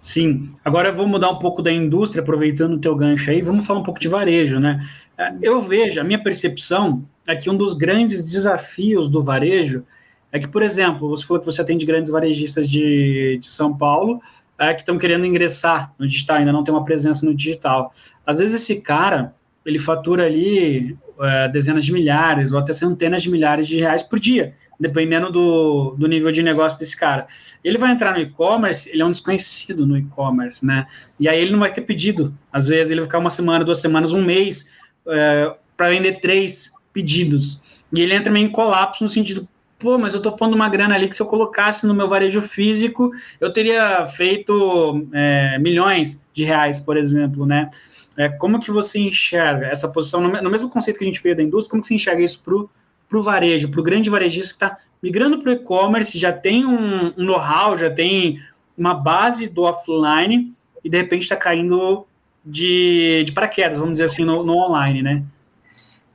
Sim. 0.00 0.48
Agora 0.64 0.90
vou 0.90 1.06
mudar 1.06 1.30
um 1.30 1.38
pouco 1.38 1.60
da 1.60 1.70
indústria, 1.70 2.22
aproveitando 2.22 2.72
o 2.72 2.78
teu 2.78 2.96
gancho 2.96 3.30
aí, 3.30 3.42
vamos 3.42 3.66
falar 3.66 3.80
um 3.80 3.82
pouco 3.82 4.00
de 4.00 4.08
varejo, 4.08 4.58
né? 4.58 4.88
É, 5.16 5.34
eu 5.42 5.60
vejo, 5.60 6.00
a 6.00 6.04
minha 6.04 6.20
percepção 6.20 7.04
é 7.26 7.36
que 7.36 7.50
um 7.50 7.56
dos 7.56 7.74
grandes 7.74 8.24
desafios 8.24 9.10
do 9.10 9.22
varejo 9.22 9.84
é 10.32 10.38
que, 10.38 10.48
por 10.48 10.62
exemplo, 10.62 11.06
você 11.10 11.26
falou 11.26 11.38
que 11.38 11.44
você 11.44 11.60
atende 11.60 11.84
grandes 11.84 12.10
varejistas 12.10 12.66
de, 12.66 13.36
de 13.38 13.46
São 13.46 13.76
Paulo 13.76 14.22
é, 14.58 14.72
que 14.72 14.80
estão 14.80 14.96
querendo 14.96 15.26
ingressar 15.26 15.92
no 15.98 16.06
digital, 16.06 16.38
ainda 16.38 16.52
não 16.52 16.64
tem 16.64 16.72
uma 16.72 16.84
presença 16.84 17.26
no 17.26 17.34
digital. 17.34 17.92
Às 18.24 18.38
vezes 18.38 18.62
esse 18.62 18.80
cara, 18.80 19.34
ele 19.66 19.78
fatura 19.78 20.24
ali 20.24 20.96
é, 21.20 21.48
dezenas 21.48 21.84
de 21.84 21.92
milhares 21.92 22.52
ou 22.52 22.58
até 22.58 22.72
centenas 22.72 23.22
de 23.22 23.30
milhares 23.30 23.68
de 23.68 23.78
reais 23.78 24.02
por 24.02 24.18
dia 24.18 24.54
dependendo 24.80 25.30
do, 25.30 25.94
do 25.98 26.08
nível 26.08 26.32
de 26.32 26.42
negócio 26.42 26.78
desse 26.78 26.96
cara. 26.96 27.26
Ele 27.62 27.76
vai 27.76 27.92
entrar 27.92 28.14
no 28.14 28.20
e-commerce, 28.20 28.88
ele 28.88 29.02
é 29.02 29.04
um 29.04 29.10
desconhecido 29.10 29.86
no 29.86 29.98
e-commerce, 29.98 30.64
né? 30.64 30.86
E 31.18 31.28
aí 31.28 31.38
ele 31.38 31.52
não 31.52 31.58
vai 31.58 31.70
ter 31.70 31.82
pedido. 31.82 32.34
Às 32.50 32.68
vezes 32.68 32.90
ele 32.90 33.00
vai 33.00 33.06
ficar 33.06 33.18
uma 33.18 33.28
semana, 33.28 33.62
duas 33.62 33.80
semanas, 33.80 34.14
um 34.14 34.24
mês 34.24 34.66
é, 35.06 35.54
para 35.76 35.90
vender 35.90 36.20
três 36.20 36.72
pedidos. 36.94 37.60
E 37.94 38.00
ele 38.00 38.14
entra 38.14 38.32
meio 38.32 38.46
em 38.46 38.50
colapso 38.50 39.04
no 39.04 39.10
sentido, 39.10 39.46
pô, 39.78 39.98
mas 39.98 40.14
eu 40.14 40.22
tô 40.22 40.32
pondo 40.32 40.54
uma 40.54 40.68
grana 40.70 40.94
ali 40.94 41.08
que 41.08 41.16
se 41.16 41.20
eu 41.20 41.26
colocasse 41.26 41.86
no 41.86 41.92
meu 41.92 42.08
varejo 42.08 42.40
físico, 42.40 43.10
eu 43.38 43.52
teria 43.52 44.06
feito 44.06 45.06
é, 45.12 45.58
milhões 45.58 46.22
de 46.32 46.44
reais, 46.44 46.78
por 46.78 46.96
exemplo, 46.96 47.44
né? 47.44 47.70
É, 48.16 48.28
como 48.28 48.60
que 48.60 48.70
você 48.70 48.98
enxerga 48.98 49.66
essa 49.66 49.88
posição, 49.88 50.20
no, 50.20 50.42
no 50.42 50.50
mesmo 50.50 50.70
conceito 50.70 50.98
que 50.98 51.04
a 51.04 51.06
gente 51.06 51.22
veio 51.22 51.36
da 51.36 51.42
indústria, 51.42 51.70
como 51.70 51.82
que 51.82 51.88
você 51.88 51.94
enxerga 51.94 52.22
isso 52.22 52.40
para 52.42 52.54
o 52.54 52.70
para 53.10 53.18
o 53.18 53.22
varejo, 53.22 53.68
para 53.68 53.80
o 53.80 53.82
grande 53.82 54.08
varejista 54.08 54.50
que 54.50 54.64
está 54.64 54.78
migrando 55.02 55.40
para 55.40 55.50
o 55.50 55.54
e-commerce, 55.54 56.16
já 56.16 56.32
tem 56.32 56.64
um, 56.64 57.12
um 57.18 57.24
know-how, 57.24 57.76
já 57.76 57.90
tem 57.90 58.40
uma 58.78 58.94
base 58.94 59.48
do 59.48 59.62
offline 59.62 60.54
e 60.82 60.88
de 60.88 60.96
repente 60.96 61.22
está 61.22 61.36
caindo 61.36 62.06
de, 62.44 63.24
de 63.26 63.32
paraquedas, 63.32 63.78
vamos 63.78 63.94
dizer 63.94 64.04
assim, 64.04 64.24
no, 64.24 64.44
no, 64.44 64.56
online, 64.56 65.02
né? 65.02 65.22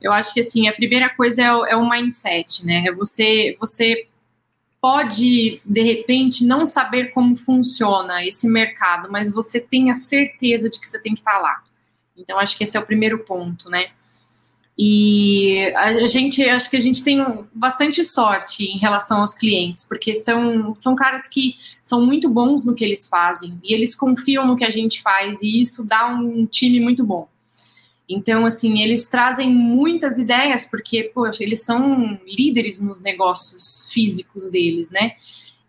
Eu 0.00 0.12
acho 0.12 0.32
que 0.32 0.40
assim, 0.40 0.66
a 0.68 0.72
primeira 0.72 1.08
coisa 1.10 1.42
é 1.42 1.52
o, 1.52 1.66
é 1.66 1.76
o 1.76 1.88
mindset, 1.88 2.64
né? 2.64 2.84
É 2.86 2.92
você, 2.92 3.56
você 3.60 4.06
pode, 4.80 5.60
de 5.64 5.82
repente, 5.82 6.44
não 6.44 6.64
saber 6.64 7.10
como 7.10 7.36
funciona 7.36 8.24
esse 8.24 8.48
mercado, 8.48 9.10
mas 9.10 9.32
você 9.32 9.60
tem 9.60 9.90
a 9.90 9.94
certeza 9.94 10.70
de 10.70 10.80
que 10.80 10.86
você 10.86 10.98
tem 11.00 11.14
que 11.14 11.20
estar 11.20 11.38
lá. 11.38 11.62
Então, 12.16 12.38
acho 12.38 12.56
que 12.56 12.64
esse 12.64 12.76
é 12.76 12.80
o 12.80 12.86
primeiro 12.86 13.18
ponto, 13.20 13.68
né? 13.68 13.90
E 14.78 15.72
a 15.74 16.06
gente, 16.06 16.42
acho 16.44 16.68
que 16.68 16.76
a 16.76 16.80
gente 16.80 17.02
tem 17.02 17.24
bastante 17.54 18.04
sorte 18.04 18.64
em 18.64 18.78
relação 18.78 19.20
aos 19.22 19.32
clientes, 19.32 19.84
porque 19.84 20.14
são, 20.14 20.76
são 20.76 20.94
caras 20.94 21.26
que 21.26 21.56
são 21.82 22.04
muito 22.04 22.28
bons 22.28 22.64
no 22.64 22.74
que 22.74 22.84
eles 22.84 23.08
fazem 23.08 23.58
e 23.64 23.72
eles 23.72 23.94
confiam 23.94 24.46
no 24.46 24.54
que 24.54 24.64
a 24.64 24.70
gente 24.70 25.00
faz 25.00 25.40
e 25.40 25.60
isso 25.60 25.86
dá 25.86 26.08
um 26.08 26.44
time 26.44 26.78
muito 26.78 27.04
bom. 27.04 27.26
Então, 28.08 28.44
assim, 28.44 28.80
eles 28.82 29.08
trazem 29.08 29.50
muitas 29.50 30.18
ideias, 30.18 30.64
porque, 30.64 31.04
poxa, 31.04 31.42
eles 31.42 31.64
são 31.64 32.20
líderes 32.26 32.80
nos 32.80 33.00
negócios 33.00 33.88
físicos 33.92 34.48
deles, 34.50 34.90
né? 34.90 35.12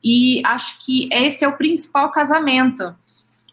E 0.03 0.41
acho 0.45 0.85
que 0.85 1.09
esse 1.11 1.43
é 1.43 1.47
o 1.47 1.57
principal 1.57 2.11
casamento. 2.11 2.95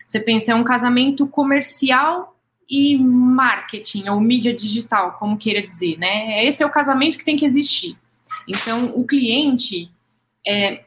Você 0.07 0.20
pensa, 0.20 0.52
é 0.52 0.55
um 0.55 0.64
casamento 0.64 1.26
comercial 1.26 2.34
e 2.68 2.96
marketing 2.96 4.08
ou 4.08 4.20
mídia 4.20 4.54
digital, 4.54 5.12
como 5.18 5.36
queira 5.36 5.62
dizer, 5.62 5.98
né? 5.98 6.44
Esse 6.44 6.62
é 6.62 6.66
o 6.66 6.70
casamento 6.70 7.18
que 7.18 7.24
tem 7.24 7.36
que 7.36 7.44
existir. 7.44 7.96
Então, 8.48 8.92
o 8.94 9.04
cliente, 9.04 9.90
é, 10.46 10.84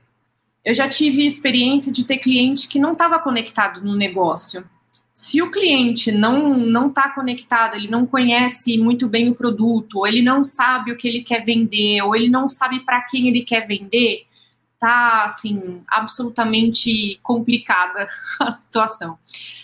eu 0.63 0.73
já 0.73 0.87
tive 0.87 1.25
experiência 1.25 1.91
de 1.91 2.05
ter 2.05 2.17
cliente 2.17 2.67
que 2.67 2.79
não 2.79 2.93
estava 2.93 3.19
conectado 3.19 3.81
no 3.81 3.95
negócio. 3.95 4.67
Se 5.13 5.41
o 5.41 5.49
cliente 5.49 6.11
não 6.11 6.55
não 6.55 6.89
está 6.89 7.09
conectado, 7.09 7.75
ele 7.75 7.87
não 7.87 8.05
conhece 8.05 8.77
muito 8.77 9.07
bem 9.07 9.29
o 9.29 9.35
produto, 9.35 9.99
ou 9.99 10.07
ele 10.07 10.21
não 10.21 10.43
sabe 10.43 10.91
o 10.91 10.97
que 10.97 11.07
ele 11.07 11.23
quer 11.23 11.43
vender, 11.43 12.01
ou 12.01 12.15
ele 12.15 12.29
não 12.29 12.47
sabe 12.47 12.81
para 12.81 13.01
quem 13.01 13.27
ele 13.27 13.41
quer 13.41 13.65
vender, 13.65 14.27
tá 14.79 15.25
assim 15.25 15.81
absolutamente 15.87 17.19
complicada 17.23 18.07
a 18.39 18.51
situação. 18.51 19.17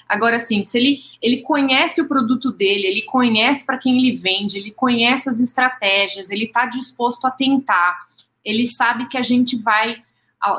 Agora, 0.07 0.35
assim, 0.35 0.63
se 0.63 0.77
ele, 0.77 1.01
ele 1.21 1.37
conhece 1.41 2.01
o 2.01 2.07
produto 2.07 2.51
dele, 2.51 2.85
ele 2.85 3.01
conhece 3.03 3.65
para 3.65 3.77
quem 3.77 3.97
ele 3.97 4.15
vende, 4.15 4.57
ele 4.57 4.71
conhece 4.71 5.29
as 5.29 5.39
estratégias, 5.39 6.29
ele 6.29 6.45
está 6.45 6.65
disposto 6.65 7.25
a 7.25 7.31
tentar, 7.31 8.05
ele 8.43 8.65
sabe 8.65 9.07
que 9.07 9.17
a 9.17 9.21
gente 9.21 9.55
vai, 9.61 10.03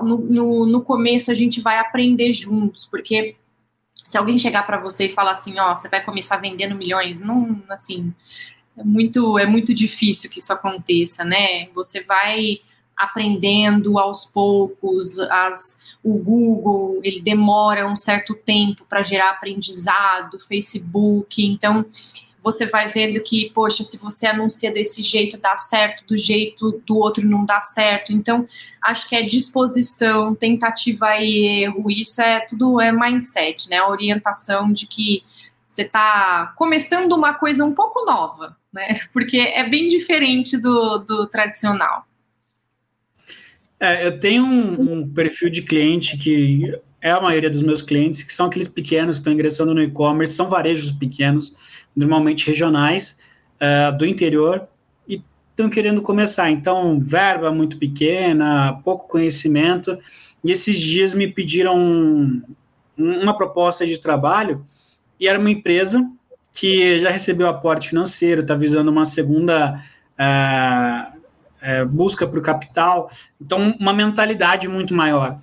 no, 0.02 0.18
no, 0.18 0.66
no 0.66 0.82
começo, 0.82 1.30
a 1.30 1.34
gente 1.34 1.60
vai 1.60 1.78
aprender 1.78 2.32
juntos, 2.32 2.86
porque 2.86 3.36
se 4.06 4.18
alguém 4.18 4.38
chegar 4.38 4.66
para 4.66 4.78
você 4.78 5.06
e 5.06 5.12
falar 5.12 5.32
assim, 5.32 5.58
ó, 5.58 5.74
você 5.74 5.88
vai 5.88 6.02
começar 6.02 6.36
vendendo 6.36 6.74
milhões, 6.74 7.20
não, 7.20 7.62
assim, 7.68 8.12
é 8.76 8.82
muito, 8.82 9.38
é 9.38 9.46
muito 9.46 9.72
difícil 9.72 10.28
que 10.28 10.40
isso 10.40 10.52
aconteça, 10.52 11.24
né? 11.24 11.68
Você 11.74 12.02
vai 12.02 12.60
aprendendo 12.96 13.98
aos 13.98 14.24
poucos, 14.24 15.18
as 15.18 15.80
o 16.04 16.18
Google 16.18 17.00
ele 17.02 17.20
demora 17.20 17.88
um 17.88 17.96
certo 17.96 18.34
tempo 18.34 18.84
para 18.86 19.02
gerar 19.02 19.30
aprendizado, 19.30 20.38
Facebook, 20.38 21.42
então 21.42 21.86
você 22.44 22.66
vai 22.66 22.88
vendo 22.88 23.18
que, 23.22 23.50
poxa, 23.54 23.82
se 23.82 23.96
você 23.96 24.26
anuncia 24.26 24.70
desse 24.70 25.02
jeito 25.02 25.38
dá 25.38 25.56
certo, 25.56 26.04
do 26.06 26.18
jeito 26.18 26.82
do 26.86 26.98
outro 26.98 27.26
não 27.26 27.42
dá 27.46 27.62
certo. 27.62 28.12
Então, 28.12 28.46
acho 28.82 29.08
que 29.08 29.16
é 29.16 29.22
disposição, 29.22 30.34
tentativa 30.34 31.16
e 31.16 31.62
erro, 31.62 31.90
isso 31.90 32.20
é 32.20 32.40
tudo 32.40 32.78
é 32.82 32.92
mindset, 32.92 33.70
né? 33.70 33.78
A 33.78 33.88
orientação 33.88 34.70
de 34.70 34.86
que 34.86 35.24
você 35.66 35.82
está 35.82 36.52
começando 36.56 37.12
uma 37.12 37.32
coisa 37.32 37.64
um 37.64 37.72
pouco 37.72 38.04
nova, 38.04 38.54
né? 38.70 39.00
Porque 39.10 39.38
é 39.38 39.66
bem 39.66 39.88
diferente 39.88 40.58
do, 40.58 40.98
do 40.98 41.26
tradicional. 41.26 42.06
É, 43.78 44.06
eu 44.06 44.18
tenho 44.18 44.44
um, 44.44 45.00
um, 45.00 45.08
perfil 45.08 45.50
de 45.50 45.62
cliente 45.62 46.16
que 46.16 46.72
é 47.00 47.10
a 47.10 47.20
maioria 47.20 47.50
dos 47.50 47.62
meus 47.62 47.82
clientes, 47.82 48.22
que 48.22 48.32
são 48.32 48.46
aqueles 48.46 48.68
pequenos 48.68 49.16
que 49.16 49.20
estão 49.20 49.32
ingressando 49.32 49.74
no 49.74 49.82
e-commerce, 49.82 50.34
são 50.34 50.48
varejos 50.48 50.90
pequenos, 50.90 51.54
normalmente 51.94 52.46
regionais, 52.46 53.18
uh, 53.60 53.96
do 53.98 54.06
interior, 54.06 54.66
e 55.06 55.22
estão 55.50 55.68
querendo 55.68 56.00
começar. 56.00 56.50
Então, 56.50 56.98
verba 56.98 57.52
muito 57.52 57.76
pequena, 57.76 58.80
pouco 58.82 59.06
conhecimento, 59.06 59.98
e 60.42 60.50
esses 60.50 60.80
dias 60.80 61.12
me 61.12 61.28
pediram 61.28 61.76
um, 61.76 62.42
uma 62.96 63.36
proposta 63.36 63.86
de 63.86 64.00
trabalho, 64.00 64.64
e 65.20 65.28
era 65.28 65.38
uma 65.38 65.50
empresa 65.50 66.10
que 66.54 67.00
já 67.00 67.10
recebeu 67.10 67.48
aporte 67.48 67.90
financeiro, 67.90 68.40
está 68.40 68.54
visando 68.54 68.90
uma 68.90 69.04
segunda. 69.04 69.84
Uh, 70.18 71.13
é, 71.64 71.82
busca 71.82 72.26
para 72.26 72.38
o 72.38 72.42
capital. 72.42 73.10
Então, 73.40 73.74
uma 73.80 73.94
mentalidade 73.94 74.68
muito 74.68 74.94
maior. 74.94 75.38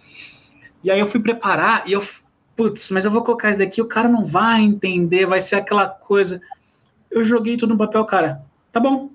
E 0.84 0.92
aí 0.92 1.00
eu 1.00 1.06
fui 1.06 1.20
preparar 1.20 1.84
e 1.88 1.94
eu, 1.94 2.04
putz, 2.56 2.92
mas 2.92 3.04
eu 3.04 3.12
vou 3.12 3.24
colocar 3.24 3.50
isso 3.50 3.60
daqui, 3.60 3.82
o 3.82 3.88
cara 3.88 4.08
não 4.08 4.24
vai 4.24 4.62
entender, 4.62 5.26
vai 5.26 5.42
ser 5.42 5.56
aquela 5.56 5.90
coisa. 5.90 6.40
Eu 7.10 7.24
joguei 7.24 7.58
tudo 7.58 7.74
no 7.74 7.78
papel, 7.78 8.06
cara. 8.06 8.44
Tá 8.72 8.80
bom, 8.80 9.10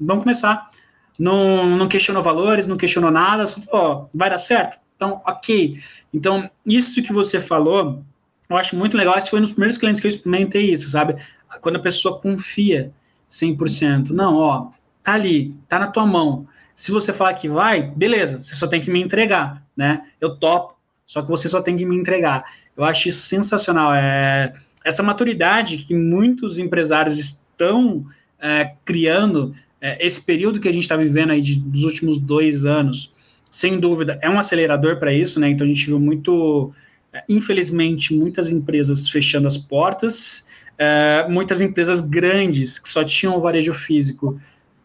vamos 0.00 0.22
começar. 0.22 0.70
Não, 1.18 1.66
não 1.76 1.88
questionou 1.88 2.22
valores, 2.22 2.66
não 2.66 2.76
questionou 2.76 3.10
nada, 3.10 3.46
só 3.46 3.60
falou, 3.60 4.10
vai 4.14 4.30
dar 4.30 4.38
certo? 4.38 4.78
Então, 4.94 5.20
ok. 5.26 5.80
Então, 6.14 6.48
isso 6.64 7.02
que 7.02 7.12
você 7.12 7.40
falou, 7.40 8.02
eu 8.48 8.56
acho 8.56 8.76
muito 8.76 8.96
legal. 8.96 9.16
Esse 9.18 9.30
foi 9.30 9.40
dos 9.40 9.50
primeiros 9.50 9.78
clientes 9.78 10.00
que 10.00 10.06
eu 10.06 10.10
experimentei 10.10 10.70
isso, 10.72 10.90
sabe? 10.90 11.16
Quando 11.60 11.76
a 11.76 11.80
pessoa 11.80 12.20
confia 12.20 12.92
100%. 13.28 14.10
Não, 14.10 14.36
ó, 14.36 14.70
tá 15.06 15.12
ali, 15.12 15.54
tá 15.68 15.78
na 15.78 15.86
tua 15.86 16.04
mão. 16.04 16.48
Se 16.74 16.90
você 16.90 17.12
falar 17.12 17.34
que 17.34 17.48
vai, 17.48 17.80
beleza, 17.80 18.42
você 18.42 18.56
só 18.56 18.66
tem 18.66 18.80
que 18.80 18.90
me 18.90 19.00
entregar, 19.00 19.62
né? 19.76 20.02
Eu 20.20 20.36
topo, 20.36 20.74
só 21.06 21.22
que 21.22 21.28
você 21.28 21.48
só 21.48 21.62
tem 21.62 21.76
que 21.76 21.86
me 21.86 21.94
entregar. 21.94 22.44
Eu 22.76 22.82
acho 22.82 23.08
isso 23.08 23.22
sensacional. 23.28 23.94
É, 23.94 24.52
essa 24.84 25.04
maturidade 25.04 25.78
que 25.78 25.94
muitos 25.94 26.58
empresários 26.58 27.20
estão 27.20 28.04
é, 28.40 28.72
criando, 28.84 29.54
é, 29.80 30.04
esse 30.04 30.20
período 30.24 30.60
que 30.60 30.68
a 30.68 30.72
gente 30.72 30.82
está 30.82 30.96
vivendo 30.96 31.30
aí 31.30 31.40
de, 31.40 31.60
dos 31.60 31.84
últimos 31.84 32.18
dois 32.18 32.66
anos, 32.66 33.14
sem 33.48 33.78
dúvida, 33.78 34.18
é 34.20 34.28
um 34.28 34.40
acelerador 34.40 34.98
para 34.98 35.12
isso, 35.12 35.38
né? 35.38 35.48
Então 35.48 35.64
a 35.64 35.68
gente 35.68 35.86
viu 35.86 36.00
muito, 36.00 36.74
é, 37.12 37.22
infelizmente, 37.28 38.12
muitas 38.12 38.50
empresas 38.50 39.08
fechando 39.08 39.46
as 39.46 39.56
portas, 39.56 40.44
é, 40.76 41.26
muitas 41.30 41.60
empresas 41.60 42.00
grandes 42.00 42.80
que 42.80 42.88
só 42.88 43.04
tinham 43.04 43.36
o 43.36 43.40
varejo 43.40 43.72
físico 43.72 44.38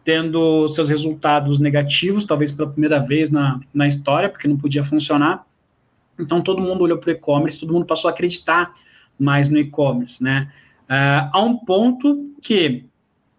tendo 0.04 0.68
seus 0.68 0.88
resultados 0.88 1.58
negativos, 1.58 2.24
talvez 2.24 2.50
pela 2.50 2.68
primeira 2.68 2.98
vez 2.98 3.30
na, 3.30 3.60
na 3.72 3.86
história, 3.86 4.28
porque 4.28 4.48
não 4.48 4.56
podia 4.56 4.82
funcionar. 4.82 5.46
Então 6.18 6.42
todo 6.42 6.60
mundo 6.60 6.82
olhou 6.82 6.98
para 6.98 7.08
o 7.08 7.12
e-commerce, 7.12 7.60
todo 7.60 7.72
mundo 7.72 7.86
passou 7.86 8.08
a 8.08 8.12
acreditar 8.12 8.72
mais 9.18 9.48
no 9.48 9.58
e-commerce, 9.58 10.22
né? 10.22 10.52
Uh, 10.84 11.30
a 11.32 11.40
um 11.40 11.56
ponto 11.56 12.34
que 12.42 12.84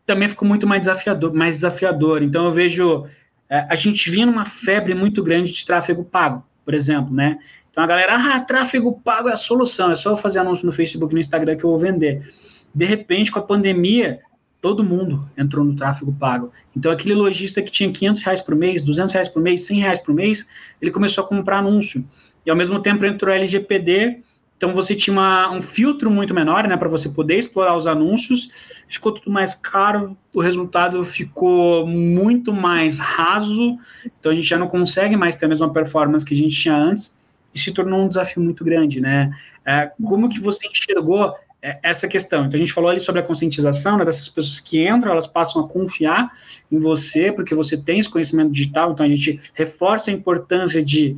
também 0.06 0.30
ficou 0.30 0.48
muito 0.48 0.66
mais 0.66 0.82
desafiador, 0.82 1.34
mais 1.34 1.56
desafiador. 1.56 2.24
Então 2.24 2.46
eu 2.46 2.52
vejo 2.52 3.02
uh, 3.02 3.08
a 3.50 3.76
gente 3.76 4.10
vinha 4.10 4.26
numa 4.26 4.46
febre 4.46 4.96
muito 4.96 5.22
grande 5.22 5.52
de 5.52 5.66
tráfego 5.66 6.04
pago, 6.04 6.44
por 6.66 6.74
exemplo, 6.74 7.14
né? 7.14 7.38
Então 7.70 7.84
a 7.84 7.88
galera, 7.88 8.16
ah, 8.16 8.40
tráfego 8.40 9.02
pago 9.04 9.30
é 9.30 9.34
a 9.34 9.38
solução, 9.38 9.92
é 9.92 9.96
só 9.96 10.12
eu 10.12 10.18
fazer 10.18 10.40
anúncio 10.40 10.66
no 10.66 10.72
Facebook 10.72 11.12
e 11.12 11.16
no 11.16 11.20
Instagram 11.20 11.56
que 11.58 11.64
eu 11.64 11.72
vou 11.72 11.80
vender. 11.80 12.32
De 12.74 12.86
repente, 12.86 13.32
com 13.32 13.40
a 13.40 13.42
pandemia, 13.42 14.20
todo 14.64 14.82
mundo 14.82 15.30
entrou 15.38 15.66
no 15.66 15.76
tráfego 15.76 16.16
pago. 16.18 16.50
Então, 16.74 16.90
aquele 16.90 17.14
lojista 17.14 17.62
que 17.62 17.70
tinha 17.70 17.92
500 17.92 18.24
reais 18.24 18.40
por 18.40 18.56
mês, 18.56 18.82
200 18.82 19.14
reais 19.14 19.28
por 19.28 19.44
mês, 19.44 19.64
100 19.64 19.80
reais 19.82 20.00
por 20.00 20.16
mês, 20.16 20.48
ele 20.82 20.90
começou 20.90 21.22
a 21.22 21.28
comprar 21.28 21.58
anúncio. 21.58 22.08
E, 22.46 22.50
ao 22.50 22.56
mesmo 22.56 22.80
tempo, 22.80 23.06
entrou 23.06 23.36
LGPD, 23.36 24.22
então 24.56 24.74
você 24.74 24.96
tinha 24.96 25.14
uma, 25.14 25.52
um 25.52 25.60
filtro 25.60 26.10
muito 26.10 26.34
menor, 26.34 26.66
né, 26.66 26.78
para 26.78 26.88
você 26.88 27.10
poder 27.10 27.38
explorar 27.38 27.76
os 27.76 27.88
anúncios, 27.88 28.50
ficou 28.88 29.12
tudo 29.12 29.30
mais 29.30 29.54
caro, 29.54 30.16
o 30.34 30.40
resultado 30.40 31.04
ficou 31.04 31.86
muito 31.86 32.54
mais 32.54 33.00
raso, 33.00 33.78
então 34.18 34.32
a 34.32 34.36
gente 34.36 34.48
já 34.48 34.58
não 34.58 34.70
consegue 34.70 35.18
mais 35.18 35.36
ter 35.36 35.46
a 35.46 35.50
mesma 35.50 35.74
performance 35.74 36.26
que 36.26 36.34
a 36.34 36.38
gente 36.38 36.56
tinha 36.56 36.78
antes, 36.78 37.18
e 37.54 37.60
se 37.60 37.74
tornou 37.74 38.00
um 38.00 38.08
desafio 38.08 38.42
muito 38.42 38.64
grande, 38.64 39.02
né? 39.02 39.30
É, 39.66 39.92
como 40.02 40.30
que 40.30 40.40
você 40.40 40.70
enxergou 40.70 41.36
é, 41.66 41.80
essa 41.82 42.10
questão. 42.10 42.46
Então, 42.46 42.58
a 42.58 42.60
gente 42.60 42.74
falou 42.74 42.90
ali 42.90 43.00
sobre 43.00 43.22
a 43.22 43.24
conscientização, 43.24 43.98
né, 43.98 44.04
dessas 44.04 44.28
pessoas 44.28 44.60
que 44.60 44.86
entram, 44.86 45.14
elas 45.14 45.26
passam 45.26 45.64
a 45.64 45.68
confiar 45.68 46.34
em 46.70 46.78
você, 46.78 47.32
porque 47.32 47.56
você 47.56 47.78
tem 47.78 48.00
esse 48.00 48.10
conhecimento 48.10 48.52
digital, 48.52 48.92
então 48.92 49.06
a 49.06 49.10
gente 49.10 49.40
reforça 49.54 50.12
a 50.12 50.14
importância 50.14 50.84
de 50.84 51.18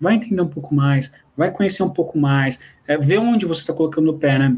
vai 0.00 0.14
entender 0.14 0.42
um 0.42 0.48
pouco 0.48 0.74
mais, 0.74 1.14
vai 1.36 1.52
conhecer 1.52 1.84
um 1.84 1.88
pouco 1.88 2.18
mais, 2.18 2.58
é, 2.88 2.98
ver 2.98 3.18
onde 3.18 3.46
você 3.46 3.60
está 3.60 3.72
colocando 3.72 4.10
o 4.10 4.18
pé, 4.18 4.36
né? 4.40 4.56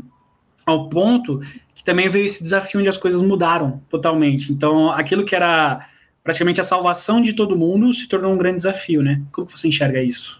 Ao 0.64 0.88
ponto 0.88 1.40
que 1.74 1.84
também 1.84 2.08
veio 2.08 2.24
esse 2.24 2.42
desafio 2.42 2.80
onde 2.80 2.88
as 2.88 2.98
coisas 2.98 3.20
mudaram 3.20 3.82
totalmente. 3.90 4.50
Então, 4.50 4.90
aquilo 4.90 5.26
que 5.26 5.36
era 5.36 5.86
praticamente 6.24 6.60
a 6.60 6.64
salvação 6.64 7.20
de 7.20 7.34
todo 7.34 7.56
mundo 7.56 7.92
se 7.92 8.08
tornou 8.08 8.32
um 8.32 8.38
grande 8.38 8.56
desafio, 8.56 9.02
né? 9.02 9.22
Como 9.30 9.46
você 9.46 9.68
enxerga 9.68 10.02
isso? 10.02 10.37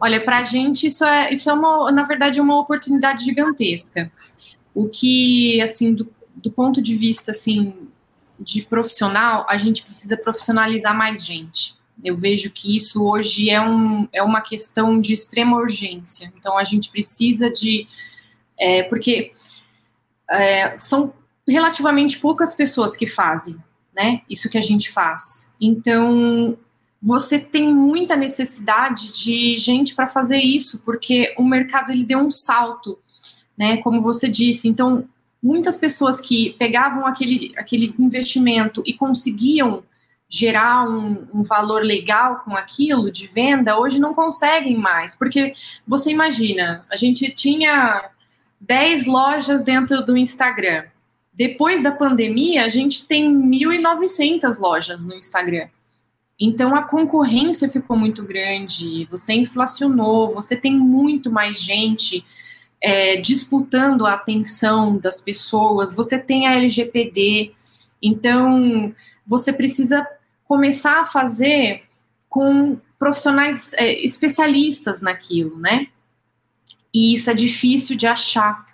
Olha, 0.00 0.24
para 0.24 0.38
a 0.38 0.42
gente 0.42 0.86
isso 0.86 1.04
é, 1.04 1.32
isso 1.32 1.50
é 1.50 1.52
uma, 1.52 1.90
na 1.90 2.04
verdade, 2.04 2.40
uma 2.40 2.58
oportunidade 2.58 3.24
gigantesca. 3.24 4.10
O 4.74 4.88
que, 4.88 5.60
assim, 5.60 5.92
do, 5.92 6.08
do 6.36 6.50
ponto 6.50 6.80
de 6.80 6.96
vista, 6.96 7.32
assim, 7.32 7.74
de 8.38 8.62
profissional, 8.62 9.44
a 9.48 9.56
gente 9.56 9.82
precisa 9.82 10.16
profissionalizar 10.16 10.96
mais 10.96 11.24
gente. 11.24 11.76
Eu 12.02 12.16
vejo 12.16 12.50
que 12.50 12.76
isso 12.76 13.04
hoje 13.04 13.50
é, 13.50 13.60
um, 13.60 14.08
é 14.12 14.22
uma 14.22 14.40
questão 14.40 15.00
de 15.00 15.12
extrema 15.12 15.56
urgência. 15.56 16.32
Então, 16.38 16.56
a 16.56 16.62
gente 16.62 16.90
precisa 16.90 17.50
de. 17.50 17.88
É, 18.56 18.84
porque 18.84 19.32
é, 20.30 20.76
são 20.76 21.12
relativamente 21.46 22.18
poucas 22.18 22.54
pessoas 22.54 22.96
que 22.96 23.06
fazem 23.06 23.56
né, 23.98 24.22
isso 24.30 24.48
que 24.48 24.56
a 24.56 24.62
gente 24.62 24.90
faz. 24.90 25.50
Então, 25.60 26.56
você 27.00 27.38
tem 27.38 27.72
muita 27.72 28.16
necessidade 28.16 29.12
de 29.12 29.56
gente 29.56 29.94
para 29.94 30.08
fazer 30.08 30.38
isso, 30.38 30.82
porque 30.84 31.34
o 31.38 31.44
mercado 31.44 31.92
ele 31.92 32.04
deu 32.04 32.18
um 32.18 32.30
salto, 32.30 32.98
né? 33.56 33.76
Como 33.78 34.02
você 34.02 34.28
disse. 34.28 34.68
Então, 34.68 35.08
muitas 35.42 35.76
pessoas 35.76 36.20
que 36.20 36.54
pegavam 36.58 37.06
aquele, 37.06 37.52
aquele 37.56 37.94
investimento 37.98 38.82
e 38.84 38.94
conseguiam 38.94 39.84
gerar 40.28 40.88
um, 40.88 41.26
um, 41.32 41.42
valor 41.42 41.82
legal 41.82 42.42
com 42.44 42.54
aquilo 42.54 43.10
de 43.10 43.26
venda, 43.26 43.78
hoje 43.78 43.98
não 43.98 44.12
conseguem 44.12 44.76
mais, 44.76 45.14
porque 45.14 45.54
você 45.86 46.10
imagina, 46.10 46.84
a 46.90 46.96
gente 46.96 47.30
tinha 47.30 48.10
10 48.60 49.06
lojas 49.06 49.64
dentro 49.64 50.04
do 50.04 50.16
Instagram. 50.18 50.84
Depois 51.32 51.82
da 51.82 51.92
pandemia, 51.92 52.64
a 52.64 52.68
gente 52.68 53.06
tem 53.06 53.32
1.900 53.32 54.58
lojas 54.60 55.06
no 55.06 55.14
Instagram. 55.14 55.68
Então 56.40 56.76
a 56.76 56.82
concorrência 56.82 57.68
ficou 57.68 57.96
muito 57.96 58.22
grande, 58.22 59.06
você 59.10 59.32
inflacionou, 59.32 60.32
você 60.32 60.56
tem 60.56 60.72
muito 60.72 61.30
mais 61.30 61.60
gente 61.60 62.24
é, 62.80 63.16
disputando 63.16 64.06
a 64.06 64.14
atenção 64.14 64.96
das 64.98 65.20
pessoas, 65.20 65.92
você 65.92 66.18
tem 66.18 66.46
a 66.46 66.54
LGPD, 66.54 67.52
então 68.00 68.94
você 69.26 69.52
precisa 69.52 70.06
começar 70.44 71.00
a 71.00 71.06
fazer 71.06 71.82
com 72.28 72.78
profissionais 72.98 73.72
é, 73.74 73.92
especialistas 74.04 75.00
naquilo, 75.00 75.58
né? 75.58 75.88
E 76.94 77.14
isso 77.14 77.30
é 77.30 77.34
difícil 77.34 77.96
de 77.96 78.06
achar. 78.06 78.64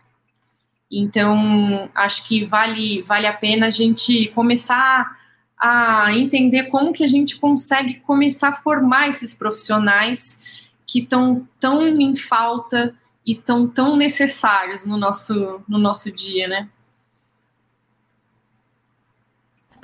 Então, 0.91 1.91
acho 1.95 2.27
que 2.29 2.45
vale, 2.45 3.03
vale 3.03 3.27
a 3.27 3.33
pena 3.33 3.67
a 3.67 3.71
gente 3.71 4.29
começar 4.29 5.19
a 5.59 6.13
entender 6.13 6.65
como 6.65 6.93
que 6.93 7.05
a 7.05 7.09
gente 7.09 7.37
consegue 7.37 7.95
começar 8.01 8.49
a 8.49 8.57
formar 8.57 9.09
esses 9.09 9.35
profissionais 9.35 10.41
que 10.87 11.01
estão 11.01 11.49
tão 11.59 11.87
em 11.87 12.15
falta 12.17 12.95
e 13.27 13.33
estão 13.33 13.67
tão 13.67 13.97
necessários 13.97 14.85
no 14.85 14.97
nosso, 14.97 15.63
no 15.69 15.79
nosso 15.79 16.13
dia, 16.13 16.47
né? 16.47 16.69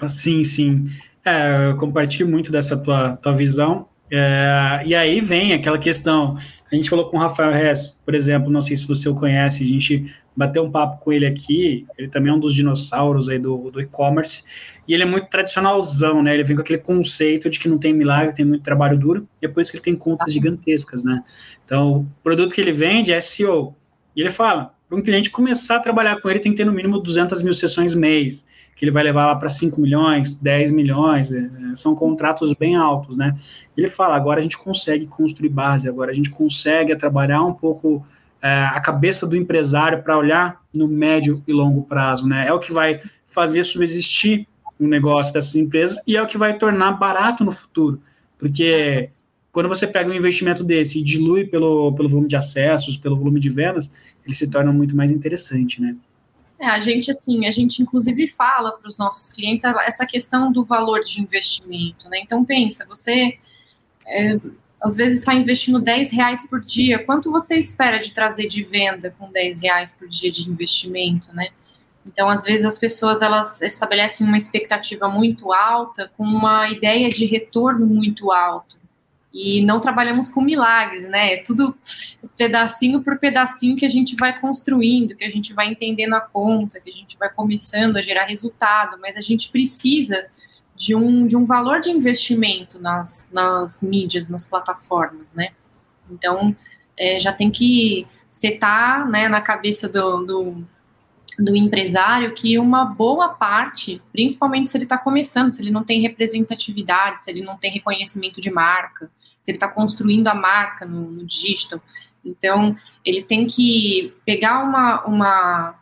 Sim, 0.09 0.45
sim. 0.45 0.85
É, 1.25 1.69
eu 1.71 1.77
compartilho 1.77 2.29
muito 2.29 2.51
dessa 2.51 2.77
tua, 2.77 3.17
tua 3.17 3.33
visão. 3.33 3.89
É, 4.11 4.83
e 4.85 4.95
aí 4.95 5.21
vem 5.21 5.53
aquela 5.53 5.79
questão. 5.79 6.37
A 6.71 6.75
gente 6.75 6.91
falou 6.91 7.09
com 7.09 7.17
o 7.17 7.21
Rafael 7.21 7.55
Hess, 7.55 7.99
por 8.05 8.15
exemplo, 8.15 8.51
não 8.51 8.61
sei 8.61 8.77
se 8.77 8.87
você 8.87 9.09
o 9.09 9.15
conhece, 9.15 9.63
a 9.63 9.67
gente 9.67 10.13
bateu 10.41 10.63
um 10.63 10.71
papo 10.71 11.05
com 11.05 11.13
ele 11.13 11.27
aqui. 11.27 11.87
Ele 11.99 12.09
também 12.09 12.33
é 12.33 12.35
um 12.35 12.41
dos 12.41 12.55
dinossauros 12.55 13.29
aí 13.29 13.39
do, 13.39 13.71
do 13.71 13.81
e-commerce. 13.81 14.43
E 14.89 14.95
ele 14.95 15.03
é 15.03 15.07
muito 15.07 15.29
tradicionalzão, 15.29 16.23
né? 16.23 16.33
Ele 16.33 16.43
vem 16.43 16.57
com 16.57 16.63
aquele 16.63 16.79
conceito 16.79 17.51
de 17.51 17.61
que 17.61 17.69
não 17.69 17.77
tem 17.77 17.93
milagre, 17.93 18.35
tem 18.35 18.45
muito 18.45 18.63
trabalho 18.63 18.99
duro, 18.99 19.29
e 19.41 19.47
é 19.47 19.49
por 19.49 19.61
isso 19.61 19.71
que 19.71 19.77
ele 19.77 19.85
tem 19.85 19.95
contas 19.95 20.33
gigantescas, 20.33 21.05
né? 21.05 21.23
Então, 21.65 21.99
o 21.99 22.07
produto 22.23 22.55
que 22.55 22.61
ele 22.61 22.73
vende 22.73 23.13
é 23.13 23.21
SEO. 23.21 23.77
E 24.17 24.21
ele 24.21 24.31
fala: 24.31 24.75
para 24.89 24.99
um 24.99 25.03
cliente 25.03 25.31
começar 25.31 25.77
a 25.77 25.81
trabalhar 25.81 26.21
com 26.21 26.31
ele, 26.31 26.41
tem 26.41 26.53
que 26.53 26.57
ter 26.57 26.65
no 26.65 26.73
mínimo 26.73 26.99
200 26.99 27.43
mil 27.43 27.53
sessões 27.53 27.95
mês 27.95 28.47
que 28.75 28.87
ele 28.87 28.91
vai 28.91 29.03
levar 29.03 29.27
lá 29.27 29.37
para 29.37 29.51
5 29.51 29.79
milhões, 29.79 30.37
10 30.37 30.71
milhões, 30.71 31.31
é, 31.31 31.51
são 31.75 31.95
contratos 31.95 32.55
bem 32.55 32.77
altos, 32.77 33.15
né? 33.15 33.37
Ele 33.77 33.89
fala, 33.89 34.17
agora 34.17 34.41
a 34.41 34.43
gente 34.43 34.57
consegue 34.57 35.07
construir 35.07 35.51
base, 35.51 35.87
agora 35.87 36.11
a 36.11 36.15
gente 36.15 36.31
consegue 36.31 36.97
trabalhar 36.97 37.43
um 37.43 37.53
pouco 37.53 38.03
é, 38.03 38.20
a 38.43 38.81
cabeça 38.81 39.27
do 39.27 39.37
empresário 39.37 40.03
para 40.03 40.17
olhar 40.17 40.63
no 40.75 40.89
médio 40.89 41.43
e 41.47 41.53
longo 41.53 41.83
prazo, 41.83 42.27
né? 42.27 42.47
É 42.47 42.53
o 42.53 42.59
que 42.59 42.73
vai 42.73 43.01
fazer 43.27 43.63
subsistir 43.63 44.47
o 44.79 44.87
negócio 44.87 45.33
dessas 45.33 45.55
empresas 45.55 45.99
e 46.07 46.17
é 46.17 46.23
o 46.23 46.27
que 46.27 46.39
vai 46.39 46.57
tornar 46.57 46.93
barato 46.93 47.45
no 47.45 47.53
futuro, 47.53 48.01
porque 48.39 49.11
quando 49.53 49.69
você 49.69 49.87
pega 49.87 50.09
um 50.09 50.15
investimento 50.15 50.63
desse 50.63 51.01
e 51.01 51.03
dilui 51.03 51.45
pelo, 51.45 51.93
pelo 51.95 52.09
volume 52.09 52.29
de 52.29 52.37
acessos, 52.37 52.97
pelo 52.97 53.17
volume 53.17 53.41
de 53.41 53.51
vendas, 53.51 53.91
ele 54.25 54.35
se 54.35 54.49
torna 54.49 54.73
muito 54.73 54.97
mais 54.97 55.11
interessante, 55.11 55.81
né? 55.81 55.97
É, 56.59 56.67
a 56.67 56.79
gente, 56.79 57.11
assim, 57.11 57.47
a 57.47 57.51
gente 57.51 57.83
inclusive 57.83 58.29
fala 58.29 58.73
para 58.73 58.87
os 58.87 58.99
nossos 58.99 59.33
clientes 59.33 59.65
essa 59.65 60.07
questão 60.07 60.53
do 60.53 60.65
valor 60.65 61.01
de 61.01 61.21
investimento, 61.21 62.09
né? 62.09 62.21
Então, 62.21 62.45
pensa, 62.45 62.87
você 62.87 63.39
é, 64.07 64.39
às 64.83 64.97
vezes 64.97 65.21
está 65.21 65.35
investindo 65.35 65.81
10 65.81 66.13
reais 66.13 66.49
por 66.49 66.61
dia, 66.65 66.99
quanto 66.99 67.31
você 67.31 67.57
espera 67.57 67.99
de 67.99 68.13
trazer 68.15 68.49
de 68.49 68.63
venda 68.63 69.15
com 69.19 69.31
10 69.31 69.63
reais 69.63 69.93
por 69.93 70.09
dia 70.09 70.31
de 70.31 70.49
investimento, 70.49 71.35
né? 71.35 71.49
Então, 72.07 72.31
às 72.31 72.45
vezes 72.45 72.65
as 72.65 72.79
pessoas 72.79 73.21
elas 73.21 73.61
estabelecem 73.61 74.27
uma 74.27 74.39
expectativa 74.39 75.09
muito 75.09 75.53
alta 75.53 76.11
com 76.17 76.25
uma 76.25 76.71
ideia 76.71 77.09
de 77.11 77.27
retorno 77.27 77.87
muito 77.87 78.33
alto 78.33 78.81
e 79.33 79.63
não 79.63 79.81
trabalhamos 79.81 80.29
com 80.29 80.41
milagres, 80.41 81.09
né? 81.09 81.35
É 81.35 81.37
tudo 81.37 81.77
pedacinho 82.37 83.03
por 83.03 83.19
pedacinho 83.19 83.77
que 83.77 83.87
a 83.87 83.89
gente 83.89 84.17
vai 84.17 84.39
construindo, 84.39 85.15
que 85.15 85.25
a 85.25 85.31
gente 85.31 85.53
vai 85.53 85.69
entendendo 85.69 86.15
a 86.15 86.21
conta, 86.21 86.81
que 86.81 86.91
a 86.91 86.93
gente 86.93 87.17
vai 87.17 87.31
começando 87.31 87.97
a 87.97 88.03
gerar 88.03 88.25
resultado, 88.25 88.99
mas 89.01 89.17
a 89.17 89.21
gente 89.21 89.51
precisa 89.51 90.27
de 90.81 90.95
um, 90.95 91.27
de 91.27 91.37
um 91.37 91.45
valor 91.45 91.79
de 91.79 91.91
investimento 91.91 92.81
nas, 92.81 93.31
nas 93.35 93.83
mídias, 93.83 94.31
nas 94.31 94.49
plataformas, 94.49 95.35
né? 95.35 95.51
Então, 96.11 96.57
é, 96.99 97.21
já 97.21 97.35
tem 97.35 97.51
que 97.51 98.07
setar 98.31 99.07
né, 99.07 99.29
na 99.29 99.43
cabeça 99.43 99.87
do, 99.87 100.25
do, 100.25 100.65
do 101.39 101.55
empresário 101.55 102.33
que 102.33 102.59
uma 102.59 102.87
boa 102.87 103.29
parte, 103.29 104.01
principalmente 104.11 104.71
se 104.71 104.79
ele 104.79 104.85
está 104.85 104.97
começando, 104.97 105.51
se 105.51 105.61
ele 105.61 105.71
não 105.71 105.85
tem 105.85 106.01
representatividade, 106.01 107.25
se 107.25 107.31
ele 107.31 107.43
não 107.43 107.59
tem 107.59 107.71
reconhecimento 107.73 108.41
de 108.41 108.51
marca, 108.51 109.11
se 109.43 109.51
ele 109.51 109.57
está 109.57 109.69
construindo 109.69 110.29
a 110.29 110.35
marca 110.35 110.87
no, 110.87 111.11
no, 111.11 111.27
digital. 111.27 111.79
Então, 112.25 112.75
ele 113.05 113.23
tem 113.23 113.47
que 113.47 114.15
pegar 114.25 114.65
uma, 114.65 115.05
uma, 115.05 115.75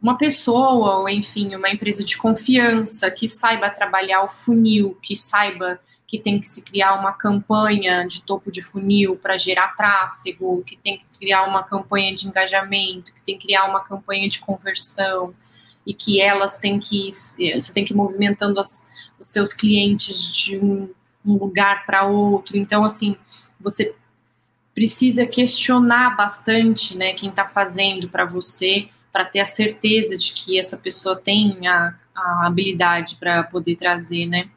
uma 0.00 0.16
pessoa, 0.16 0.98
ou 0.98 1.08
enfim, 1.08 1.54
uma 1.54 1.70
empresa 1.70 2.04
de 2.04 2.16
confiança 2.16 3.10
que 3.10 3.26
saiba 3.26 3.70
trabalhar 3.70 4.22
o 4.22 4.28
funil, 4.28 4.96
que 5.02 5.16
saiba 5.16 5.80
que 6.06 6.18
tem 6.18 6.40
que 6.40 6.48
se 6.48 6.62
criar 6.62 6.94
uma 6.94 7.12
campanha 7.12 8.06
de 8.06 8.22
topo 8.22 8.50
de 8.50 8.62
funil 8.62 9.16
para 9.16 9.36
gerar 9.36 9.74
tráfego, 9.76 10.62
que 10.64 10.76
tem 10.76 10.98
que 10.98 11.18
criar 11.18 11.44
uma 11.44 11.62
campanha 11.62 12.14
de 12.14 12.26
engajamento, 12.26 13.12
que 13.12 13.22
tem 13.24 13.36
que 13.36 13.46
criar 13.46 13.66
uma 13.66 13.80
campanha 13.80 14.28
de 14.28 14.38
conversão 14.38 15.34
e 15.86 15.92
que 15.92 16.20
elas 16.20 16.56
têm 16.56 16.78
que 16.78 17.10
você 17.12 17.72
tem 17.74 17.84
que 17.84 17.92
ir 17.92 17.96
movimentando 17.96 18.58
as, 18.58 18.90
os 19.20 19.28
seus 19.28 19.52
clientes 19.52 20.32
de 20.32 20.56
um 20.58 20.88
um 21.28 21.36
lugar 21.36 21.84
para 21.84 22.06
outro. 22.06 22.56
Então, 22.56 22.84
assim, 22.84 23.16
você 23.60 23.94
precisa 24.74 25.26
questionar 25.26 26.16
bastante, 26.16 26.96
né, 26.96 27.12
quem 27.12 27.30
está 27.30 27.46
fazendo 27.46 28.08
para 28.08 28.24
você, 28.24 28.88
para 29.12 29.24
ter 29.24 29.40
a 29.40 29.44
certeza 29.44 30.16
de 30.16 30.32
que 30.32 30.58
essa 30.58 30.76
pessoa 30.76 31.16
tem 31.16 31.66
a, 31.66 31.94
a 32.14 32.46
habilidade 32.46 33.16
para 33.16 33.42
poder 33.42 33.76
trazer, 33.76 34.26
né? 34.26 34.48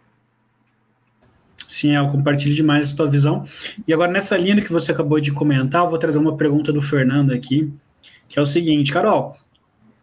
Sim, 1.67 1.95
eu 1.95 2.09
compartilho 2.09 2.53
demais 2.53 2.93
a 2.93 2.97
tua 2.97 3.07
visão. 3.07 3.45
E 3.87 3.93
agora, 3.93 4.11
nessa 4.11 4.35
linha 4.35 4.61
que 4.61 4.73
você 4.73 4.91
acabou 4.91 5.21
de 5.21 5.31
comentar, 5.31 5.83
eu 5.83 5.89
vou 5.89 5.97
trazer 5.97 6.17
uma 6.17 6.35
pergunta 6.35 6.71
do 6.73 6.81
Fernando 6.81 7.31
aqui, 7.31 7.71
que 8.27 8.37
é 8.37 8.41
o 8.41 8.45
seguinte, 8.45 8.91
Carol, 8.91 9.37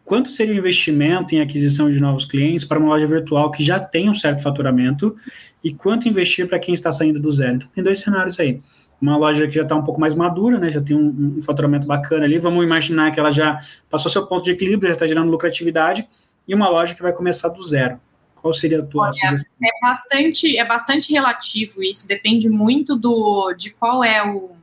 quanto 0.02 0.30
seria 0.30 0.54
o 0.54 0.56
investimento 0.56 1.34
em 1.34 1.42
aquisição 1.42 1.90
de 1.90 2.00
novos 2.00 2.24
clientes 2.24 2.64
para 2.64 2.78
uma 2.78 2.88
loja 2.88 3.06
virtual 3.06 3.50
que 3.50 3.62
já 3.62 3.78
tem 3.78 4.08
um 4.08 4.14
certo 4.14 4.42
faturamento 4.42 5.14
e 5.62 5.74
quanto 5.74 6.08
investir 6.08 6.48
para 6.48 6.58
quem 6.58 6.72
está 6.72 6.90
saindo 6.90 7.20
do 7.20 7.30
zero? 7.30 7.56
Então, 7.56 7.68
tem 7.74 7.84
dois 7.84 7.98
cenários 7.98 8.40
aí. 8.40 8.62
Uma 9.00 9.16
loja 9.16 9.46
que 9.46 9.54
já 9.54 9.62
está 9.62 9.76
um 9.76 9.84
pouco 9.84 10.00
mais 10.00 10.14
madura, 10.14 10.58
né, 10.58 10.72
já 10.72 10.80
tem 10.80 10.96
um, 10.96 11.36
um, 11.38 11.42
faturamento 11.42 11.86
bacana 11.86 12.24
ali, 12.24 12.38
vamos 12.38 12.64
imaginar 12.64 13.12
que 13.12 13.20
ela 13.20 13.30
já 13.30 13.60
passou 13.88 14.10
seu 14.10 14.26
ponto 14.26 14.44
de 14.44 14.50
equilíbrio, 14.50 14.88
já 14.88 14.94
está 14.94 15.06
gerando 15.06 15.30
lucratividade, 15.30 16.08
e 16.46 16.54
uma 16.54 16.68
loja 16.68 16.94
que 16.94 17.02
vai 17.02 17.12
começar 17.12 17.48
do 17.48 17.62
zero. 17.62 18.00
Qual 18.34 18.52
seria 18.52 18.80
a 18.80 18.82
tua 18.84 19.04
Olha, 19.04 19.12
sugestão? 19.12 19.52
É 19.62 19.86
bastante, 19.86 20.58
é 20.58 20.64
bastante 20.64 21.12
relativo 21.12 21.82
isso, 21.82 22.08
depende 22.08 22.48
muito 22.48 22.96
do, 22.96 23.52
de 23.52 23.70
qual 23.70 24.02
é 24.02 24.22
o, 24.26 24.56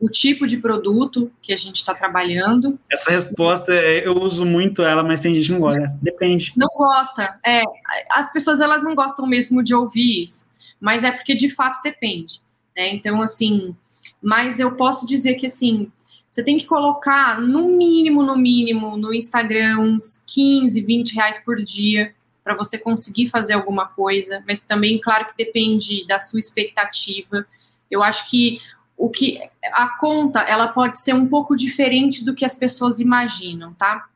o 0.00 0.08
tipo 0.08 0.46
de 0.46 0.58
produto 0.58 1.30
que 1.42 1.52
a 1.52 1.56
gente 1.56 1.76
está 1.76 1.94
trabalhando. 1.94 2.78
Essa 2.90 3.10
resposta 3.10 3.72
é, 3.72 4.06
eu 4.06 4.20
uso 4.20 4.44
muito 4.44 4.82
ela, 4.82 5.02
mas 5.02 5.20
tem 5.20 5.34
gente 5.34 5.46
que 5.46 5.52
não 5.52 5.60
gosta. 5.60 5.94
Depende. 6.02 6.52
Não 6.56 6.68
gosta. 6.76 7.38
É, 7.44 7.62
as 8.10 8.30
pessoas 8.32 8.60
elas 8.60 8.82
não 8.82 8.94
gostam 8.94 9.26
mesmo 9.26 9.62
de 9.62 9.74
ouvir 9.74 10.22
isso, 10.22 10.50
mas 10.80 11.04
é 11.04 11.10
porque 11.10 11.34
de 11.34 11.48
fato 11.48 11.82
depende. 11.82 12.43
Né? 12.76 12.94
Então, 12.94 13.22
assim, 13.22 13.74
mas 14.22 14.58
eu 14.58 14.74
posso 14.76 15.06
dizer 15.06 15.34
que 15.34 15.46
assim, 15.46 15.90
você 16.30 16.42
tem 16.42 16.58
que 16.58 16.66
colocar 16.66 17.40
no 17.40 17.68
mínimo, 17.68 18.22
no 18.22 18.36
mínimo, 18.36 18.96
no 18.96 19.14
Instagram 19.14 19.78
uns 19.78 20.24
15, 20.26 20.80
20 20.80 21.14
reais 21.14 21.38
por 21.44 21.62
dia 21.62 22.14
para 22.42 22.56
você 22.56 22.76
conseguir 22.76 23.28
fazer 23.28 23.54
alguma 23.54 23.86
coisa, 23.86 24.42
mas 24.46 24.60
também, 24.60 25.00
claro 25.00 25.26
que 25.26 25.44
depende 25.44 26.06
da 26.06 26.20
sua 26.20 26.38
expectativa. 26.38 27.46
Eu 27.90 28.02
acho 28.02 28.28
que 28.28 28.60
o 28.96 29.08
que 29.08 29.40
a 29.72 29.88
conta 29.98 30.40
ela 30.40 30.68
pode 30.68 31.00
ser 31.00 31.14
um 31.14 31.26
pouco 31.26 31.56
diferente 31.56 32.24
do 32.24 32.34
que 32.34 32.44
as 32.44 32.54
pessoas 32.54 33.00
imaginam, 33.00 33.72
tá? 33.74 34.08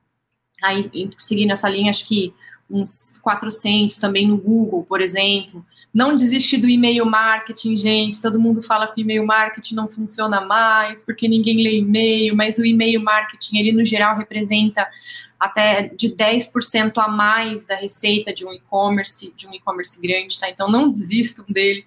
Aí, 0.62 1.10
seguindo 1.16 1.52
essa 1.52 1.68
linha, 1.68 1.90
acho 1.90 2.06
que 2.06 2.34
uns 2.68 3.18
400 3.22 3.96
também 3.96 4.26
no 4.28 4.36
Google, 4.36 4.84
por 4.84 5.00
exemplo. 5.00 5.64
Não 5.98 6.14
desistir 6.14 6.58
do 6.58 6.68
e-mail 6.68 7.04
marketing, 7.04 7.76
gente. 7.76 8.22
Todo 8.22 8.38
mundo 8.38 8.62
fala 8.62 8.86
que 8.86 9.00
o 9.00 9.02
e-mail 9.02 9.26
marketing 9.26 9.74
não 9.74 9.88
funciona 9.88 10.40
mais, 10.40 11.04
porque 11.04 11.26
ninguém 11.26 11.60
lê 11.60 11.78
e-mail, 11.78 12.36
mas 12.36 12.56
o 12.56 12.64
e-mail 12.64 13.02
marketing, 13.02 13.58
ele 13.58 13.72
no 13.72 13.84
geral 13.84 14.16
representa 14.16 14.88
até 15.40 15.88
de 15.88 16.10
10% 16.10 16.92
a 16.98 17.08
mais 17.08 17.66
da 17.66 17.74
receita 17.74 18.32
de 18.32 18.46
um 18.46 18.52
e-commerce, 18.52 19.34
de 19.36 19.48
um 19.48 19.52
e-commerce 19.52 20.00
grande, 20.00 20.38
tá? 20.38 20.48
Então 20.48 20.70
não 20.70 20.88
desistam 20.88 21.44
dele 21.48 21.84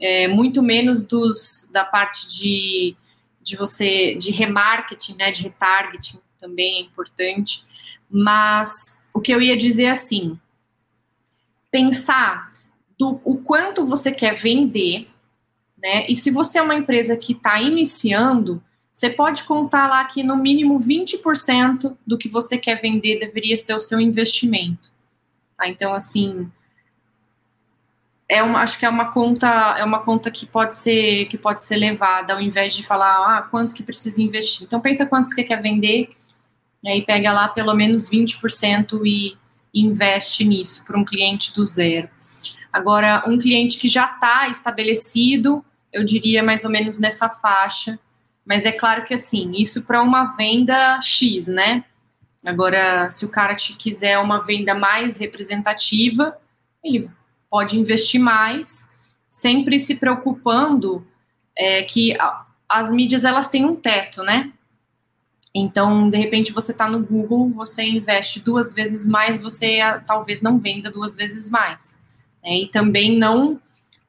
é, 0.00 0.26
muito 0.26 0.60
menos 0.60 1.04
dos 1.04 1.70
da 1.72 1.84
parte 1.84 2.28
de, 2.36 2.96
de 3.40 3.56
você 3.56 4.16
de 4.16 4.32
remarketing, 4.32 5.14
né, 5.14 5.30
de 5.30 5.44
retargeting. 5.44 6.18
também 6.40 6.78
é 6.78 6.80
importante. 6.80 7.64
Mas 8.10 9.00
o 9.14 9.20
que 9.20 9.32
eu 9.32 9.40
ia 9.40 9.56
dizer 9.56 9.84
é 9.84 9.90
assim, 9.90 10.36
pensar 11.70 12.57
do 12.98 13.20
o 13.24 13.36
quanto 13.36 13.86
você 13.86 14.10
quer 14.10 14.34
vender, 14.34 15.08
né? 15.76 16.06
E 16.08 16.16
se 16.16 16.30
você 16.30 16.58
é 16.58 16.62
uma 16.62 16.74
empresa 16.74 17.16
que 17.16 17.32
está 17.32 17.60
iniciando, 17.60 18.62
você 18.90 19.08
pode 19.08 19.44
contar 19.44 19.86
lá 19.88 20.04
que 20.04 20.22
no 20.24 20.36
mínimo 20.36 20.80
20% 20.80 21.96
do 22.06 22.18
que 22.18 22.28
você 22.28 22.58
quer 22.58 22.80
vender 22.80 23.20
deveria 23.20 23.56
ser 23.56 23.74
o 23.74 23.80
seu 23.80 24.00
investimento. 24.00 24.90
Tá? 25.56 25.68
Então, 25.68 25.94
assim, 25.94 26.50
é 28.28 28.42
uma, 28.42 28.60
acho 28.62 28.78
que 28.78 28.84
é 28.84 28.88
uma 28.88 29.12
conta 29.12 29.76
é 29.78 29.84
uma 29.84 30.00
conta 30.00 30.30
que 30.30 30.44
pode 30.44 30.76
ser 30.76 31.26
que 31.26 31.38
pode 31.38 31.64
ser 31.64 31.76
levada 31.76 32.34
ao 32.34 32.40
invés 32.40 32.74
de 32.74 32.84
falar 32.84 33.38
ah, 33.38 33.42
quanto 33.42 33.74
que 33.74 33.82
precisa 33.82 34.20
investir. 34.20 34.66
Então 34.66 34.80
pensa 34.80 35.06
quanto 35.06 35.30
você 35.30 35.42
quer 35.42 35.62
vender, 35.62 36.10
e 36.82 36.88
aí 36.90 37.02
pega 37.02 37.32
lá 37.32 37.48
pelo 37.48 37.74
menos 37.74 38.10
20% 38.10 39.00
e 39.04 39.36
investe 39.72 40.44
nisso 40.44 40.84
para 40.84 40.98
um 40.98 41.04
cliente 41.04 41.54
do 41.54 41.66
zero. 41.66 42.08
Agora, 42.72 43.24
um 43.26 43.38
cliente 43.38 43.78
que 43.78 43.88
já 43.88 44.06
está 44.06 44.48
estabelecido, 44.48 45.64
eu 45.92 46.04
diria 46.04 46.42
mais 46.42 46.64
ou 46.64 46.70
menos 46.70 46.98
nessa 46.98 47.28
faixa, 47.28 47.98
mas 48.44 48.64
é 48.64 48.72
claro 48.72 49.04
que 49.04 49.14
assim, 49.14 49.52
isso 49.56 49.84
para 49.86 50.02
uma 50.02 50.36
venda 50.36 51.00
X, 51.02 51.46
né? 51.46 51.84
Agora, 52.44 53.10
se 53.10 53.24
o 53.24 53.30
cara 53.30 53.54
te 53.54 53.74
quiser 53.74 54.18
uma 54.18 54.38
venda 54.40 54.74
mais 54.74 55.18
representativa, 55.18 56.36
ele 56.82 57.10
pode 57.50 57.78
investir 57.78 58.20
mais, 58.20 58.90
sempre 59.28 59.78
se 59.78 59.96
preocupando 59.96 61.06
é, 61.56 61.82
que 61.82 62.16
as 62.68 62.90
mídias 62.90 63.24
elas 63.24 63.48
têm 63.48 63.64
um 63.64 63.74
teto, 63.74 64.22
né? 64.22 64.52
Então, 65.54 66.08
de 66.08 66.16
repente, 66.16 66.52
você 66.52 66.72
está 66.72 66.88
no 66.88 67.00
Google, 67.00 67.50
você 67.50 67.82
investe 67.82 68.40
duas 68.40 68.72
vezes 68.72 69.06
mais, 69.08 69.40
você 69.40 69.80
ah, 69.80 69.98
talvez 69.98 70.40
não 70.40 70.58
venda 70.58 70.90
duas 70.90 71.16
vezes 71.16 71.50
mais. 71.50 72.00
Né? 72.42 72.62
E 72.62 72.68
também 72.68 73.16
não 73.18 73.60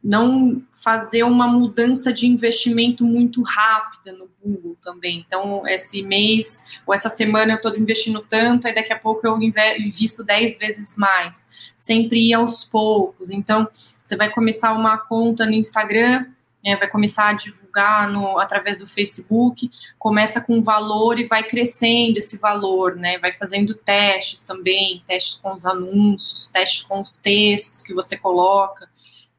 não 0.02 0.62
fazer 0.82 1.24
uma 1.24 1.46
mudança 1.46 2.14
de 2.14 2.26
investimento 2.26 3.06
muito 3.06 3.42
rápida 3.42 4.14
no 4.14 4.30
Google 4.42 4.78
também. 4.82 5.24
Então, 5.26 5.68
esse 5.68 6.02
mês 6.02 6.64
ou 6.86 6.94
essa 6.94 7.10
semana 7.10 7.54
eu 7.54 7.58
estou 7.58 7.78
investindo 7.78 8.22
tanto, 8.22 8.66
aí 8.66 8.74
daqui 8.74 8.94
a 8.94 8.98
pouco 8.98 9.28
eu 9.28 9.38
invisto 9.42 10.24
10 10.24 10.58
vezes 10.58 10.98
mais. 10.98 11.46
Sempre 11.78 12.30
ir 12.30 12.34
aos 12.34 12.64
poucos. 12.64 13.30
Então, 13.30 13.68
você 14.02 14.16
vai 14.16 14.30
começar 14.30 14.72
uma 14.72 14.98
conta 14.98 15.46
no 15.46 15.52
Instagram, 15.52 16.26
né, 16.64 16.76
vai 16.76 16.88
começar 16.90 17.30
a 17.30 17.34
divulgar 17.34 18.10
no, 18.10 18.38
através 18.38 18.78
do 18.78 18.88
Facebook, 18.88 19.72
começa 19.98 20.42
com 20.42 20.62
valor 20.62 21.20
e 21.20 21.26
vai 21.26 21.44
crescendo 21.44 22.18
esse 22.18 22.38
valor, 22.38 22.96
né? 22.96 23.18
Vai 23.20 23.32
fazendo 23.34 23.74
testes 23.74 24.42
também, 24.42 25.02
testes 25.08 25.36
com 25.36 25.56
os 25.56 25.66
anúncios, 25.66 26.48
testes 26.50 26.84
com 26.84 27.02
os 27.02 27.16
textos 27.16 27.84
que 27.84 27.94
você 27.94 28.18
coloca. 28.18 28.90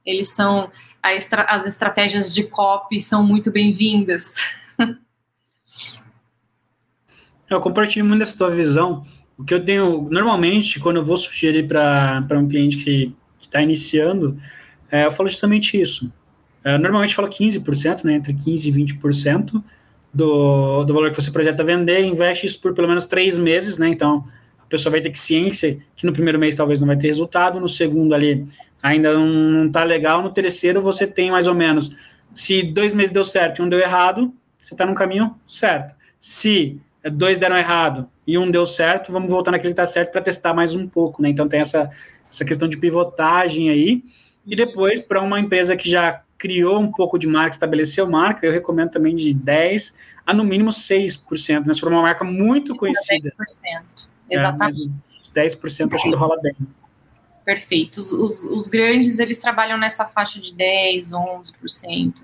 Eles 0.05 0.31
são 0.31 0.71
estra 1.05 1.43
as 1.45 1.67
estratégias 1.67 2.35
de 2.35 2.45
copy 2.45 3.01
são 3.01 3.27
muito 3.27 3.51
bem-vindas. 3.51 4.35
Eu 7.49 7.61
compartilho 7.61 8.05
muito 8.05 8.23
essa 8.23 8.39
tua 8.39 8.55
visão. 8.55 9.05
O 9.37 9.45
que 9.45 9.53
eu 9.53 9.65
tenho, 9.65 10.09
normalmente, 10.09 10.79
quando 10.79 10.99
eu 10.99 11.05
vou 11.05 11.17
sugerir 11.17 11.67
para 11.67 12.39
um 12.39 12.47
cliente 12.47 12.77
que 12.77 13.13
está 13.41 13.61
iniciando, 13.61 14.41
é, 14.89 15.07
eu 15.07 15.11
falo 15.11 15.29
justamente 15.29 15.81
isso. 15.81 16.13
É, 16.65 16.77
normalmente 16.79 17.11
eu 17.11 17.17
falo 17.17 17.29
15%, 17.29 18.05
né, 18.05 18.15
entre 18.15 18.35
15% 18.35 18.67
e 18.67 18.73
20% 18.73 19.63
do, 20.13 20.85
do 20.85 20.95
valor 20.95 21.11
que 21.11 21.21
você 21.21 21.31
projeta 21.31 21.65
vender, 21.65 22.05
investe 22.05 22.47
isso 22.47 22.61
por 22.61 22.75
pelo 22.75 22.89
menos 22.89 23.07
três 23.07 23.39
meses, 23.39 23.79
né, 23.79 23.89
então 23.89 24.25
a 24.59 24.67
pessoa 24.67 24.91
vai 24.91 25.01
ter 25.01 25.11
que 25.11 25.19
ciência 25.19 25.79
que 25.97 26.05
no 26.05 26.13
primeiro 26.13 26.39
mês 26.39 26.57
talvez 26.57 26.81
não 26.81 26.87
vai 26.87 26.97
ter 26.97 27.09
resultado, 27.09 27.59
no 27.59 27.69
segundo 27.69 28.15
ali 28.15 28.47
ainda 28.83 29.15
não 29.15 29.67
está 29.67 29.85
legal. 29.85 30.23
No 30.23 30.31
terceiro, 30.31 30.81
você 30.81 31.07
tem 31.07 31.31
mais 31.31 31.47
ou 31.47 31.55
menos. 31.55 31.95
Se 32.35 32.63
dois 32.63 32.95
meses 32.95 33.13
deu 33.13 33.25
certo 33.25 33.61
e 33.61 33.63
um 33.65 33.69
deu 33.69 33.79
errado, 33.79 34.33
você 34.61 34.75
está 34.75 34.87
no 34.87 34.95
caminho 34.95 35.35
certo. 35.47 35.95
Se 36.19 36.81
dois 37.13 37.39
deram 37.39 37.57
errado 37.57 38.09
e 38.27 38.39
um 38.39 38.51
deu 38.51 38.67
certo, 38.67 39.13
vamos 39.13 39.31
voltar 39.31 39.51
naquele 39.51 39.75
que 39.75 39.81
está 39.81 39.87
certo 39.87 40.13
para 40.13 40.21
testar 40.21 40.55
mais 40.55 40.75
um 40.75 40.87
pouco, 40.87 41.23
né? 41.23 41.29
Então 41.29 41.49
tem 41.49 41.61
essa, 41.61 41.91
essa 42.31 42.45
questão 42.45 42.69
de 42.69 42.77
pivotagem 42.77 43.71
aí. 43.71 44.03
E 44.47 44.55
depois, 44.55 45.01
para 45.01 45.21
uma 45.21 45.41
empresa 45.41 45.77
que 45.77 45.89
já 45.89 46.23
criou 46.41 46.81
um 46.81 46.91
pouco 46.91 47.19
de 47.19 47.27
marca, 47.27 47.55
estabeleceu 47.55 48.09
marca, 48.09 48.47
eu 48.47 48.53
recomendo 48.53 48.91
também 48.91 49.15
de 49.15 49.35
10% 49.35 49.95
a 50.27 50.33
no 50.33 50.45
mínimo 50.45 50.71
6%, 50.71 51.67
né? 51.67 51.75
Se 51.75 51.81
for 51.81 51.93
uma 51.93 52.03
marca 52.03 52.25
muito 52.25 52.75
conhecida. 52.77 53.33
10%. 53.39 54.09
Exatamente. 54.31 54.81
É, 54.81 55.21
os 55.21 55.33
10% 55.33 55.95
acho 55.95 56.05
que 56.05 56.15
rola 56.15 56.41
bem 56.41 56.55
perfeito. 57.45 57.99
Os, 57.99 58.13
os, 58.13 58.45
os, 58.47 58.69
grandes, 58.69 59.19
eles 59.19 59.41
trabalham 59.41 59.77
nessa 59.77 60.05
faixa 60.05 60.39
de 60.39 60.55
10%, 60.55 61.09
11% 61.11 62.23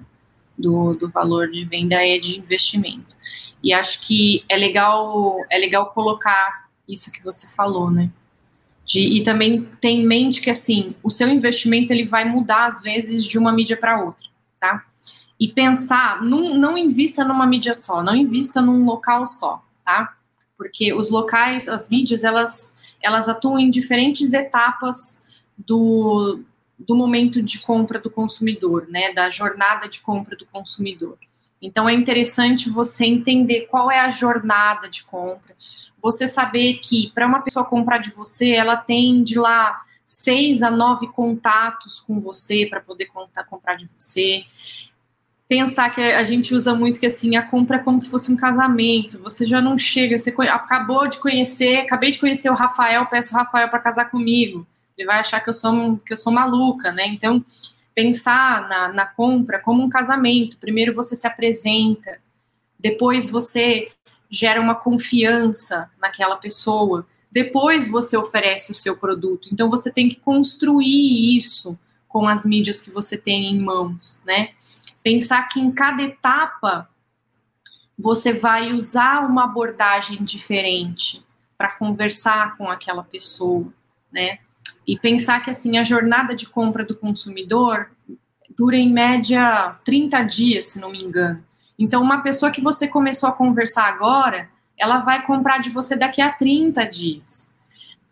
do, 0.57 0.95
do 0.95 1.09
valor 1.09 1.51
de 1.51 1.65
venda 1.65 1.97
é 1.97 2.17
de 2.19 2.39
investimento. 2.39 3.17
E 3.61 3.73
acho 3.73 4.07
que 4.07 4.45
é 4.49 4.57
legal, 4.57 5.39
é 5.51 5.59
legal 5.59 5.91
colocar 5.91 6.69
isso 6.89 7.11
que 7.11 7.23
você 7.25 7.49
falou, 7.49 7.91
né? 7.91 8.09
De, 8.87 9.01
e 9.01 9.23
também 9.23 9.69
tem 9.81 10.03
em 10.03 10.07
mente 10.07 10.41
que, 10.41 10.49
assim, 10.49 10.95
o 11.03 11.11
seu 11.11 11.29
investimento, 11.29 11.93
ele 11.93 12.07
vai 12.07 12.25
mudar, 12.25 12.67
às 12.67 12.81
vezes, 12.81 13.25
de 13.25 13.37
uma 13.37 13.53
mídia 13.53 13.77
para 13.77 14.03
outra, 14.03 14.27
tá? 14.59 14.87
E 15.39 15.49
pensar, 15.49 16.23
não, 16.23 16.55
não 16.55 16.79
invista 16.79 17.25
numa 17.25 17.47
mídia 17.47 17.75
só, 17.75 18.03
não 18.03 18.15
invista 18.15 18.63
num 18.63 18.85
local 18.85 19.27
só, 19.27 19.63
tá? 19.85 20.17
Porque 20.57 20.95
os 20.95 21.11
locais, 21.11 21.69
as 21.69 21.89
mídias, 21.89 22.25
elas 22.25 22.77
elas 23.07 23.29
atuam 23.29 23.59
em 23.59 23.71
diferentes 23.71 24.33
etapas 24.33 25.25
do, 25.57 26.41
do 26.79 26.95
momento 26.95 27.43
de 27.43 27.61
compra 27.61 28.01
do 28.01 28.11
consumidor, 28.11 28.87
né, 28.89 29.13
da 29.13 29.31
jornada 29.31 29.89
de 29.89 30.01
compra 30.01 30.37
do 30.37 30.47
consumidor. 30.47 31.17
Então 31.61 31.89
é 31.89 31.95
interessante 31.95 32.69
você 32.69 33.07
entender 33.07 33.63
qual 33.63 33.91
é 33.91 34.01
a 34.01 34.11
jornada 34.11 34.89
de 34.89 35.05
compra, 35.05 35.56
você 36.07 36.29
saber 36.29 36.75
que 36.75 37.11
para 37.13 37.27
uma 37.27 37.43
pessoa 37.43 37.65
comprar 37.65 37.99
de 37.99 38.11
você, 38.11 38.53
ela 38.53 38.77
tem 38.77 39.25
de 39.25 39.37
lá 39.37 39.83
seis 40.05 40.63
a 40.63 40.71
nove 40.71 41.09
contatos 41.09 42.01
com 42.01 42.21
você 42.21 42.65
para 42.65 42.81
poder 42.81 43.07
contar, 43.07 43.43
comprar 43.43 43.75
de 43.75 43.91
você 43.97 44.45
pensar 45.49 45.91
que 45.91 46.01
a 46.01 46.23
gente 46.23 46.55
usa 46.55 46.75
muito 46.75 47.01
que 47.01 47.07
assim, 47.07 47.35
a 47.35 47.43
compra 47.43 47.77
é 47.77 47.81
como 47.81 47.99
se 47.99 48.09
fosse 48.09 48.33
um 48.33 48.37
casamento. 48.37 49.21
Você 49.21 49.45
já 49.47 49.61
não 49.61 49.77
chega, 49.77 50.17
você 50.17 50.33
acabou 50.43 51.09
de 51.09 51.19
conhecer, 51.19 51.79
acabei 51.79 52.13
de 52.13 52.21
conhecer 52.21 52.51
o 52.51 52.55
Rafael, 52.55 53.05
peço 53.07 53.35
o 53.35 53.37
Rafael 53.37 53.69
para 53.69 53.81
casar 53.81 54.05
comigo. 54.07 54.65
Ele 54.97 55.07
vai 55.07 55.19
achar 55.19 55.41
que 55.41 55.51
eu 55.51 55.55
sou 55.55 55.97
que 55.99 56.13
eu 56.13 56.17
sou 56.17 56.33
maluca, 56.33 56.93
né? 56.93 57.07
Então, 57.09 57.45
pensar 57.95 58.69
na, 58.69 58.93
na 58.93 59.07
compra 59.07 59.59
como 59.59 59.83
um 59.83 59.89
casamento. 59.89 60.57
Primeiro 60.59 60.95
você 60.95 61.17
se 61.17 61.27
apresenta, 61.27 62.19
depois 62.79 63.29
você 63.29 63.91
gera 64.31 64.61
uma 64.61 64.75
confiança 64.75 65.91
naquela 66.01 66.37
pessoa, 66.37 67.07
depois 67.31 67.89
você 67.89 68.17
oferece 68.17 68.73
o 68.73 68.75
seu 68.75 68.97
produto. 68.97 69.49
Então 69.53 69.69
você 69.69 69.93
tem 69.93 70.09
que 70.09 70.17
construir 70.17 71.37
isso 71.37 71.79
com 72.09 72.29
as 72.29 72.45
mídias 72.45 72.81
que 72.81 72.91
você 72.91 73.17
tem 73.17 73.47
em 73.47 73.61
mãos, 73.61 74.23
né? 74.25 74.51
Pensar 75.03 75.43
que 75.49 75.61
em 75.61 75.71
cada 75.71 76.03
etapa 76.03 76.89
você 77.99 78.33
vai 78.33 78.73
usar 78.73 79.25
uma 79.27 79.45
abordagem 79.45 80.25
diferente 80.25 81.25
para 81.57 81.73
conversar 81.73 82.57
com 82.57 82.71
aquela 82.71 83.03
pessoa, 83.03 83.73
né? 84.13 84.39
E 84.87 84.99
pensar 84.99 85.41
que 85.41 85.51
assim 85.51 85.79
a 85.79 85.85
jornada 85.85 86.35
de 86.35 86.47
compra 86.47 86.85
do 86.85 86.97
consumidor 86.97 87.91
dura 88.57 88.77
em 88.77 88.91
média 88.91 89.77
30 89.85 90.23
dias, 90.23 90.67
se 90.67 90.81
não 90.81 90.91
me 90.91 91.03
engano. 91.03 91.45
Então, 91.79 92.03
uma 92.03 92.23
pessoa 92.23 92.51
que 92.51 92.61
você 92.61 92.89
começou 92.89 93.29
a 93.29 93.33
conversar 93.33 93.87
agora, 93.89 94.49
ela 94.79 94.99
vai 94.99 95.25
comprar 95.25 95.59
de 95.59 95.71
você 95.71 95.97
daqui 95.97 96.21
a 96.21 96.33
30 96.33 96.85
dias. 96.85 97.55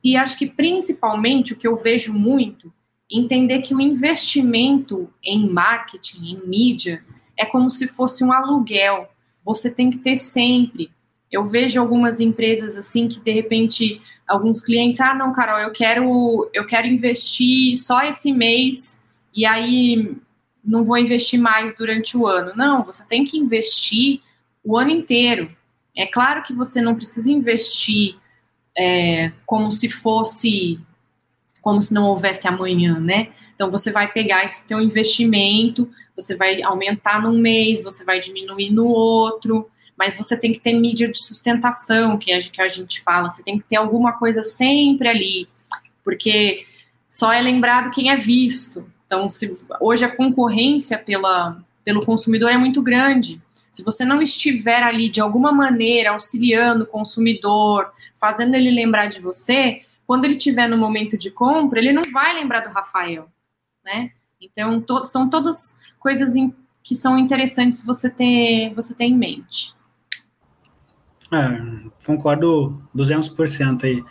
E 0.03 0.17
acho 0.17 0.39
que 0.39 0.47
principalmente 0.47 1.55
o 1.55 1.59
que 1.59 1.67
eu 1.67 1.77
vejo 1.77 2.12
muito 2.12 2.73
entender 3.11 3.62
que 3.62 3.75
o 3.75 3.81
investimento 3.81 5.09
em 5.23 5.49
marketing, 5.49 6.27
em 6.27 6.47
mídia, 6.47 7.05
é 7.37 7.45
como 7.45 7.71
se 7.71 7.89
fosse 7.89 8.25
um 8.25 8.33
aluguel. 8.33 9.09
Você 9.45 9.71
tem 9.71 9.91
que 9.91 9.99
ter 9.99 10.17
sempre. 10.17 10.91
Eu 11.31 11.47
vejo 11.47 11.81
algumas 11.81 12.21
empresas 12.21 12.77
assim 12.77 13.09
que 13.09 13.21
de 13.21 13.31
repente 13.31 14.01
alguns 14.27 14.61
clientes, 14.61 15.01
ah, 15.01 15.15
não, 15.15 15.33
Carol, 15.33 15.59
eu 15.59 15.73
quero 15.73 16.51
eu 16.53 16.67
quero 16.67 16.87
investir 16.87 17.77
só 17.77 18.03
esse 18.03 18.33
mês 18.33 19.03
e 19.35 19.45
aí 19.45 20.17
não 20.65 20.85
vou 20.85 20.97
investir 20.97 21.39
mais 21.39 21.77
durante 21.77 22.17
o 22.17 22.27
ano. 22.27 22.53
Não, 22.57 22.83
você 22.83 23.07
tem 23.07 23.25
que 23.25 23.39
investir 23.39 24.21
o 24.62 24.79
ano 24.79 24.91
inteiro. 24.91 25.55
É 25.97 26.07
claro 26.07 26.43
que 26.43 26.55
você 26.55 26.81
não 26.81 26.95
precisa 26.95 27.31
investir 27.31 28.17
é, 28.77 29.31
como 29.47 29.71
se 29.71 29.89
fosse 29.89 30.81
como 31.62 31.81
se 31.81 31.95
não 31.95 32.05
houvesse 32.05 32.47
amanhã, 32.47 33.01
né? 33.01 33.29
Então 33.55 33.71
você 33.71 33.91
vai 33.91 34.12
pegar 34.12 34.45
esse 34.45 34.69
teu 34.69 34.81
investimento, 34.81 35.91
você 36.15 36.37
vai 36.37 36.62
aumentar 36.62 37.23
num 37.23 37.39
mês, 37.39 37.83
você 37.83 38.05
vai 38.05 38.21
diminuir 38.21 38.71
no 38.71 38.87
outro, 38.87 39.71
mas 39.97 40.17
você 40.17 40.37
tem 40.37 40.53
que 40.53 40.61
ter 40.61 40.75
mídia 40.75 41.09
de 41.09 41.19
sustentação, 41.19 42.19
que 42.19 42.33
a, 42.33 42.43
que 42.43 42.61
a 42.61 42.69
gente 42.69 43.01
fala, 43.01 43.31
você 43.31 43.43
tem 43.43 43.59
que 43.59 43.65
ter 43.65 43.77
alguma 43.77 44.12
coisa 44.12 44.43
sempre 44.43 45.09
ali, 45.09 45.49
porque 46.05 46.67
só 47.09 47.33
é 47.33 47.41
lembrado 47.41 47.95
quem 47.95 48.11
é 48.11 48.17
visto. 48.17 48.93
Então, 49.15 49.31
se, 49.31 49.57
hoje 49.81 50.05
a 50.05 50.15
concorrência 50.15 50.99
pela, 50.99 51.62
pelo 51.85 52.05
consumidor 52.05 52.51
é 52.51 52.59
muito 52.59 52.83
grande. 52.83 53.41
Se 53.71 53.85
você 53.85 54.05
não 54.05 54.21
estiver 54.21 54.83
ali 54.83 55.09
de 55.09 55.21
alguma 55.21 55.53
maneira 55.53 56.11
auxiliando 56.11 56.83
o 56.83 56.87
consumidor, 56.87 57.93
fazendo 58.21 58.57
ele 58.57 58.73
lembrar 58.73 59.07
de 59.07 59.21
você, 59.21 59.83
quando 60.05 60.25
ele 60.25 60.35
estiver 60.35 60.69
no 60.69 60.77
momento 60.77 61.17
de 61.17 61.31
compra, 61.31 61.79
ele 61.79 61.93
não 61.93 62.03
vai 62.12 62.35
lembrar 62.35 62.61
do 62.61 62.71
Rafael, 62.71 63.29
né? 63.85 64.11
Então, 64.41 64.81
to 64.81 65.05
são 65.05 65.31
todas 65.31 65.79
coisas 65.99 66.33
que 66.83 66.97
são 66.97 67.17
interessantes 67.17 67.87
você 67.87 68.11
ter, 68.11 68.75
você 68.75 68.95
ter 68.95 69.05
em 69.05 69.17
mente. 69.17 69.73
É, 71.33 71.61
concordo 72.05 72.83
200% 72.95 73.85
aí. 73.85 74.05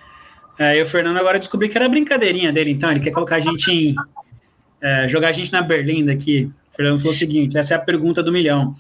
É, 0.58 0.78
e 0.78 0.82
o 0.82 0.86
Fernando 0.86 1.18
agora 1.18 1.40
descobri 1.40 1.68
que 1.68 1.78
era 1.78 1.90
brincadeirinha 1.90 2.54
dele, 2.54 2.72
então 2.72 2.90
ele 2.90 3.00
quer 3.00 3.12
colocar 3.12 3.36
a 3.36 3.40
gente 3.42 3.70
em. 3.70 3.96
É, 4.84 5.08
jogar 5.08 5.30
a 5.30 5.32
gente 5.32 5.54
na 5.54 5.62
Berlinda 5.62 6.12
aqui. 6.12 6.52
O 6.72 6.76
Fernando 6.76 6.98
falou 6.98 7.14
o 7.14 7.16
seguinte: 7.16 7.58
essa 7.58 7.74
é 7.74 7.78
a 7.78 7.80
pergunta 7.80 8.22
do 8.22 8.34
milhão. 8.34 8.76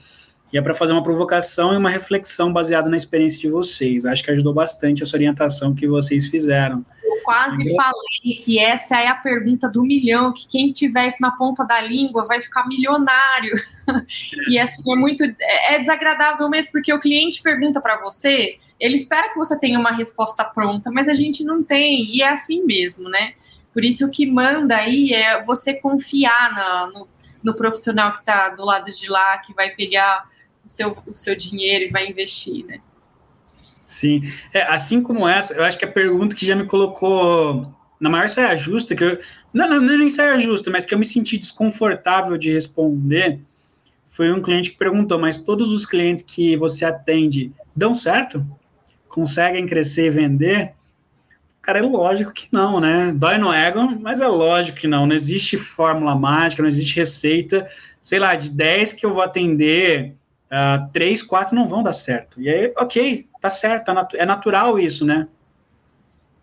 E 0.51 0.57
é 0.57 0.61
para 0.61 0.75
fazer 0.75 0.91
uma 0.91 1.01
provocação 1.01 1.73
e 1.73 1.77
uma 1.77 1.89
reflexão 1.89 2.53
baseada 2.53 2.87
na 2.87 2.97
experiência 2.97 3.39
de 3.39 3.49
vocês. 3.49 4.05
Acho 4.05 4.21
que 4.21 4.29
ajudou 4.29 4.53
bastante 4.53 5.01
essa 5.01 5.15
orientação 5.15 5.73
que 5.73 5.87
vocês 5.87 6.27
fizeram. 6.27 6.85
Eu 7.03 7.23
quase 7.23 7.67
eu... 7.67 7.75
falei 7.75 8.35
que 8.37 8.59
essa 8.59 8.99
é 8.99 9.07
a 9.07 9.15
pergunta 9.15 9.67
do 9.67 9.81
milhão, 9.81 10.31
que 10.31 10.45
quem 10.47 10.71
tiver 10.71 11.07
isso 11.07 11.17
na 11.19 11.31
ponta 11.31 11.65
da 11.65 11.81
língua 11.81 12.25
vai 12.25 12.39
ficar 12.39 12.67
milionário. 12.67 13.55
e 14.47 14.59
assim, 14.59 14.83
é 14.91 14.95
muito. 14.95 15.23
É 15.23 15.79
desagradável 15.79 16.47
mesmo, 16.49 16.73
porque 16.73 16.93
o 16.93 16.99
cliente 16.99 17.41
pergunta 17.41 17.81
para 17.81 17.99
você, 18.01 18.57
ele 18.79 18.95
espera 18.95 19.29
que 19.29 19.37
você 19.37 19.57
tenha 19.57 19.79
uma 19.79 19.91
resposta 19.91 20.43
pronta, 20.43 20.91
mas 20.91 21.07
a 21.07 21.13
gente 21.15 21.43
não 21.43 21.63
tem, 21.63 22.13
e 22.13 22.21
é 22.21 22.29
assim 22.29 22.63
mesmo, 22.63 23.09
né? 23.09 23.33
Por 23.73 23.83
isso 23.83 24.05
o 24.05 24.09
que 24.09 24.25
manda 24.25 24.77
aí 24.77 25.11
é 25.11 25.43
você 25.43 25.73
confiar 25.73 26.53
na, 26.53 26.87
no, 26.93 27.07
no 27.43 27.53
profissional 27.55 28.13
que 28.13 28.19
está 28.19 28.49
do 28.49 28.63
lado 28.63 28.91
de 28.93 29.09
lá, 29.09 29.37
que 29.39 29.53
vai 29.53 29.71
pegar 29.71 30.29
o 30.63 30.69
seu, 30.69 30.95
o 31.07 31.15
seu 31.15 31.35
dinheiro 31.35 31.85
e 31.85 31.89
vai 31.89 32.07
investir, 32.07 32.65
né? 32.65 32.79
Sim, 33.85 34.21
é, 34.53 34.63
assim 34.63 35.03
como 35.03 35.27
essa, 35.27 35.53
eu 35.53 35.63
acho 35.63 35.77
que 35.77 35.85
a 35.85 35.91
pergunta 35.91 36.35
que 36.35 36.45
já 36.45 36.55
me 36.55 36.65
colocou 36.65 37.73
na 37.99 38.09
maior 38.09 38.29
saia 38.29 38.55
justa, 38.55 38.95
que 38.95 39.03
eu, 39.03 39.19
não, 39.53 39.69
não, 39.69 39.93
é 39.93 39.97
nem 39.97 40.09
saia 40.09 40.39
justa, 40.39 40.71
mas 40.71 40.85
que 40.85 40.93
eu 40.93 40.99
me 40.99 41.05
senti 41.05 41.37
desconfortável 41.37 42.37
de 42.37 42.51
responder, 42.51 43.39
foi 44.09 44.31
um 44.31 44.41
cliente 44.41 44.71
que 44.71 44.77
perguntou, 44.77 45.19
mas 45.19 45.37
todos 45.37 45.71
os 45.71 45.85
clientes 45.85 46.23
que 46.23 46.55
você 46.55 46.85
atende 46.85 47.51
dão 47.75 47.95
certo? 47.95 48.45
Conseguem 49.09 49.65
crescer 49.65 50.07
e 50.07 50.09
vender? 50.11 50.73
Cara, 51.63 51.79
é 51.79 51.81
lógico 51.81 52.33
que 52.33 52.49
não, 52.51 52.81
né? 52.81 53.13
Dói 53.15 53.37
no 53.37 53.51
ego, 53.51 53.97
mas 54.01 54.19
é 54.19 54.27
lógico 54.27 54.79
que 54.79 54.85
não. 54.85 55.07
Não 55.07 55.15
existe 55.15 55.57
fórmula 55.57 56.13
mágica, 56.13 56.61
não 56.61 56.67
existe 56.67 56.97
receita. 56.97 57.65
Sei 58.01 58.19
lá, 58.19 58.35
de 58.35 58.49
10 58.49 58.91
que 58.91 59.05
eu 59.05 59.13
vou 59.13 59.23
atender, 59.23 60.13
uh, 60.51 60.91
três, 60.91 61.23
quatro 61.23 61.55
não 61.55 61.65
vão 61.65 61.81
dar 61.81 61.93
certo. 61.93 62.41
E 62.41 62.49
aí, 62.49 62.73
ok, 62.77 63.29
tá 63.39 63.49
certo, 63.49 63.89
é, 63.91 64.07
é 64.15 64.25
natural 64.25 64.77
isso, 64.77 65.05
né? 65.05 65.25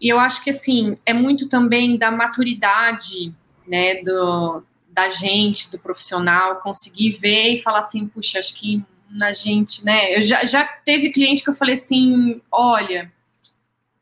E 0.00 0.08
eu 0.08 0.18
acho 0.18 0.42
que, 0.42 0.48
assim, 0.48 0.96
é 1.04 1.12
muito 1.12 1.50
também 1.50 1.98
da 1.98 2.10
maturidade, 2.10 3.30
né, 3.68 4.00
do, 4.02 4.62
da 4.88 5.10
gente, 5.10 5.70
do 5.70 5.78
profissional, 5.78 6.62
conseguir 6.62 7.18
ver 7.20 7.56
e 7.56 7.62
falar 7.62 7.80
assim, 7.80 8.08
puxa, 8.08 8.38
acho 8.38 8.58
que 8.58 8.82
na 9.10 9.34
gente, 9.34 9.84
né, 9.84 10.16
eu 10.16 10.22
já, 10.22 10.46
já 10.46 10.64
teve 10.64 11.10
cliente 11.10 11.44
que 11.44 11.50
eu 11.50 11.54
falei 11.54 11.74
assim, 11.74 12.40
olha, 12.50 13.12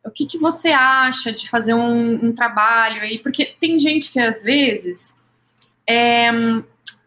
o 0.09 0.11
que, 0.11 0.27
que 0.27 0.39
você 0.39 0.69
acha 0.69 1.33
de 1.33 1.49
fazer 1.49 1.75
um, 1.75 2.27
um 2.27 2.33
trabalho 2.33 3.03
aí? 3.03 3.19
Porque 3.19 3.45
tem 3.45 3.79
gente 3.79 4.11
que, 4.11 4.19
às 4.19 4.43
vezes, 4.43 5.17
é, 5.89 6.31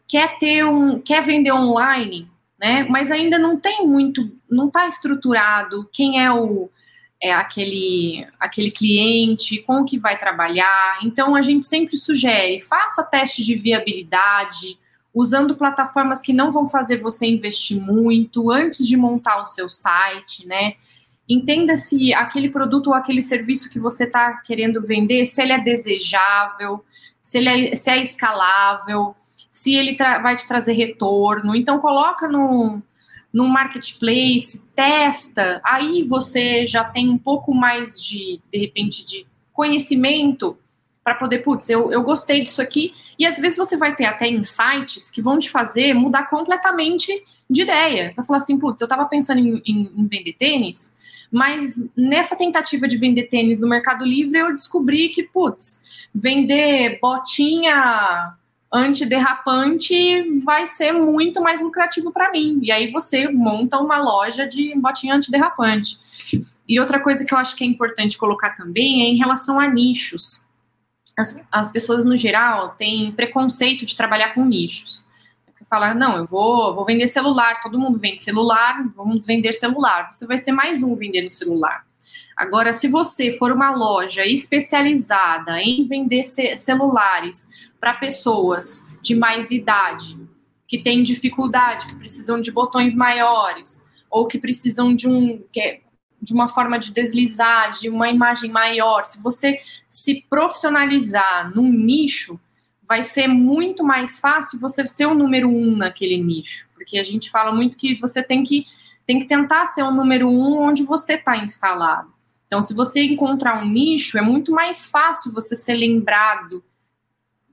quer 0.08 0.38
ter 0.38 0.66
um, 0.66 0.99
quer 0.99 1.24
vender 1.24 1.52
online, 1.52 2.30
né? 2.60 2.86
Mas 2.89 3.12
ainda 3.12 3.38
não 3.39 3.60
tem 3.60 3.86
muito, 3.86 4.32
não 4.49 4.68
está 4.68 4.88
estruturado 4.88 5.89
quem 5.91 6.24
é 6.24 6.32
o 6.32 6.70
é 7.24 7.32
aquele 7.32 8.28
aquele 8.39 8.72
cliente, 8.72 9.62
com 9.62 9.86
que 9.86 9.99
vai 9.99 10.18
trabalhar. 10.18 10.99
Então 11.04 11.36
a 11.36 11.41
gente 11.41 11.66
sempre 11.66 11.95
sugere, 11.95 12.60
faça 12.60 13.04
teste 13.04 13.43
de 13.43 13.56
viabilidade, 13.56 14.80
usando 15.14 15.56
plataformas 15.56 16.22
que 16.22 16.34
não 16.34 16.52
vão 16.52 16.68
fazer 16.68 16.97
você 16.97 17.28
investir 17.28 17.80
muito 17.80 18.49
antes 18.49 18.88
de 18.88 18.97
montar 18.97 19.41
o 19.41 19.45
seu 19.45 19.70
site, 19.70 20.47
né? 20.47 20.74
Entenda 21.28 21.78
se 21.78 22.14
aquele 22.14 22.50
produto 22.50 22.88
ou 22.88 22.94
aquele 22.94 23.22
serviço 23.22 23.70
que 23.70 23.80
você 23.80 24.04
está 24.04 24.34
querendo 24.38 24.82
vender, 24.82 25.26
se 25.26 25.42
ele 25.42 25.54
é 25.54 25.60
desejável, 25.60 26.84
se 27.22 27.38
ele 27.38 27.70
é, 27.70 27.76
se 27.76 27.90
é 27.90 28.02
escalável, 28.02 29.16
se 29.50 29.74
ele 29.74 29.96
vai 29.96 30.36
te 30.36 30.48
trazer 30.48 30.74
retorno. 30.74 31.56
Então, 31.56 31.80
coloca 31.80 32.28
no, 32.28 32.82
no 33.32 33.48
marketplace, 33.48 34.66
testa, 34.76 35.62
aí 35.64 36.04
você 36.04 36.66
já 36.68 36.84
tem 36.84 37.10
um 37.10 37.18
pouco 37.18 37.54
mais 37.54 38.02
de, 38.02 38.42
de 38.52 38.60
repente, 38.60 39.06
de 39.06 39.26
conhecimento 39.54 40.58
para 41.04 41.16
poder, 41.16 41.40
putz, 41.40 41.70
eu, 41.70 41.92
eu 41.92 42.04
gostei 42.04 42.44
disso 42.44 42.62
aqui. 42.62 42.94
E 43.18 43.26
às 43.26 43.38
vezes 43.38 43.58
você 43.58 43.78
vai 43.78 43.96
ter 43.96 44.06
até 44.06 44.28
insights 44.28 45.10
que 45.10 45.22
vão 45.22 45.40
te 45.40 45.50
fazer 45.50 45.94
mudar 45.94 46.30
completamente 46.30 47.12
de 47.50 47.62
ideia. 47.62 48.14
Vai 48.16 48.26
falar 48.26 48.38
assim, 48.38 48.58
putz, 48.58 48.82
eu 48.82 48.86
estava 48.86 49.06
pensando 49.06 49.40
em, 49.40 49.62
em, 49.66 49.92
em, 49.96 50.08
vender 50.08 50.34
tênis, 50.34 50.96
mas 51.32 51.82
nessa 51.96 52.36
tentativa 52.36 52.88
de 52.88 52.98
vender 52.98 53.24
tênis 53.24 53.60
no 53.60 53.68
Mercado 53.68 54.04
Livre, 54.04 54.38
eu 54.38 54.54
descobri 54.54 55.10
que, 55.10 55.24
putz, 55.24 55.84
vender 56.14 57.00
botinha 57.02 58.36
antiderrapante 58.74 60.40
vai 60.44 60.68
ser 60.68 60.92
muito 60.92 61.42
mais 61.42 61.62
lucrativo 61.62 62.12
para 62.12 62.32
mim. 62.32 62.60
E 62.62 62.72
aí 62.72 62.92
você 62.92 63.30
monta 63.30 63.78
uma 63.78 63.98
loja 63.98 64.46
de 64.46 64.74
botinha 64.76 65.16
antiderrapante. 65.16 66.00
E 66.68 66.80
outra 66.80 67.00
coisa 67.00 67.26
que 67.26 67.34
eu 67.34 67.38
acho 67.38 67.56
que 67.56 67.64
é 67.64 67.68
importante 67.68 68.18
colocar 68.18 68.52
também 68.52 69.04
é 69.04 69.08
em 69.08 69.18
relação 69.18 69.60
a 69.60 69.68
nichos. 69.68 70.48
As, 71.18 71.44
as 71.52 71.72
pessoas, 71.72 72.06
no 72.06 72.16
geral, 72.16 72.70
têm 72.78 73.12
preconceito 73.12 73.86
de 73.86 73.96
trabalhar 73.96 74.34
com 74.34 74.46
nichos. 74.46 75.06
Falar, 75.70 75.95
não, 75.95 76.18
eu 76.18 76.26
vou, 76.26 76.74
vou 76.74 76.86
vender 76.86 77.07
celular, 77.07 77.62
todo 77.62 77.80
mundo 77.80 77.97
vende 77.97 78.22
celular, 78.22 78.84
vamos 78.95 79.26
vender 79.26 79.53
celular. 79.53 80.12
Você 80.12 80.26
vai 80.26 80.38
ser 80.38 80.51
mais 80.51 80.82
um 80.84 80.95
vendendo 80.95 81.30
celular. 81.30 81.86
Agora, 82.36 82.74
se 82.74 82.88
você 82.88 83.38
for 83.38 83.51
uma 83.51 83.72
loja 83.72 84.26
especializada 84.26 85.62
em 85.62 85.86
vender 85.86 86.24
celulares 86.24 87.49
para 87.80 87.93
pessoas 87.93 88.88
de 89.01 89.16
mais 89.16 89.51
idade, 89.51 90.18
que 90.68 90.82
têm 90.82 91.03
dificuldade, 91.03 91.88
que 91.88 91.95
precisam 91.95 92.39
de 92.39 92.51
botões 92.51 92.95
maiores, 92.95 93.89
ou 94.09 94.26
que 94.26 94.39
precisam 94.39 94.95
de 94.95 95.07
um 95.07 95.43
é, 95.57 95.82
de 96.22 96.34
uma 96.34 96.47
forma 96.47 96.78
de 96.78 96.93
deslizar, 96.93 97.72
de 97.72 97.89
uma 97.89 98.09
imagem 98.09 98.51
maior. 98.51 99.05
Se 99.05 99.22
você 99.22 99.59
se 99.88 100.26
profissionalizar 100.30 101.53
num 101.55 101.72
nicho, 101.72 102.39
vai 102.92 103.04
ser 103.04 103.26
muito 103.26 103.86
mais 103.86 104.20
fácil 104.20 104.60
você 104.60 104.86
ser 104.86 105.06
o 105.06 105.14
número 105.14 105.48
um 105.48 105.78
naquele 105.78 106.22
nicho, 106.22 106.68
porque 106.74 106.98
a 106.98 107.04
gente 107.04 107.32
fala 107.32 107.50
muito 107.50 107.78
que 107.78 107.96
você 107.96 108.22
tem 108.22 108.44
que 108.44 108.66
tem 109.08 109.18
que 109.18 109.28
tentar 109.28 109.66
ser 109.66 109.82
o 109.82 109.92
número 109.92 110.28
um 110.28 110.60
onde 110.60 110.84
você 110.84 111.14
está 111.14 111.38
instalado. 111.38 112.14
Então, 112.46 112.62
se 112.62 112.74
você 112.74 113.02
encontrar 113.06 113.64
um 113.64 113.66
nicho, 113.66 114.18
é 114.18 114.22
muito 114.22 114.52
mais 114.52 114.88
fácil 114.88 115.32
você 115.32 115.56
ser 115.56 115.74
lembrado 115.76 116.62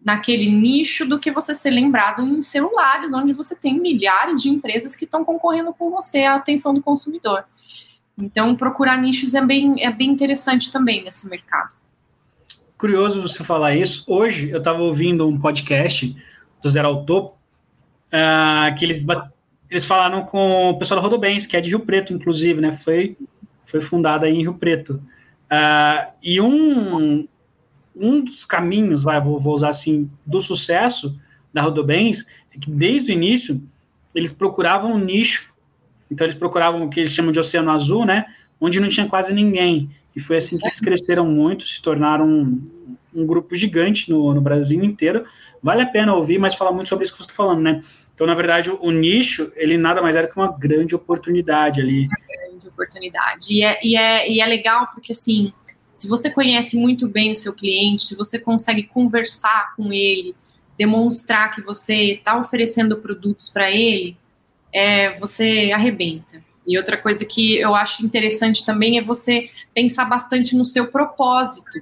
naquele 0.04 0.50
nicho 0.50 1.06
do 1.06 1.20
que 1.20 1.30
você 1.30 1.54
ser 1.54 1.70
lembrado 1.70 2.20
em 2.20 2.40
celulares, 2.40 3.12
onde 3.12 3.32
você 3.32 3.54
tem 3.54 3.78
milhares 3.78 4.42
de 4.42 4.50
empresas 4.50 4.96
que 4.96 5.04
estão 5.04 5.24
concorrendo 5.24 5.72
com 5.72 5.88
você 5.88 6.24
à 6.24 6.34
atenção 6.34 6.74
do 6.74 6.82
consumidor. 6.82 7.44
Então, 8.18 8.56
procurar 8.56 9.00
nichos 9.00 9.34
é 9.34 9.40
bem, 9.40 9.76
é 9.84 9.92
bem 9.92 10.10
interessante 10.10 10.72
também 10.72 11.04
nesse 11.04 11.30
mercado. 11.30 11.77
Curioso 12.78 13.20
você 13.20 13.42
falar 13.42 13.74
isso. 13.74 14.04
Hoje 14.06 14.50
eu 14.50 14.58
estava 14.58 14.80
ouvindo 14.80 15.26
um 15.26 15.36
podcast 15.36 16.16
do 16.62 16.70
Zero 16.70 16.86
ao 16.86 17.04
Topo, 17.04 17.36
uh, 18.06 18.72
que 18.78 18.84
eles, 18.84 19.04
eles 19.68 19.84
falaram 19.84 20.24
com 20.24 20.70
o 20.70 20.78
pessoal 20.78 21.00
da 21.00 21.02
Rodobens, 21.02 21.44
que 21.44 21.56
é 21.56 21.60
de 21.60 21.70
Rio 21.70 21.80
Preto, 21.80 22.12
inclusive, 22.12 22.60
né? 22.60 22.70
Foi, 22.70 23.16
foi 23.64 23.80
fundada 23.80 24.30
em 24.30 24.42
Rio 24.42 24.54
Preto. 24.54 25.02
Uh, 25.50 26.12
e 26.22 26.40
um, 26.40 27.26
um 27.96 28.24
dos 28.24 28.44
caminhos, 28.44 29.02
vai, 29.02 29.20
vou, 29.20 29.40
vou 29.40 29.54
usar 29.54 29.70
assim, 29.70 30.08
do 30.24 30.40
sucesso 30.40 31.18
da 31.52 31.62
Rodobens 31.62 32.26
é 32.54 32.58
que 32.60 32.70
desde 32.70 33.10
o 33.10 33.12
início 33.12 33.60
eles 34.14 34.32
procuravam 34.32 34.92
um 34.92 34.98
nicho. 34.98 35.52
Então 36.08 36.24
eles 36.24 36.36
procuravam 36.36 36.84
o 36.84 36.88
que 36.88 37.00
eles 37.00 37.10
chamam 37.10 37.32
de 37.32 37.40
oceano 37.40 37.72
azul, 37.72 38.06
né? 38.06 38.26
Onde 38.60 38.78
não 38.78 38.88
tinha 38.88 39.08
quase 39.08 39.34
ninguém. 39.34 39.90
E 40.18 40.20
foi 40.20 40.38
assim 40.38 40.58
que 40.58 40.66
eles 40.66 40.80
cresceram 40.80 41.24
muito, 41.24 41.62
se 41.62 41.80
tornaram 41.80 42.28
um, 42.28 42.64
um 43.14 43.24
grupo 43.24 43.54
gigante 43.54 44.10
no, 44.10 44.34
no, 44.34 44.40
Brasil 44.40 44.82
inteiro. 44.82 45.24
Vale 45.62 45.82
a 45.82 45.86
pena 45.86 46.12
ouvir, 46.12 46.40
mas 46.40 46.56
falar 46.56 46.72
muito 46.72 46.88
sobre 46.88 47.04
isso 47.04 47.12
que 47.12 47.18
você 47.20 47.30
está 47.30 47.36
falando, 47.36 47.62
né? 47.62 47.80
Então, 48.12 48.26
na 48.26 48.34
verdade, 48.34 48.68
o, 48.68 48.82
o 48.82 48.90
nicho, 48.90 49.52
ele 49.54 49.78
nada 49.78 50.02
mais 50.02 50.16
era 50.16 50.26
que 50.26 50.36
uma 50.36 50.50
grande 50.50 50.92
oportunidade 50.92 51.80
ali. 51.80 52.06
Uma 52.06 52.16
grande 52.26 52.66
oportunidade. 52.66 53.54
E 53.54 53.62
é, 53.62 53.78
e, 53.80 53.96
é, 53.96 54.28
e 54.28 54.40
é 54.40 54.46
legal 54.46 54.88
porque, 54.92 55.12
assim, 55.12 55.52
se 55.94 56.08
você 56.08 56.28
conhece 56.28 56.76
muito 56.76 57.06
bem 57.06 57.30
o 57.30 57.36
seu 57.36 57.52
cliente, 57.52 58.06
se 58.06 58.16
você 58.16 58.40
consegue 58.40 58.82
conversar 58.82 59.76
com 59.76 59.92
ele, 59.92 60.34
demonstrar 60.76 61.54
que 61.54 61.62
você 61.62 62.14
está 62.14 62.36
oferecendo 62.36 62.96
produtos 62.96 63.48
para 63.48 63.70
ele, 63.70 64.16
é, 64.72 65.16
você 65.20 65.70
arrebenta. 65.72 66.42
E 66.68 66.76
outra 66.76 66.98
coisa 66.98 67.24
que 67.24 67.56
eu 67.56 67.74
acho 67.74 68.04
interessante 68.04 68.64
também 68.64 68.98
é 68.98 69.02
você 69.02 69.48
pensar 69.74 70.04
bastante 70.04 70.54
no 70.54 70.66
seu 70.66 70.86
propósito. 70.88 71.80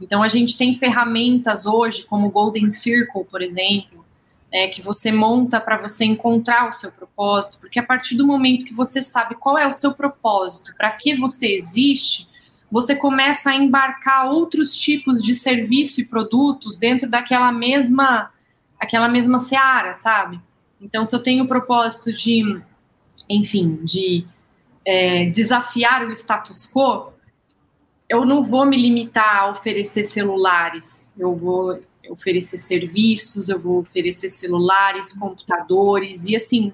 Então, 0.00 0.24
a 0.24 0.28
gente 0.28 0.58
tem 0.58 0.74
ferramentas 0.74 1.66
hoje, 1.66 2.04
como 2.04 2.26
o 2.26 2.30
Golden 2.30 2.68
Circle, 2.68 3.24
por 3.24 3.40
exemplo, 3.40 4.04
é, 4.50 4.66
que 4.66 4.82
você 4.82 5.12
monta 5.12 5.60
para 5.60 5.76
você 5.76 6.04
encontrar 6.04 6.68
o 6.68 6.72
seu 6.72 6.90
propósito, 6.90 7.58
porque 7.60 7.78
a 7.78 7.82
partir 7.82 8.16
do 8.16 8.26
momento 8.26 8.64
que 8.64 8.74
você 8.74 9.00
sabe 9.00 9.36
qual 9.36 9.56
é 9.56 9.66
o 9.66 9.72
seu 9.72 9.94
propósito, 9.94 10.74
para 10.76 10.90
que 10.90 11.14
você 11.14 11.52
existe, 11.52 12.28
você 12.70 12.96
começa 12.96 13.50
a 13.50 13.54
embarcar 13.54 14.30
outros 14.30 14.76
tipos 14.76 15.22
de 15.22 15.34
serviço 15.34 16.00
e 16.00 16.04
produtos 16.04 16.76
dentro 16.76 17.08
daquela 17.08 17.52
mesma 17.52 18.32
aquela 18.80 19.08
mesma 19.08 19.40
seara, 19.40 19.92
sabe? 19.94 20.40
Então, 20.80 21.04
se 21.04 21.14
eu 21.14 21.20
tenho 21.20 21.44
o 21.44 21.48
propósito 21.48 22.12
de, 22.12 22.60
enfim, 23.28 23.80
de 23.84 24.26
é, 24.84 25.26
desafiar 25.26 26.06
o 26.06 26.10
status 26.10 26.70
quo, 26.72 27.12
eu 28.08 28.24
não 28.24 28.42
vou 28.42 28.64
me 28.64 28.76
limitar 28.76 29.42
a 29.42 29.50
oferecer 29.50 30.04
celulares, 30.04 31.12
eu 31.18 31.34
vou 31.36 31.80
oferecer 32.10 32.56
serviços, 32.58 33.48
eu 33.48 33.58
vou 33.58 33.80
oferecer 33.80 34.30
celulares, 34.30 35.12
computadores, 35.12 36.24
e 36.24 36.34
assim, 36.34 36.72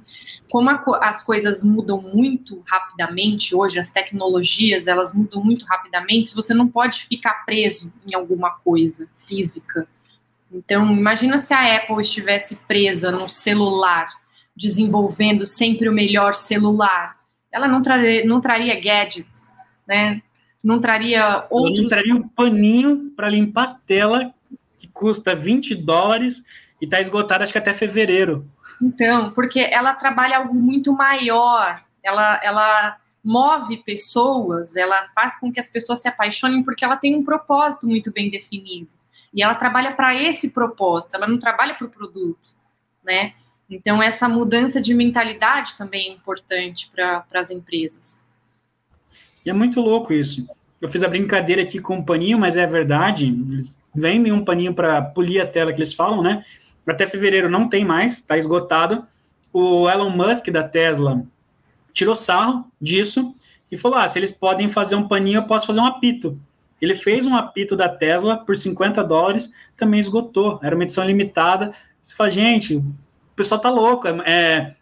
como 0.51 0.71
as 1.01 1.25
coisas 1.25 1.65
mudam 1.65 2.01
muito 2.01 2.63
rapidamente 2.67 3.55
hoje, 3.55 3.81
as 3.81 3.91
tecnologias, 3.91 4.87
elas 4.87 5.13
mudam 5.13 5.43
muito 5.43 5.67
rapidamente, 5.67 6.35
você 6.35 6.55
não 6.55 6.69
pode 6.69 7.07
ficar 7.07 7.45
preso 7.45 7.93
em 8.07 8.15
alguma 8.15 8.51
coisa 8.51 9.09
física. 9.17 9.89
Então, 10.53 10.97
imagina 10.97 11.41
se 11.41 11.53
a 11.53 11.77
Apple 11.77 12.01
estivesse 12.01 12.57
presa 12.69 13.11
no 13.11 13.29
celular, 13.29 14.09
desenvolvendo 14.57 15.47
sempre 15.47 15.89
o 15.89 15.93
melhor 15.93 16.35
celular. 16.35 17.19
Ela 17.51 17.69
não 17.69 17.83
traria, 17.83 18.25
não 18.25 18.41
traria 18.41 18.81
gadgets, 18.81 19.53
né? 19.87 20.23
não 20.65 20.81
traria 20.81 21.47
outros. 21.51 21.83
não 21.83 21.89
traria 21.89 22.15
um 22.15 22.27
paninho 22.27 23.13
para 23.15 23.29
limpar 23.29 23.65
a 23.65 23.75
tela 23.87 24.35
que 24.79 24.89
custa 24.89 25.37
20 25.37 25.75
dólares 25.75 26.43
e 26.81 26.87
está 26.87 27.01
esgotado 27.01 27.45
acho 27.45 27.53
que 27.53 27.59
até 27.59 27.75
fevereiro. 27.75 28.49
Então, 28.81 29.31
porque 29.33 29.61
ela 29.61 29.95
trabalha 29.95 30.39
algo 30.39 30.55
muito 30.55 30.91
maior. 30.95 31.85
Ela, 32.03 32.41
ela 32.43 32.97
move 33.23 33.77
pessoas, 33.79 34.75
ela 34.75 35.07
faz 35.15 35.39
com 35.39 35.53
que 35.53 35.61
as 35.61 35.69
pessoas 35.69 36.01
se 36.01 36.09
apaixonem 36.09 36.63
porque 36.63 36.85
ela 36.85 36.97
tem 36.97 37.15
um 37.15 37.23
propósito 37.23 37.87
muito 37.87 38.11
bem 38.11 38.31
definido. 38.31 38.97
E 39.35 39.43
ela 39.43 39.55
trabalha 39.55 39.93
para 39.93 40.15
esse 40.15 40.51
propósito, 40.51 41.17
ela 41.17 41.27
não 41.27 41.39
trabalha 41.39 41.75
para 41.75 41.87
o 41.87 41.91
produto, 41.91 42.55
né? 43.05 43.35
Então, 43.69 44.03
essa 44.03 44.29
mudança 44.29 44.81
de 44.81 44.95
mentalidade 44.95 45.77
também 45.77 46.11
é 46.11 46.12
importante 46.12 46.91
para 46.95 47.25
as 47.35 47.51
empresas. 47.51 48.27
E 49.45 49.51
é 49.51 49.53
muito 49.53 49.81
louco 49.81 50.12
isso. 50.12 50.47
Eu 50.81 50.91
fiz 50.91 51.03
a 51.03 51.09
brincadeira 51.09 51.62
aqui 51.62 51.79
com 51.79 51.97
um 51.97 52.05
paninho, 52.05 52.39
mas 52.39 52.57
é 52.57 52.67
verdade. 52.67 53.29
Eles 53.29 53.79
vendem 53.95 54.33
um 54.33 54.45
paninho 54.45 54.75
para 54.75 55.01
polir 55.01 55.43
a 55.43 55.47
tela 55.47 55.73
que 55.73 55.79
eles 55.79 55.95
falam, 55.95 56.23
né? 56.23 56.45
Até 56.87 57.07
fevereiro 57.07 57.49
não 57.49 57.69
tem 57.69 57.85
mais, 57.85 58.15
está 58.15 58.37
esgotado. 58.37 59.07
O 59.53 59.89
Elon 59.89 60.11
Musk 60.11 60.49
da 60.51 60.62
Tesla 60.62 61.25
tirou 61.93 62.15
sarro 62.15 62.71
disso 62.81 63.35
e 63.71 63.79
falou: 63.79 63.99
ah, 63.99 64.09
se 64.09 64.19
eles 64.19 64.33
podem 64.33 64.69
fazer 64.69 64.95
um 64.95 65.09
paninho, 65.09 65.39
eu 65.39 65.45
posso 65.45 65.67
fazer 65.67 65.81
um 65.81 65.87
apito. 65.87 66.39
Ele 66.81 66.95
fez 66.95 67.25
um 67.25 67.35
apito 67.35 67.77
da 67.77 67.89
Tesla 67.89 68.37
por 68.37 68.57
50 68.57 69.03
dólares, 69.05 69.51
também 69.77 70.01
esgotou. 70.01 70.61
Era 70.62 70.75
uma 70.75 70.85
edição 70.85 71.05
limitada. 71.05 71.73
Você 72.03 72.15
fala, 72.15 72.29
gente, 72.29 72.85
o 73.35 73.37
pessoal 73.37 73.61
tá 73.61 73.68
louco. 73.68 74.07
É, 74.09 74.74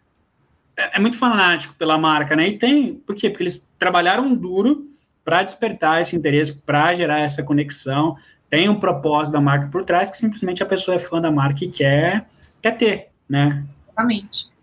é, 0.77 0.97
é 0.97 0.99
muito 0.99 1.17
fanático 1.17 1.73
pela 1.73 1.97
marca, 1.97 2.35
né? 2.35 2.49
E 2.49 2.57
tem, 2.57 2.93
por 2.95 3.15
quê? 3.15 3.29
Porque 3.29 3.43
eles 3.43 3.67
trabalharam 3.77 4.33
duro 4.35 4.87
para 5.25 5.43
despertar 5.43 6.01
esse 6.01 6.15
interesse, 6.15 6.53
para 6.53 6.93
gerar 6.93 7.19
essa 7.19 7.43
conexão. 7.43 8.15
Tem 8.49 8.69
um 8.69 8.79
propósito 8.79 9.33
da 9.33 9.41
marca 9.41 9.67
por 9.67 9.83
trás 9.83 10.11
que 10.11 10.17
simplesmente 10.17 10.61
a 10.61 10.65
pessoa 10.65 10.95
é 10.95 10.99
fã 10.99 11.19
da 11.19 11.31
marca 11.31 11.65
e 11.65 11.69
quer, 11.69 12.27
quer 12.61 12.77
ter, 12.77 13.09
né? 13.27 13.65
Exatamente. 13.87 14.53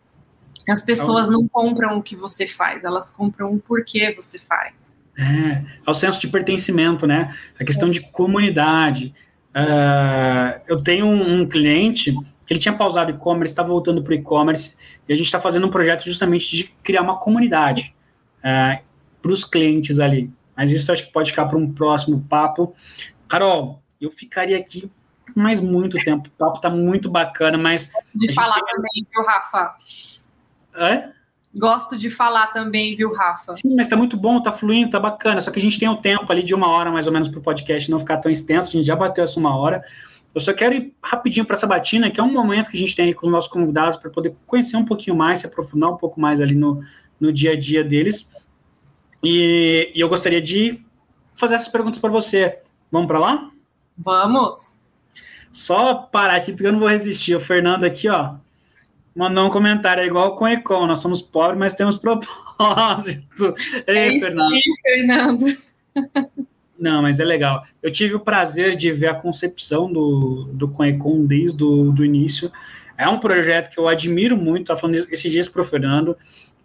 As 0.69 0.83
pessoas 0.83 1.27
então, 1.27 1.41
não 1.41 1.49
compram 1.49 1.99
o 1.99 2.03
que 2.03 2.15
você 2.15 2.47
faz, 2.47 2.85
elas 2.85 3.13
compram 3.13 3.53
o 3.53 3.59
porquê 3.59 4.15
você 4.15 4.39
faz. 4.39 4.95
É, 5.19 5.65
é 5.85 5.91
o 5.91 5.95
senso 5.95 6.21
de 6.21 6.29
pertencimento, 6.29 7.07
né? 7.07 7.35
A 7.59 7.65
questão 7.65 7.89
é. 7.89 7.93
de 7.93 8.01
comunidade. 8.01 9.13
Uh, 9.51 10.61
eu 10.69 10.77
tenho 10.77 11.07
um, 11.07 11.41
um 11.41 11.49
cliente 11.49 12.15
que 12.51 12.55
ele 12.55 12.61
tinha 12.61 12.77
pausado 12.77 13.13
e-commerce, 13.13 13.53
está 13.53 13.63
voltando 13.63 14.03
para 14.03 14.11
o 14.11 14.15
e-commerce, 14.15 14.77
e 15.09 15.13
a 15.13 15.17
gente 15.17 15.27
está 15.27 15.39
fazendo 15.39 15.69
um 15.69 15.71
projeto 15.71 16.05
justamente 16.05 16.51
de 16.51 16.65
criar 16.83 17.01
uma 17.01 17.17
comunidade 17.17 17.95
é, 18.43 18.81
para 19.23 19.31
os 19.31 19.45
clientes 19.45 20.01
ali. 20.01 20.33
Mas 20.57 20.73
isso 20.73 20.91
acho 20.91 21.07
que 21.07 21.13
pode 21.13 21.31
ficar 21.31 21.47
para 21.47 21.57
um 21.57 21.73
próximo 21.73 22.27
papo. 22.29 22.75
Carol, 23.29 23.81
eu 24.01 24.11
ficaria 24.11 24.59
aqui 24.59 24.91
mais 25.33 25.61
muito 25.61 25.97
tempo. 25.99 26.27
O 26.27 26.31
papo 26.33 26.57
está 26.57 26.69
muito 26.69 27.09
bacana, 27.09 27.57
mas. 27.57 27.93
De 28.13 28.35
falar 28.35 28.55
tem... 28.55 28.65
também, 28.65 29.07
viu, 29.15 29.25
Rafa? 29.25 29.77
É? 30.75 31.09
Gosto 31.55 31.97
de 31.97 32.11
falar 32.11 32.49
também, 32.49 32.97
viu, 32.97 33.15
Rafa? 33.15 33.55
Sim, 33.55 33.77
mas 33.77 33.87
está 33.87 33.97
muito 33.97 34.17
bom, 34.17 34.39
está 34.39 34.51
fluindo, 34.51 34.87
está 34.87 34.99
bacana. 34.99 35.41
Só 35.41 35.53
que 35.53 35.61
a 35.61 35.63
gente 35.63 35.79
tem 35.79 35.89
um 35.89 35.97
tempo 35.97 36.27
ali 36.33 36.43
de 36.43 36.53
uma 36.53 36.67
hora 36.67 36.91
mais 36.91 37.07
ou 37.07 37.13
menos 37.13 37.29
para 37.29 37.39
o 37.39 37.43
podcast 37.43 37.89
não 37.89 38.01
ficar 38.01 38.17
tão 38.17 38.31
extenso. 38.31 38.71
A 38.71 38.73
gente 38.73 38.87
já 38.87 38.97
bateu 38.97 39.23
essa 39.23 39.39
uma 39.39 39.57
hora. 39.57 39.85
Eu 40.35 40.41
só 40.41 40.53
quero 40.53 40.75
ir 40.75 40.95
rapidinho 41.03 41.45
para 41.45 41.57
essa 41.57 41.67
batina, 41.67 42.11
que 42.11 42.21
é 42.21 42.23
um 42.23 42.33
momento 42.33 42.71
que 42.71 42.77
a 42.77 42.81
gente 42.81 42.95
tem 42.95 43.07
aí 43.07 43.15
com 43.15 43.27
os 43.27 43.33
nossos 43.33 43.51
convidados 43.51 43.97
para 43.97 44.11
poder 44.11 44.35
conhecer 44.47 44.77
um 44.77 44.85
pouquinho 44.85 45.17
mais, 45.17 45.41
se 45.41 45.47
aprofundar 45.47 45.91
um 45.91 45.97
pouco 45.97 46.21
mais 46.21 46.41
ali 46.41 46.55
no, 46.55 46.83
no 47.19 47.33
dia 47.33 47.53
a 47.53 47.59
dia 47.59 47.83
deles. 47.83 48.31
E, 49.23 49.91
e 49.95 50.01
eu 50.01 50.09
gostaria 50.09 50.41
de 50.41 50.81
fazer 51.35 51.57
essas 51.57 51.69
perguntas 51.69 51.99
para 51.99 52.11
você. 52.11 52.61
Vamos 52.93 53.09
para 53.09 53.19
lá? 53.19 53.51
Vamos. 53.99 54.77
Só 55.53 55.95
parar 55.95 56.37
aqui, 56.37 56.53
porque 56.53 56.67
eu 56.67 56.73
não 56.73 56.79
vou 56.79 56.89
resistir. 56.89 57.35
O 57.35 57.41
Fernando 57.41 57.85
aqui, 57.85 58.09
ó, 58.09 58.35
mandou 59.15 59.47
um 59.47 59.51
comentário, 59.51 60.03
é 60.03 60.07
igual 60.07 60.37
com 60.37 60.45
o 60.45 60.49
Econ, 60.49 60.87
nós 60.87 61.01
somos 61.01 61.21
pobres, 61.21 61.59
mas 61.59 61.75
temos 61.75 61.99
propósito. 62.01 63.55
Ei, 63.87 64.17
é 64.17 64.21
Fernando. 64.21 64.53
aí, 64.53 64.63
Fernando. 64.83 65.59
Não, 66.81 67.03
mas 67.03 67.21
é 67.21 67.25
legal. 67.27 67.63
Eu 67.83 67.93
tive 67.93 68.15
o 68.15 68.21
prazer 68.21 68.75
de 68.75 68.91
ver 68.91 69.09
a 69.09 69.15
concepção 69.15 69.93
do, 69.93 70.49
do 70.55 70.67
Conecon 70.67 71.27
desde 71.27 71.63
o 71.63 71.93
do 71.93 72.03
início. 72.03 72.51
É 72.97 73.07
um 73.07 73.19
projeto 73.19 73.71
que 73.71 73.79
eu 73.79 73.87
admiro 73.87 74.35
muito, 74.35 74.63
estava 74.63 74.81
falando 74.81 75.07
esses 75.11 75.31
dias 75.31 75.47
para 75.47 75.61
o 75.61 75.65
Fernando, 75.65 76.17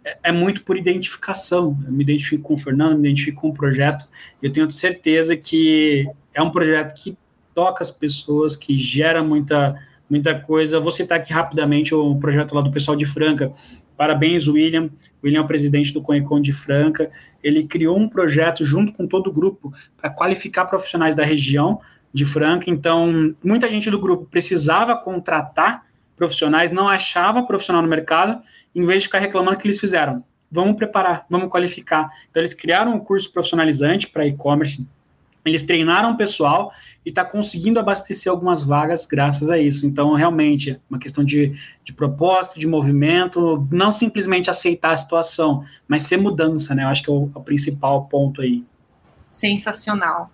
é, 0.02 0.16
é, 0.24 0.32
muito 0.32 0.62
por 0.62 0.78
identificação. 0.78 1.78
Eu 1.84 1.92
me 1.92 2.02
identifico 2.02 2.42
com 2.42 2.54
o 2.54 2.58
Fernando, 2.58 2.98
me 2.98 3.08
identifico 3.08 3.42
com 3.42 3.48
o 3.50 3.54
projeto, 3.54 4.08
eu 4.42 4.50
tenho 4.50 4.70
certeza 4.70 5.36
que 5.36 6.08
é 6.32 6.40
um 6.40 6.50
projeto 6.50 6.94
que 6.94 7.14
toca 7.54 7.82
as 7.82 7.90
pessoas, 7.90 8.56
que 8.56 8.78
gera 8.78 9.22
muita, 9.22 9.78
muita 10.08 10.34
coisa. 10.34 10.80
Vou 10.80 10.92
citar 10.92 11.18
aqui 11.18 11.30
rapidamente 11.30 11.94
o 11.94 12.16
projeto 12.16 12.54
lá 12.54 12.62
do 12.62 12.70
pessoal 12.70 12.96
de 12.96 13.04
Franca. 13.04 13.52
Parabéns, 13.96 14.46
William. 14.46 14.90
William 15.22 15.40
é 15.40 15.44
o 15.44 15.46
presidente 15.46 15.92
do 15.92 16.02
Conecon 16.02 16.40
de 16.40 16.52
Franca. 16.52 17.10
Ele 17.42 17.66
criou 17.66 17.98
um 17.98 18.08
projeto 18.08 18.64
junto 18.64 18.92
com 18.92 19.06
todo 19.06 19.28
o 19.28 19.32
grupo 19.32 19.72
para 19.96 20.10
qualificar 20.10 20.66
profissionais 20.66 21.14
da 21.14 21.24
região 21.24 21.80
de 22.12 22.24
Franca. 22.24 22.70
Então, 22.70 23.34
muita 23.42 23.70
gente 23.70 23.90
do 23.90 23.98
grupo 23.98 24.26
precisava 24.26 24.96
contratar 24.96 25.84
profissionais, 26.16 26.70
não 26.70 26.88
achava 26.88 27.42
profissional 27.42 27.82
no 27.82 27.88
mercado, 27.88 28.42
em 28.74 28.84
vez 28.84 29.02
de 29.02 29.08
ficar 29.08 29.18
reclamando 29.18 29.58
que 29.58 29.66
eles 29.66 29.78
fizeram. 29.78 30.24
Vamos 30.50 30.76
preparar, 30.76 31.26
vamos 31.28 31.50
qualificar. 31.50 32.10
Então, 32.30 32.40
eles 32.40 32.54
criaram 32.54 32.94
um 32.94 33.00
curso 33.00 33.30
profissionalizante 33.32 34.08
para 34.08 34.26
e-commerce 34.26 34.86
eles 35.50 35.62
treinaram 35.62 36.12
o 36.12 36.16
pessoal 36.16 36.72
e 37.04 37.08
está 37.08 37.24
conseguindo 37.24 37.78
abastecer 37.78 38.30
algumas 38.30 38.62
vagas 38.62 39.06
graças 39.06 39.50
a 39.50 39.58
isso. 39.58 39.86
Então, 39.86 40.12
realmente, 40.14 40.80
uma 40.90 40.98
questão 40.98 41.24
de, 41.24 41.56
de 41.84 41.92
propósito, 41.92 42.58
de 42.58 42.66
movimento, 42.66 43.66
não 43.70 43.92
simplesmente 43.92 44.50
aceitar 44.50 44.92
a 44.92 44.96
situação, 44.96 45.64
mas 45.86 46.02
ser 46.02 46.16
mudança, 46.16 46.74
né? 46.74 46.84
Eu 46.84 46.88
acho 46.88 47.02
que 47.02 47.10
é 47.10 47.12
o, 47.12 47.30
o 47.34 47.40
principal 47.42 48.06
ponto 48.06 48.40
aí. 48.40 48.64
Sensacional. 49.30 50.30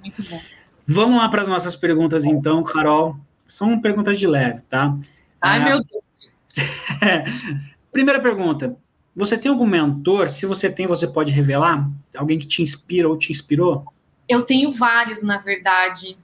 Muito 0.00 0.22
bom. 0.28 0.40
Vamos 0.86 1.18
lá 1.18 1.28
para 1.28 1.42
as 1.42 1.48
nossas 1.48 1.76
perguntas, 1.76 2.24
então, 2.24 2.62
Carol. 2.62 3.16
São 3.46 3.80
perguntas 3.80 4.18
de 4.18 4.26
leve, 4.26 4.60
tá? 4.68 4.96
Ai, 5.40 5.60
ah, 5.60 5.64
meu 5.64 5.84
Deus. 5.84 6.32
Primeira 7.92 8.20
pergunta. 8.20 8.76
Você 9.14 9.36
tem 9.36 9.50
algum 9.50 9.66
mentor? 9.66 10.28
Se 10.28 10.46
você 10.46 10.70
tem, 10.70 10.86
você 10.86 11.06
pode 11.06 11.30
revelar? 11.30 11.90
Alguém 12.16 12.38
que 12.38 12.46
te 12.46 12.62
inspira 12.62 13.08
ou 13.08 13.16
te 13.16 13.30
inspirou? 13.30 13.84
Eu 14.32 14.42
tenho 14.42 14.72
vários, 14.72 15.22
na 15.22 15.36
verdade. 15.36 16.16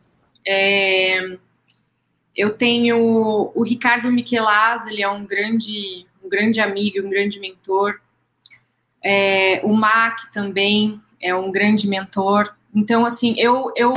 É, 0.47 1.37
Eu 2.35 2.57
tenho 2.57 2.97
o 3.55 3.63
Ricardo 3.63 4.11
Michelazzo, 4.11 4.89
ele 4.89 5.03
é 5.03 5.11
um 5.11 5.27
grande, 5.27 6.07
um 6.25 6.29
grande 6.29 6.59
amigo, 6.59 7.07
um 7.07 7.11
grande 7.11 7.39
mentor. 7.39 8.01
É, 9.05 9.61
o 9.63 9.75
Mac 9.75 10.21
também 10.33 11.01
é 11.21 11.35
um 11.35 11.53
grande 11.53 11.87
mentor. 11.87 12.55
Então, 12.75 13.05
assim, 13.05 13.35
eu, 13.37 13.73
eu, 13.77 13.93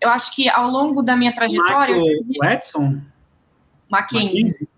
eu 0.00 0.10
acho 0.10 0.34
que 0.34 0.48
ao 0.48 0.68
longo 0.68 1.02
da 1.02 1.16
minha 1.16 1.32
trajetória. 1.32 1.96
O, 1.96 2.02
tive... 2.02 2.38
o 2.38 2.44
Edson? 2.44 3.00
Mackenzie. 3.88 4.32
Mackenzie 4.34 4.68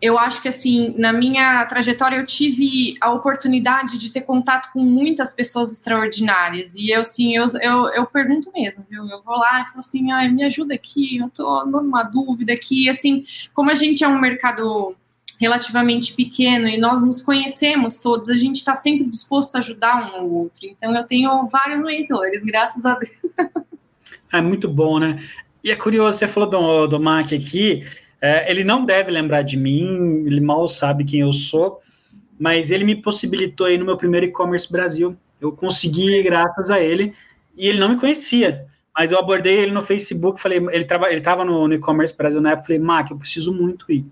eu 0.00 0.18
acho 0.18 0.40
que 0.40 0.48
assim, 0.48 0.94
na 0.96 1.12
minha 1.12 1.66
trajetória 1.66 2.16
eu 2.16 2.24
tive 2.24 2.96
a 3.00 3.10
oportunidade 3.10 3.98
de 3.98 4.10
ter 4.10 4.20
contato 4.20 4.72
com 4.72 4.80
muitas 4.80 5.32
pessoas 5.32 5.72
extraordinárias. 5.72 6.76
E 6.76 6.90
eu 6.90 7.00
assim, 7.00 7.34
eu, 7.34 7.46
eu, 7.60 7.86
eu 7.88 8.06
pergunto 8.06 8.50
mesmo, 8.54 8.84
viu? 8.88 9.04
Eu 9.08 9.22
vou 9.22 9.36
lá 9.36 9.62
e 9.62 9.66
falo 9.66 9.78
assim, 9.80 10.12
ai, 10.12 10.28
me 10.28 10.44
ajuda 10.44 10.74
aqui, 10.74 11.18
eu 11.18 11.28
tô 11.30 11.64
numa 11.66 12.04
dúvida 12.04 12.52
aqui. 12.52 12.84
E, 12.84 12.88
assim, 12.88 13.26
como 13.52 13.70
a 13.70 13.74
gente 13.74 14.04
é 14.04 14.08
um 14.08 14.20
mercado 14.20 14.94
relativamente 15.40 16.14
pequeno 16.14 16.68
e 16.68 16.78
nós 16.78 17.02
nos 17.02 17.22
conhecemos 17.22 17.98
todos, 17.98 18.28
a 18.28 18.36
gente 18.36 18.56
está 18.56 18.74
sempre 18.74 19.04
disposto 19.04 19.54
a 19.56 19.58
ajudar 19.58 19.96
um 19.96 20.16
ao 20.16 20.30
outro. 20.30 20.66
Então 20.66 20.94
eu 20.94 21.04
tenho 21.04 21.48
vários 21.48 21.82
leitores, 21.84 22.44
graças 22.44 22.84
a 22.86 22.94
Deus. 22.94 23.34
É 24.30 24.42
muito 24.42 24.68
bom, 24.68 24.98
né? 24.98 25.18
E 25.64 25.70
é 25.70 25.74
curioso, 25.74 26.18
você 26.18 26.28
falou 26.28 26.50
do, 26.50 26.86
do 26.86 27.00
Mac 27.00 27.32
aqui. 27.32 27.82
É, 28.20 28.50
ele 28.50 28.64
não 28.64 28.84
deve 28.84 29.10
lembrar 29.10 29.42
de 29.42 29.56
mim, 29.56 30.24
ele 30.26 30.40
mal 30.40 30.66
sabe 30.66 31.04
quem 31.04 31.20
eu 31.20 31.32
sou, 31.32 31.80
mas 32.38 32.70
ele 32.70 32.84
me 32.84 32.96
possibilitou 32.96 33.66
aí 33.66 33.78
no 33.78 33.84
meu 33.84 33.96
primeiro 33.96 34.26
e-commerce 34.26 34.70
Brasil. 34.70 35.16
Eu 35.40 35.52
consegui 35.52 36.22
graças 36.22 36.70
a 36.70 36.80
ele, 36.80 37.14
e 37.56 37.68
ele 37.68 37.78
não 37.78 37.90
me 37.90 37.98
conhecia, 37.98 38.66
mas 38.96 39.12
eu 39.12 39.18
abordei 39.18 39.58
ele 39.58 39.72
no 39.72 39.82
Facebook, 39.82 40.40
falei, 40.40 40.58
ele 40.58 40.82
estava 40.82 41.10
ele 41.10 41.20
tava 41.20 41.44
no, 41.44 41.68
no 41.68 41.74
e-commerce 41.74 42.16
Brasil 42.16 42.40
na 42.40 42.52
época, 42.52 42.66
falei, 42.66 42.80
Mac, 42.80 43.10
eu 43.10 43.16
preciso 43.16 43.52
muito 43.52 43.90
ir. 43.90 44.04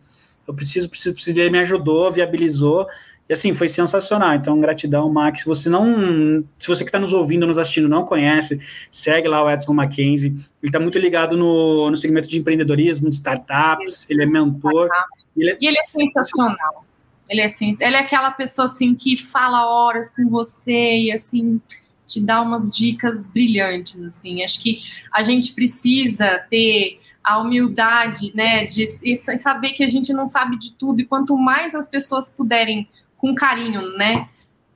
Eu 0.46 0.54
preciso, 0.54 0.88
preciso, 0.88 1.14
preciso, 1.14 1.40
ele 1.40 1.50
me 1.50 1.58
ajudou, 1.58 2.10
viabilizou, 2.10 2.86
e 3.28 3.32
assim, 3.32 3.52
foi 3.54 3.68
sensacional. 3.68 4.34
Então, 4.34 4.60
gratidão, 4.60 5.12
Max. 5.12 5.40
Se 5.40 5.46
você 5.46 5.68
não. 5.68 6.42
Se 6.58 6.68
você 6.68 6.84
que 6.84 6.88
está 6.88 6.98
nos 6.98 7.12
ouvindo, 7.12 7.46
nos 7.46 7.58
assistindo, 7.58 7.88
não 7.88 8.04
conhece, 8.04 8.60
segue 8.90 9.26
lá 9.26 9.42
o 9.42 9.50
Edson 9.50 9.74
Mackenzie. 9.74 10.28
Ele 10.30 10.68
está 10.68 10.78
muito 10.78 10.98
ligado 10.98 11.36
no, 11.36 11.90
no 11.90 11.96
segmento 11.96 12.28
de 12.28 12.38
empreendedorismo, 12.38 13.10
de 13.10 13.16
startups, 13.16 14.08
ele 14.08 14.22
é 14.22 14.26
mentor. 14.26 14.88
Ele 15.36 15.50
é 15.50 15.58
e 15.60 15.66
ele 15.66 15.76
é 15.76 15.82
sensacional. 15.82 16.86
Ele 17.28 17.40
é, 17.40 17.48
sens... 17.48 17.80
ele 17.80 17.96
é 17.96 17.98
aquela 17.98 18.30
pessoa 18.30 18.66
assim 18.66 18.94
que 18.94 19.16
fala 19.16 19.66
horas 19.66 20.14
com 20.14 20.28
você 20.28 20.96
e 20.96 21.12
assim 21.12 21.60
te 22.06 22.24
dá 22.24 22.40
umas 22.40 22.70
dicas 22.70 23.28
brilhantes 23.28 24.00
assim. 24.04 24.44
Acho 24.44 24.62
que 24.62 24.80
a 25.12 25.24
gente 25.24 25.52
precisa 25.52 26.38
ter 26.48 27.00
a 27.24 27.38
humildade, 27.38 28.30
né, 28.36 28.64
de 28.64 28.86
saber 29.16 29.72
que 29.72 29.82
a 29.82 29.88
gente 29.88 30.12
não 30.12 30.28
sabe 30.28 30.56
de 30.56 30.72
tudo 30.74 31.00
e 31.00 31.04
quanto 31.04 31.36
mais 31.36 31.74
as 31.74 31.88
pessoas 31.88 32.30
puderem 32.30 32.88
com 33.26 33.34
carinho, 33.34 33.96
né? 33.96 34.28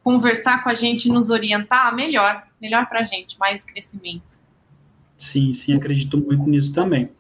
Conversar 0.03 0.65
com 0.65 0.69
a 0.69 0.75
gente, 0.75 1.09
nos 1.09 1.31
orientar, 1.31 1.95
melhor, 1.95 2.43
melhor 2.61 2.87
para 2.87 3.01
a 3.01 3.05
gente, 3.05 3.39
mais 3.39 3.65
crescimento. 3.65 4.41
Sim, 5.17 5.53
sim, 5.53 5.75
acredito 5.75 6.19
muito 6.19 6.49
nisso 6.49 6.75
também. 6.75 7.11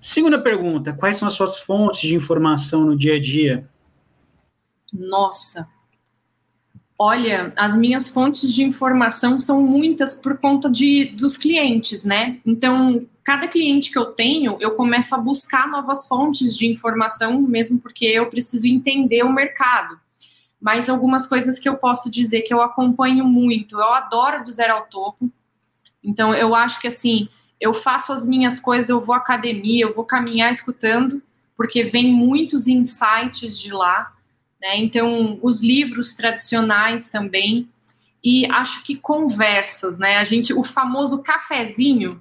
Segunda 0.00 0.38
pergunta: 0.38 0.92
quais 0.92 1.16
são 1.16 1.26
as 1.26 1.34
suas 1.34 1.58
fontes 1.58 2.02
de 2.02 2.14
informação 2.14 2.84
no 2.84 2.96
dia 2.96 3.16
a 3.16 3.20
dia? 3.20 3.68
Nossa, 4.92 5.66
Olha, 7.02 7.50
as 7.56 7.78
minhas 7.78 8.10
fontes 8.10 8.52
de 8.52 8.62
informação 8.62 9.40
são 9.40 9.62
muitas 9.62 10.14
por 10.14 10.36
conta 10.36 10.68
de, 10.68 11.06
dos 11.06 11.34
clientes, 11.34 12.04
né? 12.04 12.38
Então, 12.44 13.06
cada 13.24 13.48
cliente 13.48 13.90
que 13.90 13.98
eu 13.98 14.04
tenho, 14.04 14.58
eu 14.60 14.72
começo 14.72 15.14
a 15.14 15.18
buscar 15.18 15.66
novas 15.66 16.06
fontes 16.06 16.54
de 16.54 16.66
informação, 16.66 17.40
mesmo 17.40 17.78
porque 17.78 18.04
eu 18.04 18.28
preciso 18.28 18.68
entender 18.68 19.22
o 19.22 19.32
mercado 19.32 19.98
mas 20.60 20.88
algumas 20.88 21.26
coisas 21.26 21.58
que 21.58 21.68
eu 21.68 21.76
posso 21.76 22.10
dizer 22.10 22.42
que 22.42 22.52
eu 22.52 22.60
acompanho 22.60 23.24
muito. 23.24 23.78
Eu 23.78 23.94
adoro 23.94 24.44
do 24.44 24.50
zero 24.50 24.74
ao 24.74 24.86
topo. 24.86 25.30
Então 26.04 26.34
eu 26.34 26.54
acho 26.54 26.80
que 26.80 26.86
assim, 26.86 27.28
eu 27.60 27.72
faço 27.72 28.12
as 28.12 28.26
minhas 28.26 28.60
coisas, 28.60 28.90
eu 28.90 29.00
vou 29.00 29.14
à 29.14 29.18
academia, 29.18 29.84
eu 29.84 29.94
vou 29.94 30.04
caminhar 30.04 30.52
escutando, 30.52 31.22
porque 31.56 31.84
vem 31.84 32.12
muitos 32.12 32.68
insights 32.68 33.58
de 33.58 33.72
lá, 33.72 34.12
né? 34.60 34.76
Então 34.76 35.38
os 35.42 35.62
livros 35.62 36.14
tradicionais 36.14 37.08
também 37.08 37.68
e 38.22 38.44
acho 38.46 38.84
que 38.84 38.96
conversas, 38.96 39.98
né? 39.98 40.16
A 40.16 40.24
gente, 40.24 40.52
o 40.52 40.62
famoso 40.62 41.22
cafezinho, 41.22 42.20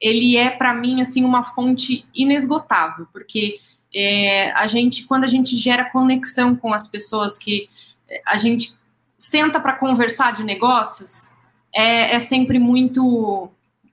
ele 0.00 0.36
é 0.36 0.50
para 0.50 0.72
mim 0.74 1.00
assim 1.00 1.24
uma 1.24 1.42
fonte 1.44 2.06
inesgotável, 2.14 3.06
porque 3.12 3.60
é, 3.94 4.52
a 4.52 4.66
gente, 4.66 5.04
quando 5.04 5.24
a 5.24 5.28
gente 5.28 5.56
gera 5.56 5.90
conexão 5.90 6.54
com 6.54 6.72
as 6.72 6.88
pessoas 6.88 7.38
que 7.38 7.68
é, 8.08 8.22
a 8.26 8.38
gente 8.38 8.74
senta 9.16 9.58
para 9.58 9.72
conversar 9.72 10.32
de 10.32 10.44
negócios, 10.44 11.36
é, 11.74 12.14
é, 12.14 12.20
sempre 12.20 12.58
muito, 12.58 13.50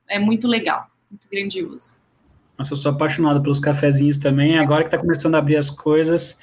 é 0.09 0.19
muito 0.19 0.47
legal, 0.47 0.87
muito 1.09 1.27
grandioso. 1.29 1.97
Nossa, 2.57 2.73
eu 2.73 2.77
sou 2.77 2.91
apaixonado 2.91 3.41
pelos 3.41 3.59
cafezinhos 3.59 4.17
também. 4.17 4.57
Agora 4.57 4.83
que 4.83 4.87
está 4.87 4.97
começando 4.97 5.35
a 5.35 5.39
abrir 5.39 5.57
as 5.57 5.69
coisas, 5.69 6.37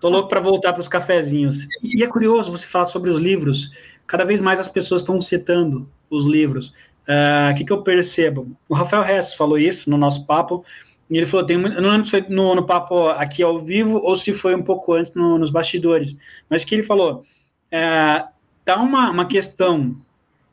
tô 0.00 0.08
louco 0.08 0.28
para 0.28 0.40
voltar 0.40 0.72
para 0.72 0.80
os 0.80 0.88
cafezinhos. 0.88 1.66
E 1.82 2.02
é 2.02 2.06
curioso 2.06 2.50
você 2.50 2.66
falar 2.66 2.86
sobre 2.86 3.10
os 3.10 3.20
livros. 3.20 3.70
Cada 4.06 4.24
vez 4.24 4.40
mais 4.40 4.58
as 4.58 4.68
pessoas 4.68 5.02
estão 5.02 5.20
citando 5.20 5.88
os 6.10 6.26
livros. 6.26 6.72
Ah, 7.06 7.48
o 7.48 7.52
uh, 7.52 7.56
que, 7.56 7.64
que 7.64 7.72
eu 7.72 7.82
percebo? 7.82 8.56
O 8.68 8.74
Rafael 8.74 9.04
Hess 9.04 9.34
falou 9.34 9.58
isso 9.58 9.90
no 9.90 9.98
nosso 9.98 10.26
papo. 10.26 10.64
E 11.10 11.16
ele 11.16 11.26
falou, 11.26 11.44
tem, 11.44 11.60
eu 11.60 11.82
não 11.82 11.90
lembro 11.90 12.04
se 12.04 12.10
foi 12.10 12.24
no, 12.28 12.54
no 12.54 12.66
papo 12.66 13.08
aqui 13.08 13.42
ao 13.42 13.60
vivo 13.60 14.00
ou 14.02 14.16
se 14.16 14.32
foi 14.32 14.54
um 14.54 14.62
pouco 14.62 14.94
antes 14.94 15.12
no, 15.14 15.38
nos 15.38 15.50
bastidores, 15.50 16.16
mas 16.48 16.64
que 16.64 16.74
ele 16.74 16.82
falou, 16.82 17.24
é, 17.70 18.24
tá 18.64 18.76
uma, 18.76 19.10
uma 19.10 19.26
questão 19.26 19.96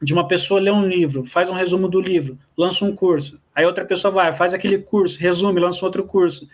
de 0.02 0.14
uma 0.14 0.28
pessoa 0.28 0.60
ler 0.60 0.72
um 0.72 0.86
livro, 0.86 1.26
faz 1.26 1.50
um 1.50 1.54
resumo 1.54 1.88
do 1.88 2.02
livro, 2.02 2.38
lança 2.58 2.84
um 2.84 2.94
curso, 2.94 3.40
aí 3.56 3.66
outra 3.66 3.86
pessoa 3.86 4.12
vai, 4.12 4.34
faz 4.34 4.54
aquele 4.54 4.80
curso, 4.80 5.20
resume, 5.20 5.60
lança 5.60 5.86
outro 5.86 6.04
curso. 6.04 6.48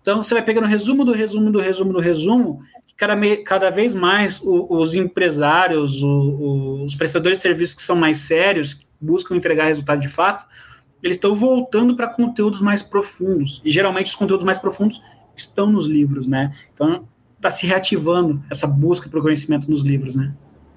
Então 0.00 0.22
você 0.22 0.34
vai 0.34 0.42
pegando 0.42 0.66
resumo 0.66 1.04
do 1.04 1.12
resumo 1.12 1.50
do 1.50 1.60
resumo 1.60 1.92
do 1.92 2.00
resumo, 2.00 2.60
cada, 2.96 3.14
cada 3.44 3.70
vez 3.70 3.94
mais 3.94 4.40
o, 4.40 4.66
os 4.70 4.94
empresários, 4.94 6.02
o, 6.02 6.08
o, 6.08 6.84
os 6.84 6.94
prestadores 6.94 7.38
de 7.38 7.42
serviços 7.42 7.74
que 7.74 7.82
são 7.82 7.96
mais 7.96 8.18
sérios, 8.18 8.80
buscam 9.00 9.36
entregar 9.36 9.66
resultado 9.66 10.00
de 10.00 10.08
fato, 10.08 10.46
eles 11.04 11.18
estão 11.18 11.34
voltando 11.34 11.94
para 11.94 12.08
conteúdos 12.08 12.62
mais 12.62 12.82
profundos. 12.82 13.60
E 13.62 13.70
geralmente 13.70 14.06
os 14.06 14.14
conteúdos 14.14 14.44
mais 14.44 14.56
profundos 14.56 15.02
estão 15.36 15.70
nos 15.70 15.86
livros, 15.86 16.26
né? 16.26 16.56
Então 16.72 17.06
está 17.28 17.50
se 17.50 17.66
reativando 17.66 18.42
essa 18.50 18.66
busca 18.66 19.08
por 19.10 19.20
conhecimento 19.20 19.70
nos 19.70 19.82
livros, 19.82 20.16
né? 20.16 20.32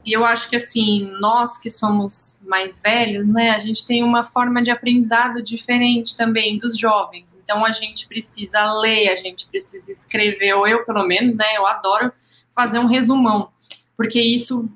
E 0.06 0.12
eu 0.12 0.26
acho 0.26 0.49
que 0.49 0.56
assim, 0.56 1.10
nós 1.20 1.58
que 1.58 1.70
somos 1.70 2.41
mais 2.45 2.80
velhos, 2.80 3.28
né, 3.28 3.52
a 3.52 3.60
gente 3.60 3.86
tem 3.86 4.04
uma 4.04 4.24
forma 4.24 4.62
de 4.62 4.72
aprendizado 4.72 5.41
diferente 5.41 6.16
também 6.16 6.58
dos 6.58 6.78
jovens. 6.78 7.38
Então 7.44 7.66
a 7.66 7.72
gente 7.72 8.08
precisa 8.08 8.72
ler, 8.74 9.10
a 9.10 9.16
gente 9.18 9.48
precisa 9.48 9.91
escrever, 9.91 10.54
ou 10.54 10.68
eu 10.68 10.86
pelo 10.86 11.06
menos, 11.06 11.36
né, 11.36 11.58
eu 11.58 11.66
adoro 11.66 12.12
fazer 12.56 12.80
um 12.80 12.86
resumão, 12.86 13.49
porque 13.98 14.20
isso 14.20 14.70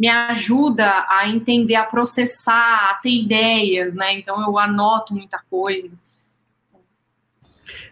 me 0.00 0.08
ajuda 0.08 1.04
a 1.10 1.28
entender, 1.28 1.74
a 1.74 1.84
processar, 1.84 2.88
a 2.90 2.94
ter 3.02 3.10
ideias, 3.10 3.94
né? 3.94 4.14
Então 4.14 4.40
eu 4.42 4.58
anoto 4.58 5.12
muita 5.12 5.38
coisa. 5.50 5.90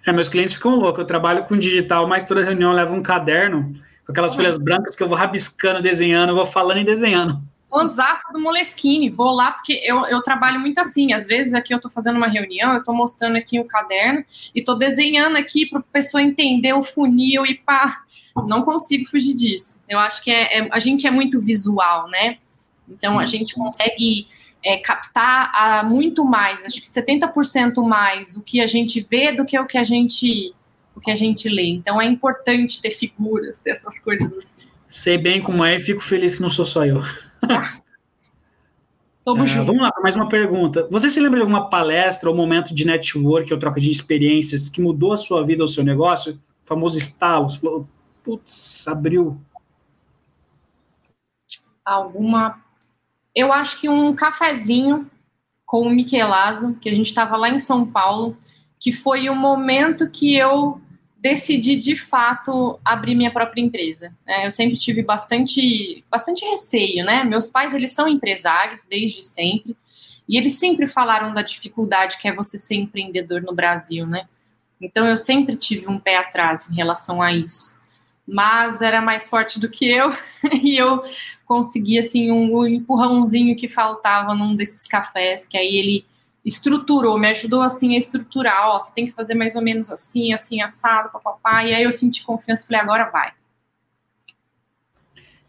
É, 0.06 0.10
meus 0.10 0.30
clientes 0.30 0.54
ficam 0.54 0.76
loucos. 0.76 1.00
Eu 1.00 1.06
trabalho 1.06 1.44
com 1.44 1.58
digital, 1.58 2.08
mas 2.08 2.24
toda 2.24 2.42
reunião 2.42 2.72
leva 2.72 2.94
um 2.94 3.02
caderno 3.02 3.74
com 4.06 4.12
aquelas 4.12 4.34
folhas 4.34 4.56
brancas 4.56 4.96
que 4.96 5.02
eu 5.02 5.06
vou 5.06 5.18
rabiscando, 5.18 5.82
desenhando, 5.82 6.34
vou 6.34 6.46
falando 6.46 6.78
e 6.78 6.84
desenhando. 6.84 7.42
Fanzaça 7.68 8.32
do 8.32 8.40
Moleskine, 8.40 9.10
vou 9.10 9.30
lá 9.30 9.52
porque 9.52 9.78
eu, 9.84 10.06
eu 10.06 10.22
trabalho 10.22 10.58
muito 10.58 10.80
assim. 10.80 11.12
Às 11.12 11.26
vezes 11.26 11.52
aqui 11.52 11.74
eu 11.74 11.78
tô 11.80 11.90
fazendo 11.90 12.16
uma 12.16 12.26
reunião, 12.26 12.72
eu 12.72 12.82
tô 12.82 12.94
mostrando 12.94 13.36
aqui 13.36 13.60
o 13.60 13.66
caderno 13.66 14.24
e 14.54 14.64
tô 14.64 14.74
desenhando 14.74 15.36
aqui 15.36 15.66
para 15.66 15.80
a 15.80 15.92
pessoa 15.92 16.22
entender 16.22 16.72
o 16.72 16.82
funil 16.82 17.44
e 17.44 17.54
pá 17.54 18.02
não 18.46 18.62
consigo 18.62 19.08
fugir 19.08 19.34
disso. 19.34 19.82
Eu 19.88 19.98
acho 19.98 20.22
que 20.22 20.30
é, 20.30 20.58
é 20.58 20.68
a 20.70 20.78
gente 20.78 21.06
é 21.06 21.10
muito 21.10 21.40
visual, 21.40 22.08
né? 22.08 22.38
Então 22.88 23.14
sim, 23.14 23.22
a 23.22 23.26
gente 23.26 23.54
sim. 23.54 23.60
consegue 23.60 24.28
é, 24.64 24.78
captar 24.78 25.50
a, 25.54 25.82
muito 25.82 26.24
mais, 26.24 26.64
acho 26.64 26.80
que 26.80 26.86
70% 26.86 27.82
mais 27.86 28.36
o 28.36 28.42
que 28.42 28.60
a 28.60 28.66
gente 28.66 29.00
vê 29.08 29.32
do 29.32 29.44
que 29.44 29.58
o 29.58 29.66
que 29.66 29.78
a 29.78 29.84
gente 29.84 30.54
o 30.94 31.00
que 31.00 31.10
a 31.12 31.14
gente 31.14 31.48
lê. 31.48 31.68
Então 31.68 32.00
é 32.02 32.06
importante 32.06 32.82
ter 32.82 32.90
figuras, 32.90 33.60
ter 33.60 33.70
essas 33.70 34.00
coisas 34.00 34.36
assim. 34.36 34.62
Sei 34.88 35.16
bem 35.16 35.40
como 35.40 35.64
é 35.64 35.76
e 35.76 35.80
fico 35.80 36.00
feliz 36.00 36.34
que 36.34 36.42
não 36.42 36.50
sou 36.50 36.64
só 36.64 36.84
eu. 36.84 37.00
Uh, 39.28 39.64
vamos 39.64 39.82
lá, 39.82 39.92
mais 40.02 40.16
uma 40.16 40.26
pergunta. 40.26 40.88
Você 40.90 41.10
se 41.10 41.20
lembra 41.20 41.36
de 41.36 41.42
alguma 41.42 41.68
palestra 41.68 42.30
ou 42.30 42.34
momento 42.34 42.74
de 42.74 42.86
network 42.86 43.52
ou 43.52 43.58
troca 43.58 43.78
de 43.78 43.90
experiências 43.90 44.70
que 44.70 44.80
mudou 44.80 45.12
a 45.12 45.18
sua 45.18 45.44
vida 45.44 45.62
ou 45.62 45.68
seu 45.68 45.84
negócio? 45.84 46.40
O 46.64 46.66
famoso 46.66 46.96
estalo. 46.96 47.46
Putz, 48.28 48.86
abriu. 48.86 49.40
Alguma. 51.82 52.62
Eu 53.34 53.50
acho 53.50 53.80
que 53.80 53.88
um 53.88 54.14
cafezinho 54.14 55.10
com 55.64 55.80
o 55.80 55.88
Michelazo, 55.88 56.74
que 56.74 56.90
a 56.90 56.94
gente 56.94 57.06
estava 57.06 57.38
lá 57.38 57.48
em 57.48 57.58
São 57.58 57.86
Paulo, 57.90 58.36
que 58.78 58.92
foi 58.92 59.30
o 59.30 59.34
momento 59.34 60.10
que 60.10 60.36
eu 60.36 60.78
decidi 61.16 61.76
de 61.76 61.96
fato 61.96 62.78
abrir 62.84 63.14
minha 63.14 63.30
própria 63.30 63.62
empresa. 63.62 64.14
É, 64.26 64.44
eu 64.44 64.50
sempre 64.50 64.76
tive 64.76 65.02
bastante, 65.02 66.04
bastante 66.10 66.44
receio, 66.44 67.06
né? 67.06 67.24
Meus 67.24 67.48
pais 67.48 67.72
eles 67.72 67.94
são 67.94 68.06
empresários 68.06 68.84
desde 68.84 69.22
sempre 69.22 69.74
e 70.28 70.36
eles 70.36 70.58
sempre 70.58 70.86
falaram 70.86 71.32
da 71.32 71.40
dificuldade 71.40 72.18
que 72.18 72.28
é 72.28 72.34
você 72.34 72.58
ser 72.58 72.74
empreendedor 72.74 73.40
no 73.40 73.54
Brasil, 73.54 74.06
né? 74.06 74.28
Então 74.78 75.06
eu 75.06 75.16
sempre 75.16 75.56
tive 75.56 75.88
um 75.88 75.98
pé 75.98 76.18
atrás 76.18 76.68
em 76.68 76.74
relação 76.74 77.22
a 77.22 77.32
isso. 77.32 77.77
Mas 78.30 78.82
era 78.82 79.00
mais 79.00 79.26
forte 79.28 79.58
do 79.58 79.70
que 79.70 79.90
eu 79.90 80.12
e 80.62 80.76
eu 80.76 81.02
consegui 81.46 81.98
assim 81.98 82.30
um, 82.30 82.66
empurrãozinho 82.66 83.56
que 83.56 83.68
faltava 83.68 84.34
num 84.34 84.54
desses 84.54 84.86
cafés, 84.86 85.46
que 85.46 85.56
aí 85.56 85.76
ele 85.76 86.04
estruturou, 86.44 87.18
me 87.18 87.28
ajudou 87.28 87.62
assim 87.62 87.94
a 87.94 87.98
estruturar, 87.98 88.68
ó, 88.68 88.78
você 88.78 88.92
tem 88.94 89.06
que 89.06 89.12
fazer 89.12 89.34
mais 89.34 89.56
ou 89.56 89.62
menos 89.62 89.90
assim, 89.90 90.32
assim 90.32 90.60
assado, 90.60 91.10
papapá, 91.10 91.64
e 91.64 91.74
aí 91.74 91.82
eu 91.82 91.92
senti 91.92 92.22
confiança, 92.22 92.66
falei, 92.66 92.80
agora 92.82 93.10
vai. 93.10 93.32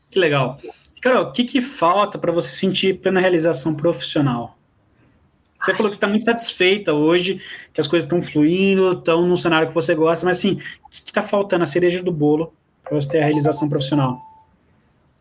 Que 0.09 0.17
legal. 0.17 0.57
Carol, 1.01 1.25
o 1.25 1.31
que, 1.31 1.43
que 1.43 1.61
falta 1.61 2.17
para 2.17 2.31
você 2.31 2.49
sentir 2.49 2.99
plena 2.99 3.19
realização 3.19 3.75
profissional? 3.75 4.57
Você 5.59 5.71
Ai. 5.71 5.77
falou 5.77 5.89
que 5.89 5.95
está 5.95 6.07
muito 6.07 6.25
satisfeita 6.25 6.93
hoje, 6.93 7.41
que 7.73 7.81
as 7.81 7.87
coisas 7.87 8.05
estão 8.05 8.21
fluindo, 8.21 8.93
estão 8.93 9.27
num 9.27 9.37
cenário 9.37 9.67
que 9.67 9.73
você 9.73 9.93
gosta, 9.93 10.25
mas 10.25 10.37
assim, 10.37 10.61
o 10.83 10.89
que 10.89 10.97
está 11.05 11.21
faltando 11.21 11.63
a 11.63 11.67
cereja 11.67 12.01
do 12.01 12.11
bolo 12.11 12.53
para 12.89 12.99
você 12.99 13.09
ter 13.09 13.19
a 13.19 13.25
realização 13.25 13.69
profissional? 13.69 14.21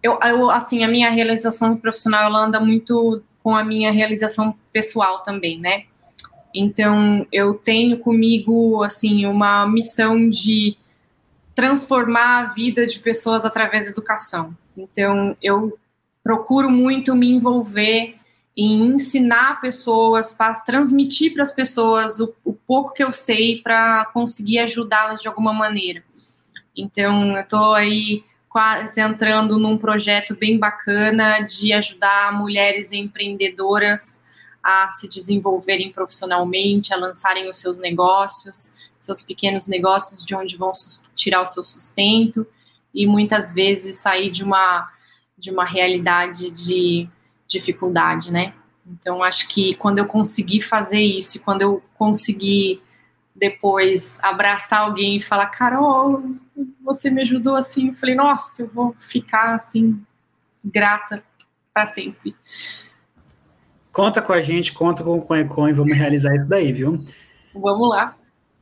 Eu, 0.03 0.19
eu, 0.25 0.51
assim, 0.51 0.83
a 0.83 0.89
minha 0.89 1.11
realização 1.11 1.77
profissional 1.77 2.25
ela 2.25 2.47
anda 2.47 2.59
muito 2.59 3.23
com 3.43 3.55
a 3.55 3.63
minha 3.63 3.93
realização 3.93 4.55
pessoal 4.73 5.23
também, 5.23 5.61
né? 5.61 5.85
Então, 6.55 7.27
eu 7.31 7.55
tenho 7.55 7.99
comigo, 7.99 8.83
assim, 8.83 9.27
uma 9.27 9.67
missão 9.67 10.29
de 10.29 10.77
transformar 11.55 12.39
a 12.39 12.45
vida 12.53 12.87
de 12.87 12.99
pessoas 13.01 13.45
através 13.45 13.85
da 13.85 13.91
educação. 13.91 14.57
Então, 14.77 15.37
eu 15.43 15.79
procuro 16.23 16.71
muito 16.71 17.15
me 17.15 17.31
envolver 17.31 18.15
em 18.57 18.93
ensinar 18.93 19.61
pessoas, 19.61 20.33
para 20.33 20.53
transmitir 20.55 21.33
para 21.33 21.43
as 21.43 21.53
pessoas 21.53 22.19
o, 22.19 22.35
o, 22.45 22.53
pouco 22.53 22.93
que 22.93 23.05
eu 23.05 23.13
sei 23.13 23.63
para 23.63 24.05
conseguir 24.07 24.59
ajudá-las 24.59 25.21
de 25.21 25.29
alguma 25.29 25.53
maneira. 25.53 26.03
Então, 26.79 27.37
eu 27.37 27.43
estou 27.43 27.75
aí 27.75 28.23
quase 28.49 29.01
entrando 29.01 29.59
num 29.59 29.77
projeto 29.77 30.35
bem 30.35 30.57
bacana 30.59 31.41
de 31.41 31.73
ajudar 31.73 32.33
mulheres 32.33 32.93
empreendedoras 32.93 34.23
a 34.63 34.89
se 34.91 35.09
desenvolverem 35.09 35.91
profissionalmente, 35.91 36.95
a 36.95 36.97
lançarem 36.97 37.51
os 37.51 37.59
seus 37.59 37.79
negócios, 37.79 38.77
seus 38.97 39.23
pequenos 39.23 39.67
negócios 39.67 40.25
de 40.25 40.35
onde 40.35 40.57
vão 40.57 40.71
tirar 41.17 41.43
o 41.43 41.47
seu 41.47 41.65
sustento 41.65 42.47
e 42.95 43.07
muitas 43.07 43.53
vezes 43.53 43.97
sair 43.97 44.31
de 44.31 44.45
uma 44.45 44.89
de 45.37 45.53
uma 45.53 45.65
realidade 45.65 46.51
de 46.51 47.09
dificuldade, 47.47 48.33
né? 48.33 48.55
Então, 48.85 49.23
acho 49.23 49.49
que 49.49 49.77
quando 49.77 49.99
eu 49.99 50.07
conseguir 50.07 50.63
fazer 50.63 51.01
isso, 51.01 51.41
quando 51.45 51.63
eu 51.63 51.83
conseguir 51.95 52.83
depois 53.39 54.19
abraçar 54.21 54.81
alguém 54.81 55.17
e 55.17 55.23
falar, 55.23 55.47
Carol, 55.47 56.23
você 56.83 57.11
me 57.11 57.23
ajudou 57.23 57.55
assim, 57.55 57.89
eu 57.89 57.95
falei, 57.95 58.15
nossa, 58.15 58.63
eu 58.63 58.69
vou 58.69 58.95
ficar 58.99 59.55
assim, 59.55 60.01
grata 60.65 61.23
para 61.73 61.87
sempre. 61.87 62.35
Conta 63.93 64.23
com 64.23 64.33
a 64.33 64.41
gente, 64.41 64.73
conta 64.73 65.03
com 65.03 65.19
o 65.19 65.69
e 65.69 65.73
vamos 65.73 65.97
realizar 65.97 66.35
isso 66.35 66.49
daí, 66.49 66.73
viu? 66.73 67.05
Vamos 67.55 67.89
lá. 67.89 68.17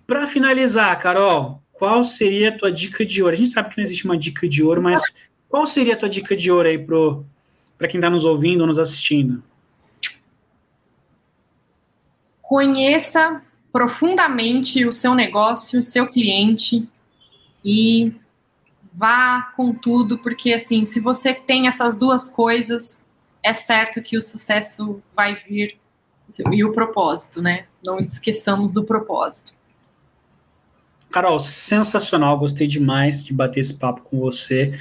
Para 0.07 0.27
finalizar, 0.27 0.99
Carol, 0.99 1.61
qual 1.73 2.05
seria 2.05 2.49
a 2.51 2.57
tua 2.57 2.73
dica 2.73 3.05
de 3.05 3.23
ouro? 3.23 3.35
A 3.35 3.37
gente 3.37 3.51
sabe 3.51 3.71
que 3.71 3.77
não 3.77 3.85
existe 3.85 4.05
uma 4.05 4.17
dica 4.17 4.49
de 4.49 4.63
ouro, 4.63 4.83
mas 4.83 5.03
qual 5.49 5.67
seria 5.67 5.95
a 5.95 5.97
tua 5.97 6.09
dica 6.09 6.37
de 6.37 6.51
ouro 6.51 6.69
aí 6.69 6.79
para 6.79 7.89
quem 7.89 7.99
está 7.99 8.09
nos 8.09 8.25
ouvindo 8.25 8.63
ou 8.63 8.67
nos 8.67 8.79
assistindo? 8.79 9.43
Conheça 12.41 13.43
profundamente 13.73 14.87
o 14.87 14.93
seu 14.93 15.15
negócio, 15.15 15.81
o 15.81 15.83
seu 15.83 16.07
cliente 16.07 16.89
e 17.65 18.13
vá 18.93 19.53
com 19.55 19.73
tudo, 19.73 20.19
porque 20.19 20.55
assim, 20.55 20.85
se 20.85 21.01
você 21.01 21.35
tem 21.35 21.69
essas 21.69 21.99
duas 21.99 22.31
coisas, 22.31 23.07
é 23.43 23.53
certo 23.53 24.03
que 24.03 24.17
o 24.17 24.21
sucesso 24.21 25.03
vai 25.15 25.37
vir 25.37 25.79
e 26.51 26.65
o 26.65 26.73
propósito, 26.73 27.41
né? 27.41 27.67
Não 27.85 27.99
esqueçamos 27.99 28.73
do 28.73 28.83
propósito. 28.83 29.55
Carol, 31.11 31.39
sensacional, 31.39 32.39
gostei 32.39 32.67
demais 32.67 33.25
de 33.25 33.33
bater 33.33 33.61
esse 33.61 33.75
papo 33.75 34.03
com 34.03 34.19
você. 34.19 34.79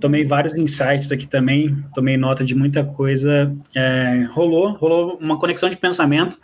Tomei 0.00 0.24
vários 0.24 0.54
insights 0.54 1.10
aqui 1.10 1.26
também, 1.26 1.84
tomei 1.94 2.16
nota 2.16 2.44
de 2.44 2.54
muita 2.54 2.84
coisa. 2.84 3.54
É, 3.74 4.28
rolou, 4.32 4.72
rolou 4.72 5.16
uma 5.20 5.38
conexão 5.38 5.68
de 5.68 5.76
pensamento. 5.76 6.38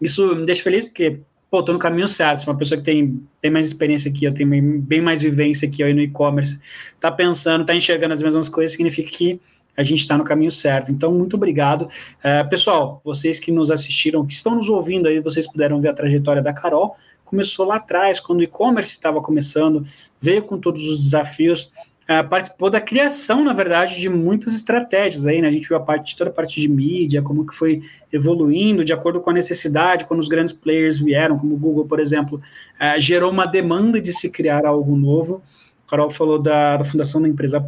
Isso 0.00 0.34
me 0.34 0.46
deixa 0.46 0.62
feliz 0.62 0.86
porque, 0.86 1.20
pô, 1.50 1.62
tô 1.62 1.72
no 1.72 1.78
caminho 1.78 2.06
certo. 2.06 2.44
Uma 2.46 2.56
pessoa 2.56 2.78
que 2.78 2.84
tem 2.84 3.20
bem 3.42 3.50
mais 3.50 3.66
experiência 3.66 4.10
aqui, 4.10 4.24
eu 4.24 4.32
tenho 4.32 4.80
bem 4.80 5.00
mais 5.00 5.20
vivência 5.20 5.68
aqui 5.68 5.82
aí 5.82 5.92
no 5.92 6.00
e-commerce, 6.00 6.60
tá 7.00 7.10
pensando, 7.10 7.64
tá 7.64 7.74
enxergando 7.74 8.14
as 8.14 8.22
mesmas 8.22 8.48
coisas, 8.48 8.72
significa 8.72 9.10
que 9.10 9.40
a 9.76 9.82
gente 9.82 10.00
está 10.00 10.16
no 10.16 10.24
caminho 10.24 10.50
certo. 10.50 10.92
Então, 10.92 11.12
muito 11.12 11.36
obrigado. 11.36 11.88
É, 12.22 12.44
pessoal, 12.44 13.00
vocês 13.04 13.40
que 13.40 13.50
nos 13.50 13.70
assistiram, 13.70 14.26
que 14.26 14.34
estão 14.34 14.54
nos 14.54 14.68
ouvindo 14.68 15.08
aí, 15.08 15.20
vocês 15.20 15.50
puderam 15.50 15.80
ver 15.80 15.88
a 15.88 15.94
trajetória 15.94 16.42
da 16.42 16.52
Carol. 16.52 16.94
Começou 17.24 17.64
lá 17.64 17.76
atrás, 17.76 18.20
quando 18.20 18.40
o 18.40 18.42
e-commerce 18.42 18.92
estava 18.92 19.20
começando, 19.22 19.84
veio 20.20 20.42
com 20.42 20.58
todos 20.58 20.86
os 20.86 21.04
desafios, 21.04 21.70
uh, 22.10 22.28
participou 22.28 22.68
da 22.68 22.80
criação, 22.80 23.44
na 23.44 23.52
verdade, 23.52 24.00
de 24.00 24.08
muitas 24.08 24.54
estratégias 24.54 25.26
aí, 25.26 25.40
né? 25.40 25.46
A 25.46 25.50
gente 25.50 25.68
viu 25.68 25.76
a 25.76 25.80
parte, 25.80 26.16
toda 26.16 26.30
a 26.30 26.32
parte 26.32 26.60
de 26.60 26.68
mídia, 26.68 27.22
como 27.22 27.46
que 27.46 27.54
foi 27.54 27.82
evoluindo 28.12 28.84
de 28.84 28.92
acordo 28.92 29.20
com 29.20 29.30
a 29.30 29.32
necessidade, 29.32 30.04
quando 30.06 30.18
os 30.18 30.28
grandes 30.28 30.52
players 30.52 30.98
vieram, 30.98 31.38
como 31.38 31.54
o 31.54 31.58
Google, 31.58 31.86
por 31.86 32.00
exemplo, 32.00 32.38
uh, 32.80 32.98
gerou 32.98 33.30
uma 33.30 33.46
demanda 33.46 34.00
de 34.00 34.12
se 34.12 34.28
criar 34.28 34.66
algo 34.66 34.96
novo. 34.96 35.42
A 35.86 35.90
Carol 35.90 36.10
falou 36.10 36.38
da, 36.38 36.76
da 36.76 36.84
fundação 36.84 37.22
da 37.22 37.28
empresa 37.28 37.64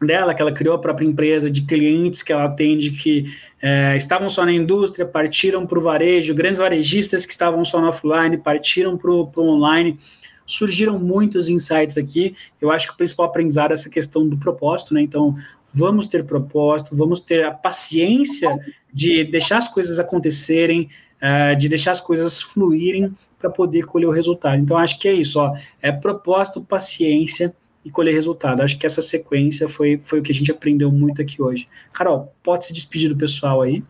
dela, 0.00 0.34
que 0.34 0.42
ela 0.42 0.52
criou 0.52 0.74
a 0.74 0.78
própria 0.78 1.06
empresa, 1.06 1.50
de 1.50 1.62
clientes 1.62 2.22
que 2.22 2.32
ela 2.32 2.44
atende 2.44 2.90
que 2.90 3.32
é, 3.62 3.96
estavam 3.96 4.28
só 4.28 4.44
na 4.44 4.52
indústria, 4.52 5.06
partiram 5.06 5.66
para 5.66 5.78
o 5.78 5.80
varejo, 5.80 6.34
grandes 6.34 6.60
varejistas 6.60 7.24
que 7.24 7.32
estavam 7.32 7.64
só 7.64 7.80
no 7.80 7.88
offline, 7.88 8.36
partiram 8.36 8.96
para 8.96 9.10
o 9.10 9.32
online 9.38 9.98
surgiram 10.46 10.98
muitos 10.98 11.48
insights 11.48 11.96
aqui. 11.96 12.34
Eu 12.60 12.70
acho 12.70 12.86
que 12.86 12.94
o 12.94 12.96
principal 12.96 13.26
aprendizado 13.26 13.72
é 13.72 13.74
essa 13.74 13.90
questão 13.90 14.26
do 14.26 14.36
propósito, 14.36 14.94
né? 14.94 15.02
Então, 15.02 15.34
vamos 15.74 16.08
ter 16.08 16.24
propósito, 16.24 16.96
vamos 16.96 17.20
ter 17.20 17.44
a 17.44 17.50
paciência 17.50 18.56
de 18.92 19.24
deixar 19.24 19.58
as 19.58 19.68
coisas 19.68 19.98
acontecerem, 19.98 20.88
uh, 21.16 21.56
de 21.56 21.68
deixar 21.68 21.90
as 21.90 22.00
coisas 22.00 22.40
fluírem 22.40 23.12
para 23.38 23.50
poder 23.50 23.84
colher 23.84 24.06
o 24.06 24.12
resultado. 24.12 24.56
Então, 24.56 24.78
acho 24.78 24.98
que 24.98 25.08
é 25.08 25.12
isso, 25.12 25.38
ó, 25.40 25.54
é 25.82 25.90
propósito, 25.90 26.62
paciência 26.62 27.54
e 27.84 27.90
colher 27.90 28.14
resultado. 28.14 28.62
Acho 28.62 28.78
que 28.78 28.86
essa 28.86 29.02
sequência 29.02 29.68
foi, 29.68 29.98
foi 29.98 30.20
o 30.20 30.22
que 30.22 30.32
a 30.32 30.34
gente 30.34 30.50
aprendeu 30.50 30.90
muito 30.90 31.20
aqui 31.20 31.42
hoje. 31.42 31.68
Carol, 31.92 32.32
pode 32.42 32.66
se 32.66 32.72
despedir 32.72 33.08
do 33.08 33.16
pessoal 33.16 33.62
aí? 33.62 33.82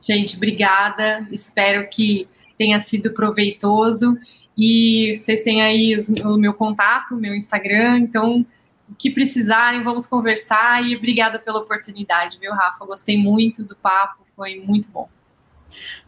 Gente, 0.00 0.36
obrigada. 0.36 1.26
Espero 1.32 1.88
que 1.88 2.28
tenha 2.56 2.78
sido 2.78 3.12
proveitoso 3.12 4.16
e 4.56 5.14
vocês 5.16 5.42
têm 5.42 5.62
aí 5.62 5.94
o 6.24 6.36
meu 6.36 6.54
contato, 6.54 7.14
meu 7.14 7.34
Instagram, 7.34 7.98
então 7.98 8.46
o 8.88 8.94
que 8.94 9.10
precisarem, 9.10 9.82
vamos 9.82 10.06
conversar 10.06 10.86
e 10.86 10.96
obrigada 10.96 11.38
pela 11.38 11.58
oportunidade, 11.58 12.38
viu, 12.40 12.52
Rafa? 12.52 12.84
Gostei 12.86 13.18
muito 13.18 13.64
do 13.64 13.74
papo, 13.76 14.24
foi 14.34 14.62
muito 14.64 14.88
bom. 14.88 15.08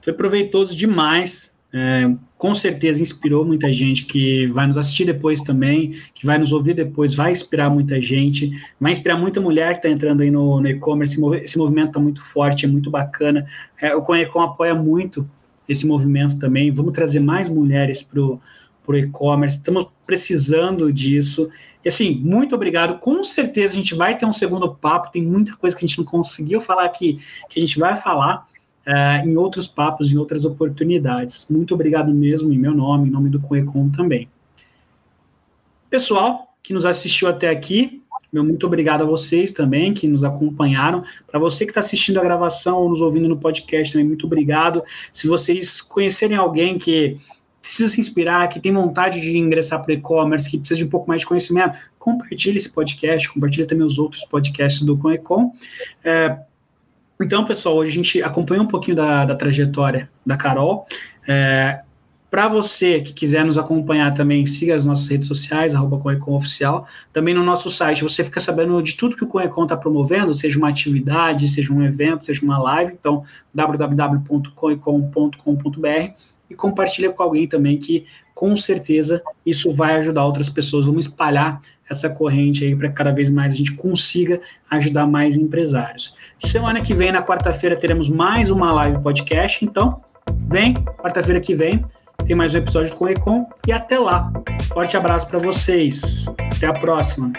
Foi 0.00 0.12
proveitoso 0.12 0.76
demais. 0.76 1.56
É, 1.70 2.10
com 2.38 2.54
certeza 2.54 3.02
inspirou 3.02 3.44
muita 3.44 3.70
gente 3.70 4.06
que 4.06 4.46
vai 4.46 4.66
nos 4.66 4.78
assistir 4.78 5.04
depois 5.04 5.42
também, 5.42 6.00
que 6.14 6.24
vai 6.24 6.38
nos 6.38 6.50
ouvir 6.50 6.72
depois, 6.72 7.14
vai 7.14 7.30
inspirar 7.30 7.68
muita 7.68 8.00
gente, 8.00 8.50
vai 8.80 8.92
inspirar 8.92 9.18
muita 9.18 9.38
mulher 9.38 9.72
que 9.72 9.78
está 9.80 9.90
entrando 9.90 10.22
aí 10.22 10.30
no, 10.30 10.60
no 10.60 10.68
e-commerce. 10.68 11.20
Esse 11.42 11.58
movimento 11.58 11.88
está 11.88 12.00
muito 12.00 12.22
forte, 12.22 12.64
é 12.64 12.68
muito 12.68 12.90
bacana. 12.90 13.46
É, 13.78 13.94
o 13.94 14.00
Conecom 14.00 14.40
apoia 14.40 14.74
muito 14.74 15.28
esse 15.68 15.86
movimento 15.86 16.38
também. 16.38 16.70
Vamos 16.70 16.92
trazer 16.92 17.20
mais 17.20 17.48
mulheres 17.48 18.02
para 18.02 18.20
o 18.20 18.40
e-commerce, 18.90 19.58
estamos 19.58 19.86
precisando 20.06 20.92
disso. 20.92 21.50
E 21.84 21.88
assim, 21.88 22.14
muito 22.14 22.54
obrigado. 22.54 22.98
Com 22.98 23.22
certeza 23.22 23.74
a 23.74 23.76
gente 23.76 23.94
vai 23.94 24.16
ter 24.16 24.24
um 24.24 24.32
segundo 24.32 24.74
papo, 24.74 25.12
tem 25.12 25.22
muita 25.22 25.56
coisa 25.56 25.76
que 25.76 25.84
a 25.84 25.88
gente 25.88 25.98
não 25.98 26.04
conseguiu 26.04 26.60
falar 26.60 26.84
aqui, 26.84 27.18
que 27.48 27.58
a 27.58 27.60
gente 27.60 27.78
vai 27.78 27.96
falar 27.96 28.46
uh, 28.86 29.28
em 29.28 29.36
outros 29.36 29.68
papos, 29.68 30.12
em 30.12 30.16
outras 30.16 30.44
oportunidades. 30.44 31.46
Muito 31.50 31.74
obrigado 31.74 32.12
mesmo, 32.12 32.52
em 32.52 32.58
meu 32.58 32.74
nome, 32.74 33.08
em 33.08 33.12
nome 33.12 33.28
do 33.28 33.40
Coecom 33.40 33.90
também. 33.90 34.28
Pessoal 35.90 36.54
que 36.62 36.72
nos 36.72 36.84
assistiu 36.84 37.28
até 37.28 37.48
aqui, 37.48 37.97
meu 38.32 38.44
muito 38.44 38.66
obrigado 38.66 39.02
a 39.02 39.06
vocês 39.06 39.52
também 39.52 39.94
que 39.94 40.06
nos 40.06 40.22
acompanharam. 40.22 41.02
Para 41.26 41.40
você 41.40 41.64
que 41.64 41.70
está 41.70 41.80
assistindo 41.80 42.18
a 42.18 42.22
gravação 42.22 42.78
ou 42.82 42.88
nos 42.88 43.00
ouvindo 43.00 43.28
no 43.28 43.38
podcast 43.38 43.92
também, 43.92 44.06
muito 44.06 44.26
obrigado. 44.26 44.82
Se 45.12 45.26
vocês 45.26 45.80
conhecerem 45.80 46.36
alguém 46.36 46.78
que 46.78 47.18
precisa 47.60 47.88
se 47.88 48.00
inspirar, 48.00 48.48
que 48.48 48.60
tem 48.60 48.72
vontade 48.72 49.20
de 49.20 49.36
ingressar 49.36 49.82
para 49.82 49.92
e-commerce, 49.92 50.50
que 50.50 50.58
precisa 50.58 50.78
de 50.78 50.84
um 50.84 50.88
pouco 50.88 51.08
mais 51.08 51.20
de 51.20 51.26
conhecimento, 51.26 51.78
compartilhe 51.98 52.56
esse 52.56 52.70
podcast, 52.70 53.28
compartilhe 53.28 53.66
também 53.66 53.86
os 53.86 53.98
outros 53.98 54.24
podcasts 54.24 54.82
do 54.82 54.96
Conecom. 54.96 55.52
É, 56.04 56.38
então, 57.20 57.44
pessoal, 57.44 57.76
hoje 57.76 57.90
a 57.90 57.94
gente 57.94 58.22
acompanha 58.22 58.62
um 58.62 58.66
pouquinho 58.66 58.96
da, 58.96 59.24
da 59.24 59.34
trajetória 59.34 60.08
da 60.24 60.36
Carol. 60.36 60.86
É, 61.26 61.80
para 62.30 62.46
você 62.46 63.00
que 63.00 63.14
quiser 63.14 63.44
nos 63.44 63.56
acompanhar 63.56 64.12
também, 64.12 64.44
siga 64.44 64.74
as 64.74 64.84
nossas 64.84 65.08
redes 65.08 65.26
sociais, 65.26 65.74
arroba 65.74 65.98
Conecom 65.98 66.36
Oficial. 66.36 66.86
Também 67.12 67.32
no 67.32 67.42
nosso 67.42 67.70
site 67.70 68.02
você 68.02 68.22
fica 68.22 68.38
sabendo 68.38 68.82
de 68.82 68.96
tudo 68.96 69.16
que 69.16 69.24
o 69.24 69.26
Conecom 69.26 69.62
está 69.62 69.74
promovendo, 69.76 70.34
seja 70.34 70.58
uma 70.58 70.68
atividade, 70.68 71.48
seja 71.48 71.72
um 71.72 71.82
evento, 71.82 72.24
seja 72.24 72.44
uma 72.44 72.58
live. 72.58 72.94
Então, 72.98 73.22
www.conecom.com.br 73.54 76.12
e 76.50 76.54
compartilha 76.54 77.10
com 77.10 77.22
alguém 77.22 77.46
também 77.46 77.78
que 77.78 78.04
com 78.34 78.56
certeza 78.56 79.22
isso 79.44 79.70
vai 79.72 79.96
ajudar 79.96 80.24
outras 80.24 80.50
pessoas. 80.50 80.86
Vamos 80.86 81.06
espalhar 81.06 81.60
essa 81.88 82.10
corrente 82.10 82.64
aí 82.64 82.76
para 82.76 82.88
que 82.88 82.94
cada 82.94 83.10
vez 83.10 83.30
mais 83.30 83.54
a 83.54 83.56
gente 83.56 83.74
consiga 83.74 84.40
ajudar 84.70 85.06
mais 85.06 85.36
empresários. 85.36 86.14
Semana 86.38 86.82
que 86.82 86.94
vem, 86.94 87.10
na 87.10 87.22
quarta-feira, 87.22 87.74
teremos 87.74 88.08
mais 88.08 88.50
uma 88.50 88.70
live 88.72 89.02
podcast. 89.02 89.64
Então, 89.64 90.02
vem, 90.46 90.74
quarta-feira 90.74 91.40
que 91.40 91.54
vem, 91.54 91.84
tem 92.26 92.36
mais 92.36 92.54
um 92.54 92.58
episódio 92.58 92.94
com 92.96 93.04
o 93.06 93.08
Econ 93.08 93.46
e 93.66 93.72
até 93.72 93.98
lá. 93.98 94.30
Forte 94.72 94.96
abraço 94.96 95.26
para 95.28 95.38
vocês. 95.38 96.26
Até 96.56 96.66
a 96.66 96.74
próxima. 96.74 97.32